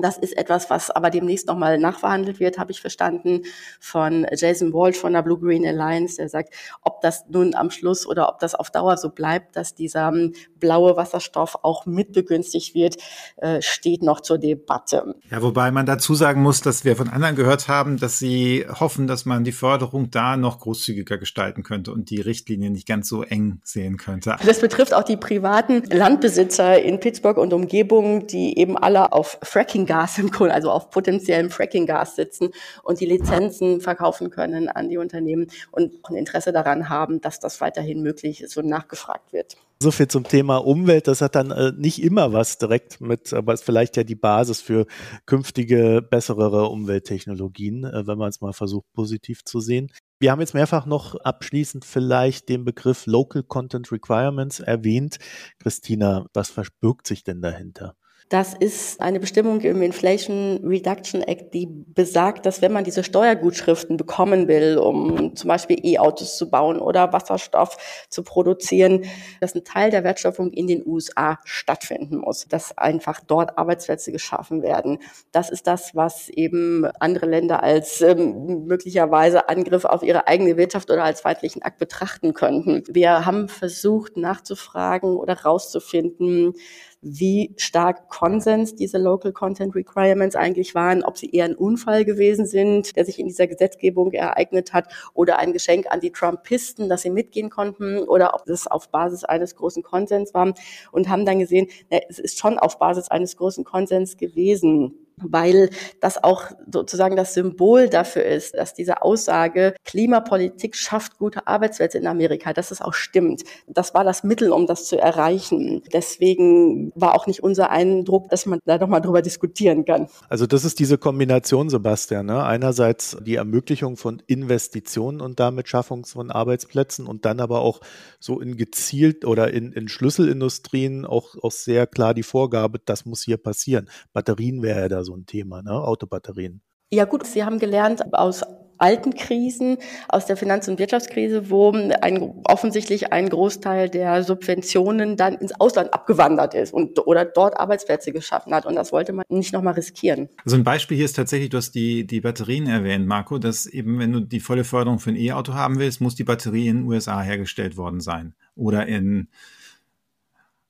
Das 0.02 0.18
ist 0.18 0.38
etwas, 0.38 0.70
was 0.70 0.92
aber 0.92 1.10
demnächst 1.10 1.48
nochmal 1.48 1.78
nachverhandelt 1.78 2.40
wird, 2.40 2.58
habe 2.58 2.72
ich 2.72 2.82
verstanden, 2.82 3.42
von 3.80 4.26
Jason 4.32 4.74
Walsh 4.74 4.98
von 4.98 5.14
der 5.14 5.22
Blue 5.22 5.40
Green 5.40 5.66
Alliance, 5.66 6.18
der 6.18 6.30
sagt, 6.30 6.54
ob 6.82 7.02
das 7.02 7.26
nun 7.30 7.56
am 7.56 7.72
Schluss 7.72 8.08
oder 8.08 8.30
ob 8.30 8.40
das 8.40 8.56
auf 8.56 8.72
Dauer 8.72 8.98
so 8.98 9.10
bleibt, 9.10 9.56
dass 9.56 9.76
dieser 9.76 10.10
ähm, 10.10 10.34
blaue 10.60 10.96
Wasserstoff 10.96 11.58
auch 11.62 11.86
mitbegünstigt 11.86 12.76
wird, 12.76 12.98
äh, 13.38 13.62
steht 13.62 14.04
noch 14.04 14.22
zur 14.22 14.38
Debatte. 14.38 15.16
Ja, 15.30 15.42
wobei 15.42 15.72
man 15.72 15.86
dazu 15.86 16.16
sagen 16.16 16.42
muss, 16.42 16.62
dass 16.62 16.86
wir 16.86 16.96
von 16.96 17.10
anderen 17.10 17.36
gehört 17.36 17.68
haben, 17.68 17.98
dass 17.98 18.20
sie 18.20 18.66
hoffen, 18.80 19.08
dass 19.08 19.26
man 19.26 19.44
die 19.44 19.52
Förderung 19.52 20.12
da 20.12 20.38
noch 20.38 20.60
großzügiger 20.60 21.18
gestalten 21.18 21.64
könnte 21.64 21.92
und 21.92 22.10
die 22.10 22.22
Richtlinien 22.22 22.74
nicht 22.74 22.88
ganz 22.88 23.08
so 23.08 23.24
eng 23.24 23.60
sehen 23.64 23.98
könnte. 23.98 24.36
Das 24.46 24.60
betrifft 24.60 24.94
auch 24.94 25.04
die 25.04 25.18
privaten 25.18 25.84
Landbesitzer 25.90 26.82
in 26.82 27.00
Pittsburgh 27.00 27.38
und 27.38 27.54
Umgebung, 27.54 28.28
die 28.28 28.58
eben 28.58 28.78
alle 28.78 29.12
auf 29.12 29.38
Fracking 29.42 29.86
Gas 29.90 30.20
im 30.20 30.30
Kohl, 30.30 30.52
also 30.52 30.70
auf 30.70 30.92
potenziellem 30.92 31.50
Fracking-Gas 31.50 32.16
sitzen 32.16 32.50
und 32.84 33.00
die 33.00 33.08
Lizenzen 33.08 33.82
verkaufen 33.82 34.30
können 34.30 34.70
an 34.70 34.88
die 34.88 34.98
Unternehmen 34.98 35.48
und 35.72 36.08
ein 36.08 36.16
Interesse 36.16 36.54
daran 36.54 36.90
haben, 36.90 37.22
dass 37.22 37.40
das 37.40 37.60
weiterhin 37.60 38.04
möglich 38.04 38.44
ist 38.44 38.56
und 38.56 38.68
nachgefragt 38.68 39.34
wird. 39.34 39.58
So 39.82 39.90
viel 39.90 40.08
zum 40.08 40.26
Thema 40.26 40.58
Umwelt. 40.58 41.08
Das 41.08 41.22
hat 41.22 41.34
dann 41.34 41.50
äh, 41.50 41.72
nicht 41.76 42.04
immer 42.04 42.34
was 42.34 42.60
direkt 42.60 43.02
mit, 43.02 43.34
aber 43.34 43.54
ist 43.54 43.64
vielleicht 43.64 43.98
ja 43.98 44.04
die 44.04 44.14
Basis 44.14 44.62
für 44.62 44.86
künftige, 45.26 46.06
bessere 46.08 46.70
Umwelttechnologien, 46.70 47.86
äh, 47.86 48.06
wenn 48.06 48.18
man 48.20 48.30
es 48.30 48.42
mal 48.42 48.54
versucht, 48.54 48.86
positiv 48.94 49.44
zu 49.44 49.60
sehen. 49.60 49.92
Wir 50.20 50.32
haben 50.32 50.42
jetzt 50.42 50.54
mehrfach 50.54 50.86
noch 50.86 51.16
abschließend 51.16 51.84
vielleicht 51.84 52.48
den 52.50 52.64
Begriff 52.64 53.08
Local 53.08 53.42
Content 53.42 53.92
Requirements 53.92 54.60
erwähnt. 54.60 55.18
Christina, 55.58 56.26
was 56.34 56.50
verbirgt 56.52 57.08
sich 57.08 57.24
denn 57.24 57.42
dahinter? 57.42 57.96
Das 58.30 58.54
ist 58.54 59.02
eine 59.02 59.20
Bestimmung 59.20 59.60
im 59.62 59.82
Inflation 59.82 60.60
Reduction 60.64 61.24
Act, 61.24 61.52
die 61.56 61.66
besagt, 61.66 62.46
dass 62.46 62.62
wenn 62.62 62.72
man 62.72 62.84
diese 62.84 63.04
Steuergutschriften 63.04 63.98
bekommen 63.98 64.48
will, 64.48 64.78
um 64.78 65.36
zum 65.36 65.48
Beispiel 65.48 65.80
E-Autos 65.84 66.38
zu 66.38 66.52
bauen 66.52 66.78
oder 66.78 67.12
Wasserstoff 67.12 68.06
zu 68.08 68.22
produzieren, 68.22 69.06
dass 69.42 69.56
ein 69.56 69.64
Teil 69.64 69.90
der 69.90 70.04
Wertschöpfung 70.04 70.52
in 70.52 70.68
den 70.68 70.86
USA 70.86 71.40
stattfinden 71.44 72.18
muss, 72.18 72.46
dass 72.48 72.78
einfach 72.78 73.20
dort 73.26 73.58
Arbeitsplätze 73.58 74.12
geschaffen 74.12 74.62
werden. 74.62 75.00
Das 75.32 75.50
ist 75.50 75.66
das, 75.66 75.96
was 75.96 76.30
eben 76.30 76.86
andere 77.00 77.26
Länder 77.26 77.64
als 77.64 78.00
ähm, 78.02 78.66
möglicherweise 78.68 79.50
Angriff 79.50 79.86
auf 79.86 80.04
ihre 80.04 80.28
eigene 80.28 80.56
Wirtschaft 80.56 80.92
oder 80.92 81.04
als 81.04 81.22
feindlichen 81.22 81.64
Akt 81.64 81.80
betrachten 81.80 82.36
könnten. 82.36 82.84
Wir 82.88 83.26
haben 83.26 83.48
versucht 83.48 84.18
nachzufragen 84.18 85.18
oder 85.18 85.34
rauszufinden, 85.34 86.54
wie 87.02 87.54
stark 87.58 88.10
Konsens 88.10 88.76
diese 88.76 88.98
Local 88.98 89.32
Content 89.32 89.76
Requirements 89.76 90.36
eigentlich 90.36 90.76
waren, 90.76 91.04
ob 91.04 91.18
sie 91.18 91.30
eher 91.30 91.46
ein 91.46 91.56
Unfall 91.56 92.04
gewesen 92.04 92.46
sind, 92.46 92.96
der 92.96 93.06
sich 93.06 93.20
in 93.20 93.28
dieser 93.28 93.48
Gesetzgebung 93.48 94.12
ereignet 94.12 94.74
hat, 94.74 94.92
oder 95.14 95.40
ein 95.40 95.54
Geschenk 95.54 95.88
an 95.90 96.02
die 96.02 96.12
Trumpisten, 96.12 96.90
dass 96.90 97.04
sie 97.04 97.10
mitgehen 97.10 97.50
konnten, 97.50 98.00
oder 98.00 98.34
ob 98.34 98.46
das 98.46 98.68
auf 98.68 98.90
Basis 98.90 99.24
eines 99.24 99.56
großen 99.56 99.84
Konsens 99.84 100.34
war 100.34 100.54
und 100.92 101.10
haben 101.10 101.26
dann 101.26 101.40
gesehen, 101.40 101.68
na, 101.90 102.00
es 102.10 102.20
ist 102.20 102.40
schon 102.40 102.60
auf 102.60 102.80
Basis 102.80 103.10
eines 103.10 103.38
großen 103.38 103.64
Konsens 103.64 104.18
gewesen 104.18 104.94
weil 105.24 105.70
das 106.02 106.24
auch 106.24 106.44
sozusagen 106.72 107.16
das 107.16 107.34
Symbol 107.34 107.90
dafür 107.90 108.24
ist, 108.24 108.56
dass 108.56 108.74
diese 108.74 109.02
Aussage, 109.02 109.76
Klimapolitik 109.86 110.76
schafft 110.76 111.18
gute 111.18 111.48
Arbeitsplätze 111.48 111.98
in 111.98 112.08
Amerika, 112.08 112.54
dass 112.54 112.72
es 112.72 112.82
auch 112.82 112.94
stimmt. 112.94 113.44
Das 113.68 113.94
war 113.94 114.04
das 114.04 114.24
Mittel, 114.24 114.52
um 114.52 114.68
das 114.68 114.86
zu 114.86 114.98
erreichen. 114.98 115.82
Deswegen 115.94 116.92
war 116.96 117.16
auch 117.16 117.28
nicht 117.28 117.44
unser 117.44 117.70
Eindruck, 117.70 118.30
dass 118.30 118.46
man 118.46 118.60
da 118.66 118.78
doch 118.78 118.88
mal 118.88 119.00
drüber 119.00 119.22
diskutieren 119.22 119.86
kann. 119.86 120.08
Also 120.30 120.46
das 120.46 120.66
ist 120.66 120.80
diese 120.80 120.98
Kombination, 120.98 121.70
Sebastian. 121.70 122.26
Ne? 122.26 122.44
Einerseits 122.44 123.18
die 123.22 123.36
Ermöglichung 123.36 123.98
von 123.98 124.22
Investitionen 124.28 125.22
und 125.22 125.40
damit 125.40 125.68
Schaffung 125.68 126.06
von 126.06 126.32
Arbeitsplätzen 126.32 127.08
und 127.08 127.26
dann 127.26 127.40
aber 127.40 127.62
auch 127.62 127.82
so 128.20 128.40
in 128.40 128.58
gezielt 128.58 129.26
oder 129.26 129.52
in, 129.54 129.72
in 129.72 129.88
Schlüsselindustrien 129.88 131.06
auch, 131.06 131.36
auch 131.42 131.52
sehr 131.52 131.88
klar 131.88 132.14
die 132.14 132.24
Vorgabe, 132.24 132.80
das 132.84 133.06
muss 133.06 133.24
hier 133.24 133.38
passieren. 133.38 133.90
Batterien 134.14 134.62
wäre 134.62 134.82
ja 134.82 134.90
da 134.90 135.04
so 135.04 135.09
so 135.10 135.16
ein 135.16 135.26
Thema, 135.26 135.62
ne? 135.62 135.72
Autobatterien. 135.72 136.62
Ja 136.92 137.06
gut, 137.06 137.26
Sie 137.26 137.44
haben 137.44 137.60
gelernt 137.60 138.14
aus 138.14 138.44
alten 138.80 139.14
Krisen, 139.14 139.78
aus 140.08 140.26
der 140.26 140.38
Finanz- 140.38 140.68
und 140.68 140.80
Wirtschaftskrise, 140.80 141.50
wo 141.50 141.72
ein, 141.72 142.42
offensichtlich 142.46 143.12
ein 143.12 143.30
Großteil 143.30 143.90
der 143.90 144.24
Subventionen 144.24 145.18
dann 145.18 145.36
ins 145.36 145.52
Ausland 145.60 145.94
abgewandert 145.94 146.54
ist 146.54 146.74
und 146.74 147.06
oder 147.06 147.26
dort 147.26 147.60
Arbeitsplätze 147.60 148.12
geschaffen 148.12 148.54
hat. 148.54 148.66
Und 148.66 148.76
das 148.76 148.92
wollte 148.92 149.12
man 149.12 149.26
nicht 149.30 149.54
nochmal 149.54 149.74
riskieren. 149.74 150.30
Also 150.46 150.56
ein 150.56 150.64
Beispiel 150.64 150.96
hier 150.96 151.06
ist 151.06 151.18
tatsächlich, 151.18 151.50
du 151.50 151.58
hast 151.58 151.72
die, 151.72 152.08
die 152.08 152.22
Batterien 152.22 152.68
erwähnt, 152.68 153.06
Marco, 153.06 153.38
dass 153.38 153.66
eben, 153.66 154.00
wenn 154.00 154.14
du 154.14 154.22
die 154.22 154.40
volle 154.40 154.64
Förderung 154.64 155.00
für 155.00 155.10
ein 155.10 155.18
E-Auto 155.18 155.54
haben 155.54 155.78
willst, 155.78 156.00
muss 156.00 156.16
die 156.16 156.24
Batterie 156.24 156.68
in 156.68 156.78
den 156.78 156.86
USA 156.88 157.22
hergestellt 157.22 157.76
worden 157.76 158.00
sein. 158.00 158.34
Oder 158.56 158.88
in 158.88 159.28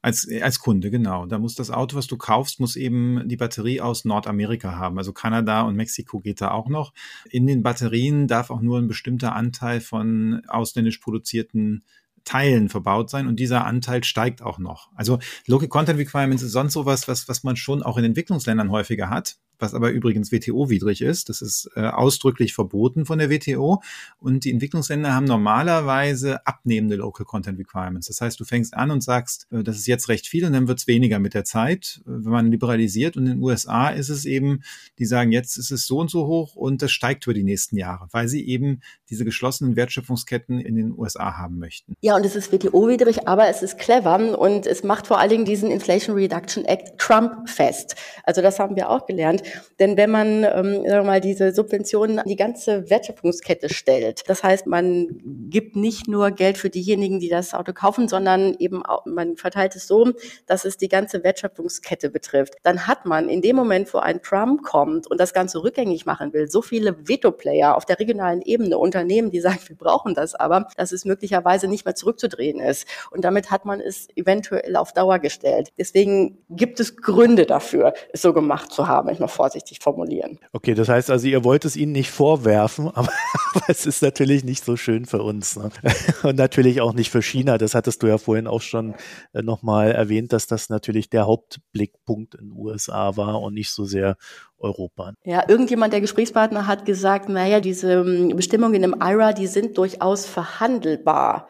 als, 0.02 0.28
als 0.42 0.60
Kunde, 0.60 0.92
genau. 0.92 1.26
Da 1.26 1.40
muss 1.40 1.56
das 1.56 1.72
Auto, 1.72 1.98
was 1.98 2.08
du 2.08 2.18
kaufst, 2.18 2.60
muss 2.60 2.76
eben 2.76 3.28
die 3.28 3.36
Batterie 3.36 3.82
aus 3.82 4.06
Nordamerika 4.06 4.76
haben. 4.76 4.98
Also 4.98 5.12
Kanada 5.12 5.62
und 5.64 5.76
Mexiko 5.76 6.20
geht 6.20 6.42
da 6.42 6.52
auch 6.52 6.70
noch. 6.70 6.94
In 7.30 7.48
den 7.48 7.64
Batterien 7.64 8.28
darf 8.28 8.50
auch 8.50 8.62
nur 8.62 8.80
ein 8.80 8.88
bestimmter 8.88 9.36
Anteil 9.36 9.82
von 9.82 10.42
ausländisch 10.48 11.00
produzierten 11.00 11.84
Teilen 12.24 12.70
verbaut 12.70 13.10
sein 13.10 13.28
und 13.28 13.40
dieser 13.40 13.66
Anteil 13.66 14.04
steigt 14.04 14.42
auch 14.42 14.60
noch. 14.60 14.90
Also 14.94 15.20
Local 15.48 15.68
Content 15.68 16.00
Requirements 16.00 16.44
ist 16.44 16.52
sonst 16.52 16.74
sowas, 16.74 17.08
was, 17.08 17.28
was 17.28 17.44
man 17.44 17.56
schon 17.56 17.82
auch 17.82 17.98
in 17.98 18.04
Entwicklungsländern 18.04 18.72
häufiger 18.72 19.10
hat 19.10 19.38
was 19.60 19.74
aber 19.74 19.92
übrigens 19.92 20.32
WTO-widrig 20.32 21.02
ist. 21.02 21.30
Das 21.30 21.42
ist 21.42 21.70
äh, 21.76 21.82
ausdrücklich 21.82 22.54
verboten 22.54 23.06
von 23.06 23.20
der 23.20 23.30
WTO. 23.30 23.82
Und 24.20 24.46
die 24.46 24.52
Entwicklungsländer 24.52 25.14
haben 25.14 25.26
normalerweise 25.26 26.46
abnehmende 26.46 26.96
Local 26.96 27.26
Content 27.26 27.60
Requirements. 27.60 28.08
Das 28.08 28.22
heißt, 28.22 28.40
du 28.40 28.46
fängst 28.46 28.74
an 28.74 28.92
und 28.92 29.02
sagst, 29.02 29.48
äh, 29.52 29.64
das 29.64 29.78
ist 29.78 29.88
jetzt 29.88 30.10
recht 30.10 30.28
viel 30.28 30.46
und 30.46 30.54
dann 30.54 30.68
wird 30.68 30.80
es 30.80 30.88
weniger 30.88 31.20
mit 31.20 31.34
der 31.34 31.44
Zeit, 31.44 32.02
äh, 32.06 32.10
wenn 32.12 32.32
man 32.32 32.52
liberalisiert. 32.52 33.18
Und 33.18 33.26
in 33.26 33.34
den 33.34 33.44
USA 33.44 33.90
ist 33.90 34.10
es 34.10 34.26
eben, 34.26 34.62
die 34.98 35.06
sagen, 35.06 35.32
jetzt 35.32 35.58
ist 35.58 35.72
es 35.72 35.86
so 35.86 36.00
und 36.00 36.10
so 36.10 36.28
hoch 36.28 36.56
und 36.56 36.82
das 36.82 36.92
steigt 36.92 37.26
über 37.26 37.34
die 37.34 37.44
nächsten 37.44 37.78
Jahre, 37.78 38.08
weil 38.12 38.28
sie 38.28 38.48
eben 38.48 38.82
diese 39.10 39.26
geschlossenen 39.26 39.76
Wertschöpfungsketten 39.76 40.60
in 40.60 40.76
den 40.76 40.98
USA 40.98 41.38
haben 41.38 41.60
möchten. 41.60 41.96
Ja, 42.02 42.16
und 42.16 42.26
es 42.26 42.36
ist 42.36 42.52
WTO-widrig, 42.52 43.28
aber 43.28 43.48
es 43.48 43.62
ist 43.62 43.78
clever 43.78 44.10
und 44.40 44.66
es 44.66 44.84
macht 44.84 45.08
vor 45.08 45.20
allen 45.20 45.30
Dingen 45.30 45.46
diesen 45.46 45.70
Inflation 45.70 46.16
Reduction 46.16 46.66
Act 46.66 46.98
Trump 46.98 47.48
fest. 47.50 47.96
Also 48.24 48.42
das 48.42 48.60
haben 48.60 48.76
wir 48.76 48.90
auch 48.90 49.06
gelernt. 49.06 49.44
Denn 49.80 49.98
wenn 49.98 50.10
man 50.12 50.44
ähm, 50.44 50.74
sagen 50.74 50.86
wir 50.86 51.04
mal 51.04 51.22
diese 51.22 51.54
Subventionen 51.54 52.20
an 52.20 52.28
die 52.28 52.36
ganze 52.36 52.90
Wertschöpfungskette 52.90 53.70
stellt, 53.70 54.28
das 54.28 54.44
heißt, 54.44 54.68
man 54.68 55.20
gibt 55.50 55.76
nicht 55.76 56.08
nur 56.08 56.32
Geld 56.32 56.58
für 56.58 56.70
diejenigen, 56.70 57.20
die 57.20 57.30
das 57.30 57.54
Auto 57.54 57.74
kaufen, 57.74 58.08
sondern 58.08 58.56
eben 58.60 58.86
auch, 58.86 59.06
man 59.06 59.38
verteilt 59.38 59.76
es 59.76 59.88
so, 59.88 60.12
dass 60.46 60.66
es 60.66 60.78
die 60.78 60.90
ganze 60.90 61.24
Wertschöpfungskette 61.24 62.10
betrifft, 62.10 62.56
dann 62.64 62.88
hat 62.88 63.06
man 63.06 63.30
in 63.30 63.42
dem 63.42 63.56
Moment, 63.56 63.94
wo 63.94 64.00
ein 64.00 64.22
Trump 64.22 64.64
kommt 64.64 65.08
und 65.08 65.20
das 65.20 65.34
Ganze 65.34 65.64
rückgängig 65.64 66.06
machen 66.06 66.34
will, 66.34 66.50
so 66.50 66.62
viele 66.62 67.08
Veto-Player 67.08 67.76
auf 67.76 67.86
der 67.86 68.00
regionalen 68.00 68.42
Ebene, 68.42 68.78
Unternehmen, 68.78 69.32
die 69.32 69.40
sagen, 69.40 69.60
wir 69.68 69.76
brauchen 69.76 70.14
das 70.14 70.36
aber, 70.36 70.68
dass 70.78 70.92
es 70.92 71.06
möglicherweise 71.06 71.68
nicht 71.68 71.86
mehr 71.86 71.96
zurückzudrehen 71.96 72.60
ist. 72.60 72.88
Und 73.12 73.24
damit 73.24 73.52
hat 73.52 73.66
man 73.66 73.80
es 73.80 74.08
eventuell 74.16 74.76
auf 74.76 74.94
Dauer 74.94 75.20
gestellt. 75.20 75.70
Deswegen 75.78 76.38
gibt 76.50 76.80
es 76.80 76.98
Gründe 76.98 77.46
dafür, 77.46 77.94
es 78.14 78.22
so 78.22 78.34
gemacht 78.34 78.72
zu 78.72 78.88
haben. 78.88 79.10
Ich 79.10 79.20
vorsichtig 79.40 79.80
formulieren. 79.80 80.38
Okay, 80.52 80.74
das 80.74 80.90
heißt 80.90 81.10
also, 81.10 81.26
ihr 81.26 81.46
wollt 81.46 81.64
es 81.64 81.78
ihnen 81.78 81.94
nicht 81.94 82.12
vorwerfen, 82.12 82.90
aber, 82.90 83.08
aber 83.54 83.64
es 83.70 83.86
ist 83.86 84.02
natürlich 84.02 84.44
nicht 84.44 84.66
so 84.66 84.76
schön 84.76 85.06
für 85.06 85.24
uns. 85.24 85.56
Ne? 85.56 85.70
Und 86.24 86.36
natürlich 86.36 86.82
auch 86.82 86.92
nicht 86.92 87.10
für 87.10 87.22
China. 87.22 87.58
Das 87.58 87.74
hattest 87.74 88.04
du 88.04 88.08
ja 88.08 88.18
vorhin 88.18 88.48
auch 88.48 88.60
schon 88.60 88.96
äh, 89.32 89.42
nochmal 89.42 89.94
erwähnt, 89.94 90.34
dass 90.34 90.46
das 90.46 90.68
natürlich 90.68 91.10
der 91.10 91.26
Hauptblickpunkt 91.26 92.36
in 92.36 92.50
den 92.50 92.58
USA 92.58 93.16
war 93.16 93.42
und 93.42 93.54
nicht 93.54 93.72
so 93.72 93.86
sehr 93.86 94.18
Europa. 94.58 95.14
Ja, 95.24 95.46
irgendjemand, 95.48 95.94
der 95.94 96.02
Gesprächspartner 96.02 96.68
hat 96.68 96.86
gesagt, 96.86 97.30
naja, 97.30 97.62
diese 97.62 97.94
ähm, 97.94 98.36
Bestimmungen 98.36 98.84
im 98.84 98.96
IRA, 99.02 99.32
die 99.32 99.48
sind 99.48 99.78
durchaus 99.78 100.26
verhandelbar, 100.26 101.48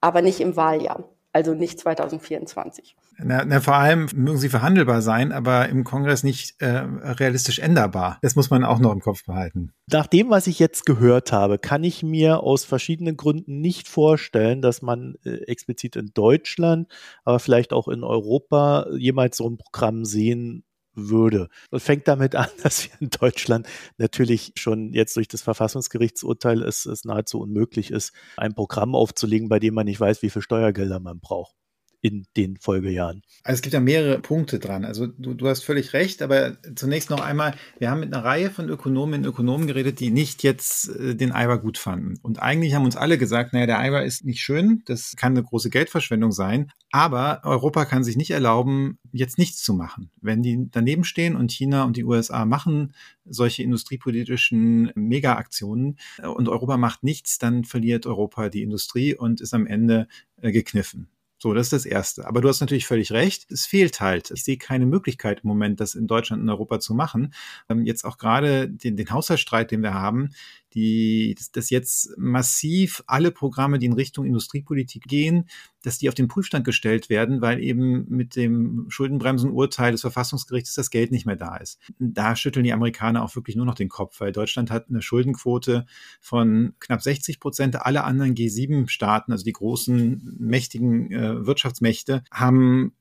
aber 0.00 0.22
nicht 0.22 0.40
im 0.40 0.56
Wahljahr 0.56 1.08
also 1.38 1.54
nicht 1.54 1.78
2024. 1.78 2.96
Na, 3.20 3.44
na, 3.44 3.60
vor 3.60 3.74
allem 3.74 4.08
mögen 4.14 4.38
sie 4.38 4.48
verhandelbar 4.48 5.02
sein, 5.02 5.32
aber 5.32 5.68
im 5.68 5.82
Kongress 5.82 6.22
nicht 6.22 6.60
äh, 6.60 6.68
realistisch 6.68 7.58
änderbar. 7.58 8.18
Das 8.22 8.36
muss 8.36 8.50
man 8.50 8.64
auch 8.64 8.78
noch 8.78 8.92
im 8.92 9.00
Kopf 9.00 9.24
behalten. 9.24 9.72
Nach 9.90 10.06
dem, 10.06 10.30
was 10.30 10.46
ich 10.46 10.60
jetzt 10.60 10.86
gehört 10.86 11.32
habe, 11.32 11.58
kann 11.58 11.82
ich 11.82 12.04
mir 12.04 12.40
aus 12.44 12.64
verschiedenen 12.64 13.16
Gründen 13.16 13.60
nicht 13.60 13.88
vorstellen, 13.88 14.62
dass 14.62 14.82
man 14.82 15.16
äh, 15.24 15.30
explizit 15.46 15.96
in 15.96 16.12
Deutschland, 16.14 16.88
aber 17.24 17.40
vielleicht 17.40 17.72
auch 17.72 17.88
in 17.88 18.04
Europa 18.04 18.86
jemals 18.96 19.38
so 19.38 19.48
ein 19.50 19.58
Programm 19.58 20.04
sehen 20.04 20.64
würde. 20.94 21.48
Und 21.70 21.80
fängt 21.80 22.06
damit 22.06 22.36
an, 22.36 22.48
dass 22.62 22.84
wir 22.84 22.92
in 23.00 23.10
Deutschland 23.10 23.66
natürlich 23.96 24.52
schon 24.56 24.92
jetzt 24.92 25.16
durch 25.16 25.28
das 25.28 25.42
Verfassungsgerichtsurteil 25.42 26.62
es, 26.62 26.86
es 26.86 27.04
nahezu 27.04 27.40
unmöglich 27.40 27.90
ist, 27.90 28.12
ein 28.36 28.54
Programm 28.54 28.94
aufzulegen, 28.94 29.48
bei 29.48 29.58
dem 29.58 29.74
man 29.74 29.86
nicht 29.86 29.98
weiß, 29.98 30.22
wie 30.22 30.30
viel 30.30 30.42
Steuergelder 30.42 31.00
man 31.00 31.18
braucht 31.18 31.56
in 32.00 32.26
den 32.36 32.56
Folgejahren. 32.58 33.22
Also 33.42 33.56
es 33.56 33.62
gibt 33.62 33.74
ja 33.74 33.80
mehrere 33.80 34.20
Punkte 34.20 34.58
dran. 34.58 34.84
Also 34.84 35.06
du, 35.06 35.34
du 35.34 35.48
hast 35.48 35.64
völlig 35.64 35.92
recht, 35.92 36.22
aber 36.22 36.56
zunächst 36.76 37.10
noch 37.10 37.20
einmal, 37.20 37.54
wir 37.78 37.90
haben 37.90 38.00
mit 38.00 38.14
einer 38.14 38.24
Reihe 38.24 38.50
von 38.50 38.68
Ökonomen 38.68 39.20
und 39.20 39.26
Ökonomen 39.26 39.66
geredet, 39.66 39.98
die 39.98 40.10
nicht 40.10 40.42
jetzt 40.42 40.90
äh, 40.90 41.16
den 41.16 41.32
Eiber 41.32 41.58
gut 41.58 41.76
fanden. 41.76 42.18
Und 42.22 42.40
eigentlich 42.40 42.74
haben 42.74 42.84
uns 42.84 42.96
alle 42.96 43.18
gesagt, 43.18 43.52
naja, 43.52 43.66
der 43.66 43.80
Eiber 43.80 44.04
ist 44.04 44.24
nicht 44.24 44.40
schön, 44.40 44.82
das 44.86 45.16
kann 45.16 45.32
eine 45.32 45.42
große 45.42 45.70
Geldverschwendung 45.70 46.30
sein, 46.30 46.70
aber 46.92 47.40
Europa 47.44 47.84
kann 47.84 48.04
sich 48.04 48.16
nicht 48.16 48.30
erlauben, 48.30 48.98
jetzt 49.12 49.38
nichts 49.38 49.62
zu 49.62 49.74
machen. 49.74 50.10
Wenn 50.20 50.42
die 50.42 50.68
daneben 50.70 51.04
stehen 51.04 51.34
und 51.36 51.50
China 51.50 51.84
und 51.84 51.96
die 51.96 52.04
USA 52.04 52.44
machen 52.44 52.94
solche 53.24 53.62
industriepolitischen 53.62 54.92
Mega-Aktionen 54.94 55.98
äh, 56.18 56.26
und 56.26 56.48
Europa 56.48 56.76
macht 56.76 57.02
nichts, 57.02 57.38
dann 57.38 57.64
verliert 57.64 58.06
Europa 58.06 58.48
die 58.48 58.62
Industrie 58.62 59.14
und 59.14 59.40
ist 59.40 59.54
am 59.54 59.66
Ende 59.66 60.06
äh, 60.40 60.52
gekniffen. 60.52 61.08
So, 61.40 61.54
das 61.54 61.66
ist 61.66 61.72
das 61.72 61.86
Erste. 61.86 62.26
Aber 62.26 62.40
du 62.40 62.48
hast 62.48 62.60
natürlich 62.60 62.86
völlig 62.86 63.12
recht. 63.12 63.50
Es 63.50 63.64
fehlt 63.64 64.00
halt. 64.00 64.32
Ich 64.32 64.42
sehe 64.42 64.58
keine 64.58 64.86
Möglichkeit 64.86 65.40
im 65.44 65.48
Moment, 65.48 65.78
das 65.78 65.94
in 65.94 66.08
Deutschland 66.08 66.42
und 66.42 66.48
Europa 66.48 66.80
zu 66.80 66.94
machen. 66.94 67.32
Ähm, 67.68 67.84
jetzt 67.84 68.04
auch 68.04 68.18
gerade 68.18 68.68
den, 68.68 68.96
den 68.96 69.10
Haushaltsstreit, 69.10 69.70
den 69.70 69.82
wir 69.82 69.94
haben, 69.94 70.30
die, 70.74 71.36
dass, 71.52 71.70
jetzt 71.70 72.16
massiv 72.16 73.02
alle 73.06 73.30
Programme, 73.30 73.78
die 73.78 73.86
in 73.86 73.92
Richtung 73.92 74.26
Industriepolitik 74.26 75.04
gehen, 75.04 75.48
dass 75.82 75.98
die 75.98 76.08
auf 76.08 76.14
den 76.14 76.28
Prüfstand 76.28 76.64
gestellt 76.64 77.08
werden, 77.08 77.40
weil 77.40 77.62
eben 77.62 78.06
mit 78.08 78.36
dem 78.36 78.86
Schuldenbremsenurteil 78.88 79.92
des 79.92 80.02
Verfassungsgerichts 80.02 80.74
das 80.74 80.90
Geld 80.90 81.10
nicht 81.10 81.26
mehr 81.26 81.36
da 81.36 81.56
ist. 81.56 81.78
Da 81.98 82.36
schütteln 82.36 82.64
die 82.64 82.72
Amerikaner 82.72 83.22
auch 83.22 83.34
wirklich 83.34 83.56
nur 83.56 83.66
noch 83.66 83.74
den 83.74 83.88
Kopf, 83.88 84.20
weil 84.20 84.32
Deutschland 84.32 84.70
hat 84.70 84.88
eine 84.88 85.02
Schuldenquote 85.02 85.86
von 86.20 86.74
knapp 86.80 87.02
60 87.02 87.40
Prozent. 87.40 87.76
Alle 87.76 88.04
anderen 88.04 88.34
G7-Staaten, 88.34 89.32
also 89.32 89.44
die 89.44 89.52
großen, 89.52 90.36
mächtigen 90.38 91.12
äh, 91.12 91.46
Wirtschaftsmächte, 91.46 92.24
haben 92.30 92.92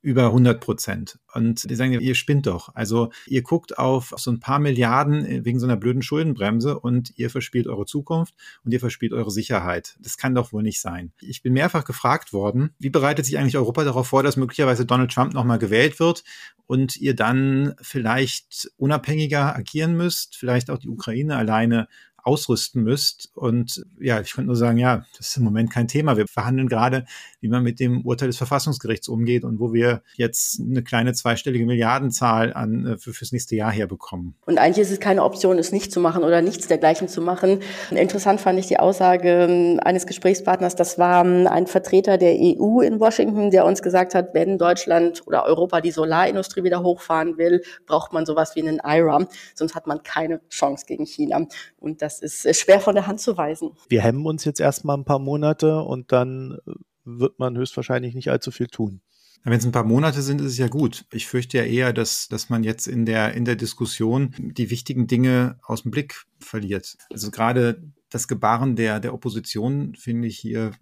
über 0.00 0.26
100 0.26 0.60
Prozent. 0.60 1.18
Und 1.34 1.68
die 1.68 1.74
sagen, 1.74 1.92
ihr 1.92 2.14
spinnt 2.14 2.46
doch. 2.46 2.74
Also 2.74 3.10
ihr 3.26 3.42
guckt 3.42 3.78
auf, 3.78 4.14
so 4.16 4.30
ein 4.30 4.40
paar 4.40 4.58
Milliarden 4.58 5.26
äh, 5.26 5.44
wegen 5.44 5.58
so 5.58 5.66
einer 5.66 5.76
blöden 5.76 6.02
Schuldenbremse 6.02 6.78
und 6.78 7.12
ihr 7.16 7.30
verspielt 7.30 7.66
eure 7.66 7.84
Zukunft 7.84 8.34
und 8.64 8.72
ihr 8.72 8.80
verspielt 8.80 9.12
eure 9.12 9.30
Sicherheit. 9.30 9.96
Das 10.00 10.16
kann 10.16 10.34
doch 10.34 10.52
wohl 10.52 10.62
nicht 10.62 10.80
sein. 10.80 11.12
Ich 11.20 11.42
bin 11.42 11.52
mehrfach 11.52 11.84
gefragt 11.84 12.32
worden, 12.32 12.70
wie 12.78 12.90
bereitet 12.90 13.26
sich 13.26 13.38
eigentlich 13.38 13.56
Europa 13.56 13.84
darauf 13.84 14.08
vor, 14.08 14.22
dass 14.22 14.36
möglicherweise 14.36 14.86
Donald 14.86 15.12
Trump 15.12 15.34
nochmal 15.34 15.58
gewählt 15.58 15.98
wird 15.98 16.22
und 16.66 16.96
ihr 16.96 17.16
dann 17.16 17.74
vielleicht 17.80 18.70
unabhängiger 18.76 19.56
agieren 19.56 19.96
müsst, 19.96 20.36
vielleicht 20.36 20.70
auch 20.70 20.78
die 20.78 20.88
Ukraine 20.88 21.36
alleine 21.36 21.88
ausrüsten 22.28 22.82
müsst. 22.82 23.30
Und 23.34 23.84
ja, 23.98 24.20
ich 24.20 24.32
könnte 24.32 24.48
nur 24.48 24.56
sagen, 24.56 24.76
ja, 24.76 25.06
das 25.16 25.30
ist 25.30 25.36
im 25.38 25.44
Moment 25.44 25.70
kein 25.70 25.88
Thema. 25.88 26.16
Wir 26.18 26.26
verhandeln 26.28 26.68
gerade, 26.68 27.06
wie 27.40 27.48
man 27.48 27.62
mit 27.62 27.80
dem 27.80 28.04
Urteil 28.04 28.28
des 28.28 28.36
Verfassungsgerichts 28.36 29.08
umgeht 29.08 29.44
und 29.44 29.58
wo 29.58 29.72
wir 29.72 30.02
jetzt 30.16 30.60
eine 30.60 30.82
kleine 30.82 31.14
zweistellige 31.14 31.64
Milliardenzahl 31.64 32.52
an, 32.52 32.86
äh, 32.86 32.98
für, 32.98 33.14
fürs 33.14 33.32
nächste 33.32 33.56
Jahr 33.56 33.72
herbekommen. 33.72 34.34
Und 34.44 34.58
eigentlich 34.58 34.82
ist 34.82 34.92
es 34.92 35.00
keine 35.00 35.24
Option, 35.24 35.58
es 35.58 35.72
nicht 35.72 35.90
zu 35.90 36.00
machen 36.00 36.22
oder 36.22 36.42
nichts 36.42 36.68
dergleichen 36.68 37.08
zu 37.08 37.22
machen. 37.22 37.60
Interessant 37.90 38.40
fand 38.40 38.58
ich 38.58 38.66
die 38.66 38.78
Aussage 38.78 39.46
ähm, 39.48 39.80
eines 39.82 40.06
Gesprächspartners, 40.06 40.76
das 40.76 40.98
war 40.98 41.24
ähm, 41.24 41.46
ein 41.46 41.66
Vertreter 41.66 42.18
der 42.18 42.34
EU 42.34 42.80
in 42.80 43.00
Washington, 43.00 43.50
der 43.50 43.64
uns 43.64 43.80
gesagt 43.82 44.14
hat, 44.14 44.34
wenn 44.34 44.58
Deutschland 44.58 45.26
oder 45.26 45.44
Europa 45.44 45.80
die 45.80 45.90
Solarindustrie 45.90 46.62
wieder 46.62 46.82
hochfahren 46.82 47.38
will, 47.38 47.62
braucht 47.86 48.12
man 48.12 48.26
sowas 48.26 48.54
wie 48.54 48.66
einen 48.66 48.80
IRA, 48.84 49.26
sonst 49.54 49.74
hat 49.74 49.86
man 49.86 50.02
keine 50.02 50.40
Chance 50.50 50.84
gegen 50.86 51.06
China. 51.06 51.46
Und 51.78 52.02
das 52.02 52.17
ist 52.20 52.46
äh, 52.46 52.54
schwer 52.54 52.80
von 52.80 52.94
der 52.94 53.06
Hand 53.06 53.20
zu 53.20 53.36
weisen. 53.36 53.70
Wir 53.88 54.02
hemmen 54.02 54.26
uns 54.26 54.44
jetzt 54.44 54.60
erstmal 54.60 54.96
ein 54.96 55.04
paar 55.04 55.18
Monate 55.18 55.80
und 55.82 56.12
dann 56.12 56.58
äh, 56.66 56.72
wird 57.04 57.38
man 57.38 57.56
höchstwahrscheinlich 57.56 58.14
nicht 58.14 58.30
allzu 58.30 58.50
viel 58.50 58.66
tun. 58.66 59.00
Wenn 59.44 59.58
es 59.58 59.64
ein 59.64 59.72
paar 59.72 59.84
Monate 59.84 60.20
sind, 60.20 60.40
ist 60.40 60.48
es 60.52 60.58
ja 60.58 60.68
gut. 60.68 61.06
Ich 61.12 61.26
fürchte 61.26 61.58
ja 61.58 61.64
eher, 61.64 61.92
dass, 61.92 62.28
dass 62.28 62.50
man 62.50 62.64
jetzt 62.64 62.86
in 62.86 63.06
der, 63.06 63.34
in 63.34 63.44
der 63.44 63.56
Diskussion 63.56 64.34
die 64.36 64.68
wichtigen 64.68 65.06
Dinge 65.06 65.58
aus 65.62 65.82
dem 65.82 65.90
Blick 65.90 66.26
verliert. 66.40 66.98
Also 67.12 67.30
gerade 67.30 67.82
das 68.10 68.28
Gebaren 68.28 68.76
der, 68.76 69.00
der 69.00 69.14
Opposition 69.14 69.94
finde 69.94 70.28
ich 70.28 70.38
hier 70.38 70.72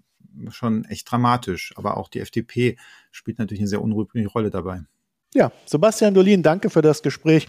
schon 0.49 0.85
echt 0.87 1.11
dramatisch. 1.11 1.75
Aber 1.77 1.97
auch 1.97 2.09
die 2.09 2.21
FDP 2.21 2.77
spielt 3.11 3.39
natürlich 3.39 3.61
eine 3.61 3.69
sehr 3.69 3.83
unruhige 3.83 4.27
Rolle 4.29 4.51
dabei. 4.51 4.83
Ja, 5.35 5.53
Sebastian 5.67 6.15
Dolin, 6.15 6.43
danke 6.43 6.71
für 6.71 6.83
das 6.83 7.03
Gespräch. 7.03 7.49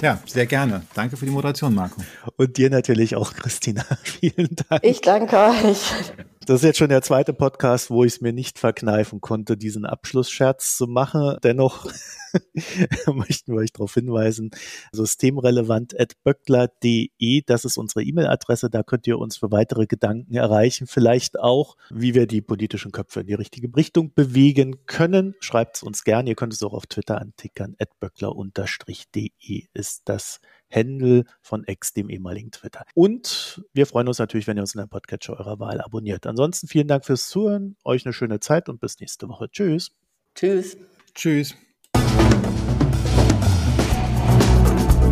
Ja, 0.00 0.18
sehr 0.26 0.46
gerne. 0.46 0.82
Danke 0.94 1.16
für 1.16 1.24
die 1.24 1.30
Moderation, 1.30 1.74
Marco. 1.74 2.02
Und 2.36 2.56
dir 2.56 2.70
natürlich 2.70 3.16
auch, 3.16 3.32
Christina. 3.34 3.84
Vielen 4.02 4.56
Dank. 4.68 4.84
Ich 4.84 5.00
danke 5.00 5.36
euch. 5.36 6.24
Das 6.46 6.56
ist 6.56 6.64
jetzt 6.64 6.78
schon 6.78 6.90
der 6.90 7.00
zweite 7.00 7.32
Podcast, 7.32 7.88
wo 7.88 8.04
ich 8.04 8.14
es 8.14 8.20
mir 8.20 8.34
nicht 8.34 8.58
verkneifen 8.58 9.22
konnte, 9.22 9.56
diesen 9.56 9.86
Abschlussscherz 9.86 10.76
zu 10.76 10.86
machen. 10.86 11.38
Dennoch 11.42 11.90
möchten 13.06 13.52
wir 13.52 13.60
euch 13.60 13.72
darauf 13.72 13.94
hinweisen, 13.94 14.50
systemrelevant 14.92 15.98
at 15.98 16.22
böckler.de, 16.22 17.42
das 17.46 17.64
ist 17.64 17.78
unsere 17.78 18.02
E-Mail-Adresse, 18.02 18.68
da 18.68 18.82
könnt 18.82 19.06
ihr 19.06 19.18
uns 19.18 19.38
für 19.38 19.52
weitere 19.52 19.86
Gedanken 19.86 20.34
erreichen, 20.34 20.86
vielleicht 20.86 21.38
auch, 21.38 21.78
wie 21.88 22.14
wir 22.14 22.26
die 22.26 22.42
politischen 22.42 22.92
Köpfe 22.92 23.20
in 23.20 23.26
die 23.26 23.34
richtige 23.34 23.74
Richtung 23.74 24.12
bewegen 24.12 24.84
können. 24.84 25.34
Schreibt 25.40 25.76
es 25.76 25.82
uns 25.82 26.04
gern, 26.04 26.26
ihr 26.26 26.34
könnt 26.34 26.52
es 26.52 26.62
auch 26.62 26.74
auf 26.74 26.86
Twitter 26.86 27.20
antickern, 27.22 27.74
böckler-de 28.00 29.30
ist 29.72 30.02
das 30.04 30.40
Händel 30.74 31.24
von 31.40 31.64
Ex, 31.64 31.92
dem 31.92 32.10
ehemaligen 32.10 32.50
Twitter. 32.50 32.84
Und 32.94 33.62
wir 33.72 33.86
freuen 33.86 34.08
uns 34.08 34.18
natürlich, 34.18 34.46
wenn 34.46 34.56
ihr 34.56 34.62
uns 34.62 34.74
in 34.74 34.80
der 34.80 34.86
Podcatcher 34.86 35.38
eurer 35.38 35.60
Wahl 35.60 35.80
abonniert. 35.80 36.26
Ansonsten 36.26 36.66
vielen 36.66 36.88
Dank 36.88 37.04
fürs 37.04 37.28
Zuhören, 37.28 37.76
euch 37.84 38.04
eine 38.04 38.12
schöne 38.12 38.40
Zeit 38.40 38.68
und 38.68 38.80
bis 38.80 38.98
nächste 39.00 39.28
Woche. 39.28 39.48
Tschüss. 39.50 39.92
Tschüss. 40.34 40.76
Tschüss. 41.14 41.54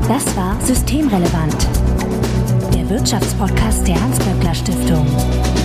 Das 0.08 0.36
war 0.36 0.60
Systemrelevant, 0.60 1.62
der 2.74 2.90
Wirtschaftspodcast 2.90 3.86
der 3.86 4.00
Hans-Böckler 4.02 4.54
Stiftung. 4.54 5.61